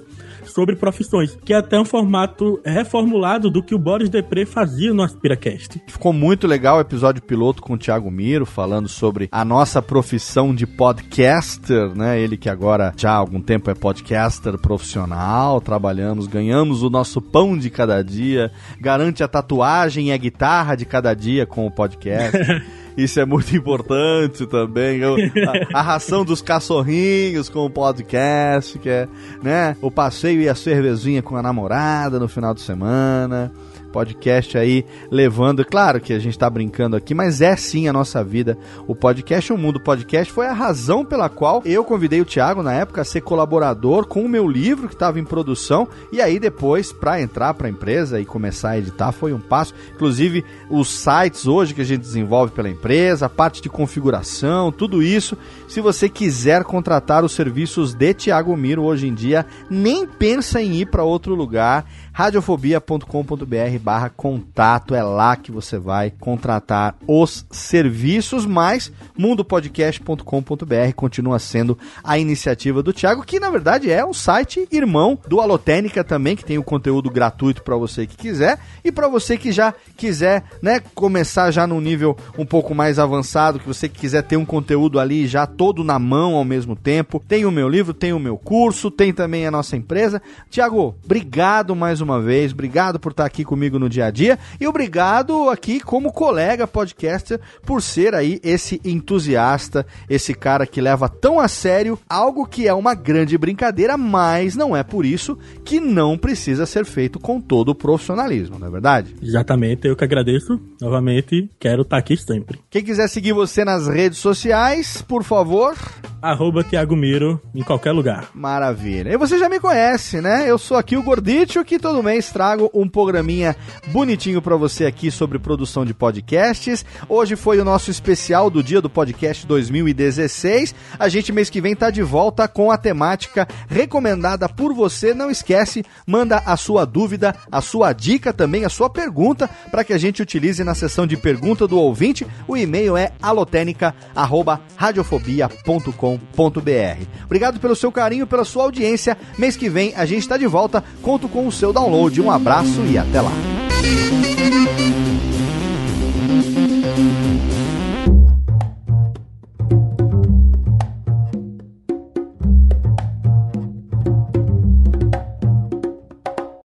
sobre 0.59 0.75
profissões, 0.75 1.37
que 1.45 1.53
é 1.53 1.55
até 1.55 1.79
um 1.79 1.85
formato 1.85 2.59
reformulado 2.65 3.49
do 3.49 3.63
que 3.63 3.73
o 3.73 3.79
Boris 3.79 4.09
Depre 4.09 4.45
fazia 4.45 4.93
no 4.93 5.01
AspiraCast. 5.01 5.81
Ficou 5.87 6.11
muito 6.11 6.45
legal 6.45 6.77
o 6.79 6.81
episódio 6.81 7.23
piloto 7.23 7.61
com 7.61 7.75
o 7.75 7.77
Thiago 7.77 8.11
Miro, 8.11 8.45
falando 8.45 8.89
sobre 8.89 9.29
a 9.31 9.45
nossa 9.45 9.81
profissão 9.81 10.53
de 10.53 10.67
podcaster, 10.67 11.95
né? 11.95 12.19
Ele 12.19 12.35
que 12.35 12.49
agora 12.49 12.93
já 12.97 13.11
há 13.11 13.15
algum 13.15 13.39
tempo 13.39 13.71
é 13.71 13.73
podcaster 13.73 14.57
profissional, 14.57 15.61
trabalhamos, 15.61 16.27
ganhamos 16.27 16.83
o 16.83 16.89
nosso 16.89 17.21
pão 17.21 17.57
de 17.57 17.69
cada 17.69 18.03
dia, 18.03 18.51
garante 18.81 19.23
a 19.23 19.29
tatuagem 19.29 20.09
e 20.09 20.11
a 20.11 20.17
guitarra 20.17 20.75
de 20.75 20.83
cada 20.83 21.13
dia 21.13 21.45
com 21.45 21.65
o 21.65 21.71
podcast. 21.71 22.37
Isso 23.03 23.19
é 23.19 23.25
muito 23.25 23.55
importante 23.55 24.45
também. 24.45 25.01
A, 25.03 25.79
a 25.79 25.81
ração 25.81 26.25
dos 26.25 26.41
cachorrinhos 26.41 27.49
com 27.49 27.65
o 27.65 27.69
podcast, 27.69 28.77
que 28.79 28.89
é, 28.89 29.07
né? 29.41 29.77
O 29.81 29.89
passeio 29.89 30.41
e 30.41 30.49
a 30.49 30.55
cervezinha 30.55 31.21
com 31.21 31.35
a 31.35 31.41
namorada 31.41 32.19
no 32.19 32.27
final 32.27 32.53
de 32.53 32.61
semana 32.61 33.51
podcast 33.89 34.57
aí 34.57 34.85
levando. 35.11 35.65
Claro 35.65 35.99
que 35.99 36.13
a 36.13 36.19
gente 36.19 36.33
está 36.33 36.49
brincando 36.49 36.95
aqui, 36.95 37.13
mas 37.13 37.41
é 37.41 37.55
sim 37.55 37.87
a 37.87 37.93
nossa 37.93 38.23
vida. 38.23 38.57
O 38.87 38.95
podcast, 38.95 39.51
o 39.51 39.57
mundo 39.57 39.79
podcast, 39.79 40.31
foi 40.31 40.47
a 40.47 40.53
razão 40.53 41.03
pela 41.03 41.29
qual 41.29 41.61
eu 41.65 41.83
convidei 41.83 42.21
o 42.21 42.25
Thiago 42.25 42.63
na 42.63 42.73
época 42.73 43.01
a 43.01 43.05
ser 43.05 43.21
colaborador 43.21 44.05
com 44.07 44.23
o 44.23 44.29
meu 44.29 44.47
livro 44.47 44.87
que 44.87 44.93
estava 44.93 45.19
em 45.19 45.23
produção. 45.23 45.87
E 46.11 46.21
aí 46.21 46.39
depois, 46.39 46.91
para 46.91 47.21
entrar 47.21 47.53
para 47.53 47.67
a 47.67 47.71
empresa 47.71 48.19
e 48.19 48.25
começar 48.25 48.71
a 48.71 48.77
editar, 48.77 49.11
foi 49.11 49.33
um 49.33 49.39
passo. 49.39 49.73
Inclusive, 49.93 50.45
os 50.69 50.89
sites 50.89 51.47
hoje 51.47 51.73
que 51.73 51.81
a 51.81 51.85
gente 51.85 52.01
desenvolve 52.01 52.53
pela 52.53 52.69
empresa, 52.69 53.25
a 53.25 53.29
parte 53.29 53.61
de 53.61 53.69
configuração, 53.69 54.71
tudo 54.71 55.01
isso. 55.01 55.37
Se 55.67 55.81
você 55.81 56.07
quiser 56.07 56.63
contratar 56.63 57.23
os 57.23 57.31
serviços 57.31 57.93
de 57.93 58.13
Thiago 58.13 58.55
Miro 58.55 58.83
hoje 58.83 59.07
em 59.07 59.13
dia, 59.13 59.45
nem 59.69 60.05
pensa 60.05 60.61
em 60.61 60.75
ir 60.75 60.85
para 60.87 61.03
outro 61.03 61.35
lugar 61.35 61.85
radiofobia.com.br 62.19 63.79
barra 63.81 64.09
contato, 64.09 64.93
é 64.93 65.01
lá 65.01 65.37
que 65.37 65.53
você 65.53 65.79
vai 65.79 66.11
contratar 66.19 66.97
os 67.07 67.45
serviços, 67.49 68.45
mas 68.45 68.91
mundopodcast.com.br 69.17 70.93
continua 70.97 71.39
sendo 71.39 71.79
a 72.03 72.19
iniciativa 72.19 72.83
do 72.83 72.91
Thiago, 72.91 73.23
que 73.23 73.39
na 73.39 73.49
verdade 73.49 73.89
é 73.89 74.05
um 74.05 74.13
site 74.13 74.67
irmão 74.69 75.17
do 75.29 75.39
Alotênica 75.39 76.03
também, 76.03 76.35
que 76.35 76.43
tem 76.43 76.57
o 76.57 76.63
conteúdo 76.63 77.09
gratuito 77.09 77.63
para 77.63 77.77
você 77.77 78.05
que 78.05 78.17
quiser, 78.17 78.59
e 78.83 78.91
para 78.91 79.07
você 79.07 79.37
que 79.37 79.53
já 79.53 79.73
quiser, 79.95 80.43
né, 80.61 80.81
começar 80.93 81.51
já 81.51 81.65
num 81.65 81.79
nível 81.79 82.17
um 82.37 82.45
pouco 82.45 82.75
mais 82.75 82.99
avançado, 82.99 83.61
que 83.61 83.67
você 83.67 83.87
quiser 83.87 84.23
ter 84.23 84.35
um 84.35 84.43
conteúdo 84.43 84.99
ali 84.99 85.25
já 85.25 85.47
todo 85.47 85.85
na 85.85 85.97
mão 85.97 86.35
ao 86.35 86.43
mesmo 86.43 86.75
tempo, 86.75 87.23
tem 87.25 87.45
o 87.45 87.51
meu 87.51 87.69
livro, 87.69 87.93
tem 87.93 88.11
o 88.11 88.19
meu 88.19 88.37
curso, 88.37 88.91
tem 88.91 89.13
também 89.13 89.47
a 89.47 89.51
nossa 89.51 89.77
empresa. 89.77 90.21
Thiago, 90.49 90.97
obrigado 91.01 91.73
mais 91.73 92.01
uma 92.01 92.08
uma 92.09 92.21
vez. 92.21 92.51
Obrigado 92.51 92.99
por 92.99 93.11
estar 93.11 93.25
aqui 93.25 93.43
comigo 93.43 93.77
no 93.77 93.89
dia 93.89 94.05
a 94.05 94.11
dia 94.11 94.39
e 94.59 94.67
obrigado 94.67 95.49
aqui 95.49 95.79
como 95.79 96.11
colega 96.11 96.67
podcaster 96.67 97.39
por 97.65 97.81
ser 97.81 98.15
aí 98.15 98.39
esse 98.43 98.81
entusiasta, 98.83 99.85
esse 100.09 100.33
cara 100.33 100.65
que 100.65 100.81
leva 100.81 101.07
tão 101.07 101.39
a 101.39 101.47
sério 101.47 101.99
algo 102.09 102.45
que 102.45 102.67
é 102.67 102.73
uma 102.73 102.93
grande 102.93 103.37
brincadeira, 103.37 103.97
mas 103.97 104.55
não 104.55 104.75
é 104.75 104.83
por 104.83 105.05
isso 105.05 105.37
que 105.63 105.79
não 105.79 106.17
precisa 106.17 106.65
ser 106.65 106.85
feito 106.85 107.19
com 107.19 107.39
todo 107.39 107.69
o 107.69 107.75
profissionalismo, 107.75 108.57
não 108.57 108.67
é 108.67 108.71
verdade? 108.71 109.15
Exatamente, 109.21 109.87
eu 109.87 109.95
que 109.95 110.03
agradeço 110.03 110.59
novamente, 110.81 111.49
quero 111.59 111.83
estar 111.83 111.97
aqui 111.97 112.17
sempre. 112.17 112.59
Quem 112.69 112.83
quiser 112.83 113.07
seguir 113.07 113.33
você 113.33 113.63
nas 113.63 113.87
redes 113.87 114.19
sociais, 114.19 115.01
por 115.01 115.23
favor, 115.23 115.75
arroba 116.21 116.63
Thiago 116.63 116.95
Miro 116.95 117.41
em 117.53 117.63
qualquer 117.63 117.91
lugar. 117.91 118.29
Maravilha. 118.33 119.11
E 119.11 119.17
você 119.17 119.37
já 119.37 119.49
me 119.49 119.59
conhece, 119.59 120.21
né? 120.21 120.49
Eu 120.49 120.57
sou 120.57 120.77
aqui 120.77 120.97
o 120.97 121.03
Gordito, 121.03 121.63
que 121.63 121.79
todo 121.89 122.03
mês 122.03 122.31
trago 122.31 122.69
um 122.71 122.87
programinha 122.87 123.55
bonitinho 123.87 124.43
para 124.43 124.55
você 124.55 124.85
aqui 124.85 125.09
sobre 125.09 125.39
produção 125.39 125.83
de 125.83 125.91
podcasts. 125.91 126.85
Hoje 127.07 127.35
foi 127.35 127.59
o 127.59 127.65
nosso 127.65 127.89
especial 127.89 128.51
do 128.51 128.61
dia 128.61 128.79
do 128.79 128.89
podcast 128.89 129.47
2016. 129.47 130.75
A 130.99 131.09
gente 131.09 131.33
mês 131.33 131.49
que 131.49 131.59
vem 131.59 131.75
tá 131.75 131.89
de 131.89 132.03
volta 132.03 132.47
com 132.47 132.69
a 132.69 132.77
temática 132.77 133.47
recomendada 133.67 134.47
por 134.47 134.71
você. 134.71 135.15
Não 135.15 135.31
esquece, 135.31 135.83
manda 136.05 136.43
a 136.45 136.55
sua 136.55 136.85
dúvida, 136.85 137.35
a 137.51 137.59
sua 137.59 137.91
dica 137.91 138.31
também, 138.31 138.65
a 138.65 138.69
sua 138.69 138.87
pergunta 138.87 139.49
para 139.71 139.83
que 139.83 139.91
a 139.91 139.97
gente 139.97 140.21
utilize 140.21 140.63
na 140.63 140.75
sessão 140.75 141.07
de 141.07 141.17
pergunta 141.17 141.67
do 141.67 141.79
ouvinte. 141.79 142.27
O 142.47 142.55
e-mail 142.55 142.95
é 142.95 143.13
alotênica@radiofobia.com 143.19 145.69
www.radiofobia.com.br. 145.69 147.07
Obrigado 147.25 147.59
pelo 147.59 147.75
seu 147.75 147.91
carinho, 147.91 148.27
pela 148.27 148.43
sua 148.43 148.63
audiência. 148.63 149.17
Mês 149.37 149.55
que 149.55 149.69
vem 149.69 149.93
a 149.95 150.05
gente 150.05 150.21
está 150.21 150.37
de 150.37 150.47
volta. 150.47 150.83
Conto 151.01 151.27
com 151.27 151.47
o 151.47 151.51
seu 151.51 151.71
download. 151.79 152.21
Um 152.21 152.29
abraço 152.29 152.81
e 152.85 152.97
até 152.97 153.21
lá. 153.21 153.31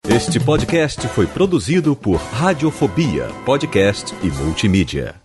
Este 0.07 0.39
podcast 0.39 1.07
foi 1.09 1.27
produzido 1.27 1.95
por 1.95 2.15
Radiofobia, 2.15 3.27
podcast 3.45 4.13
e 4.23 4.27
multimídia. 4.27 5.24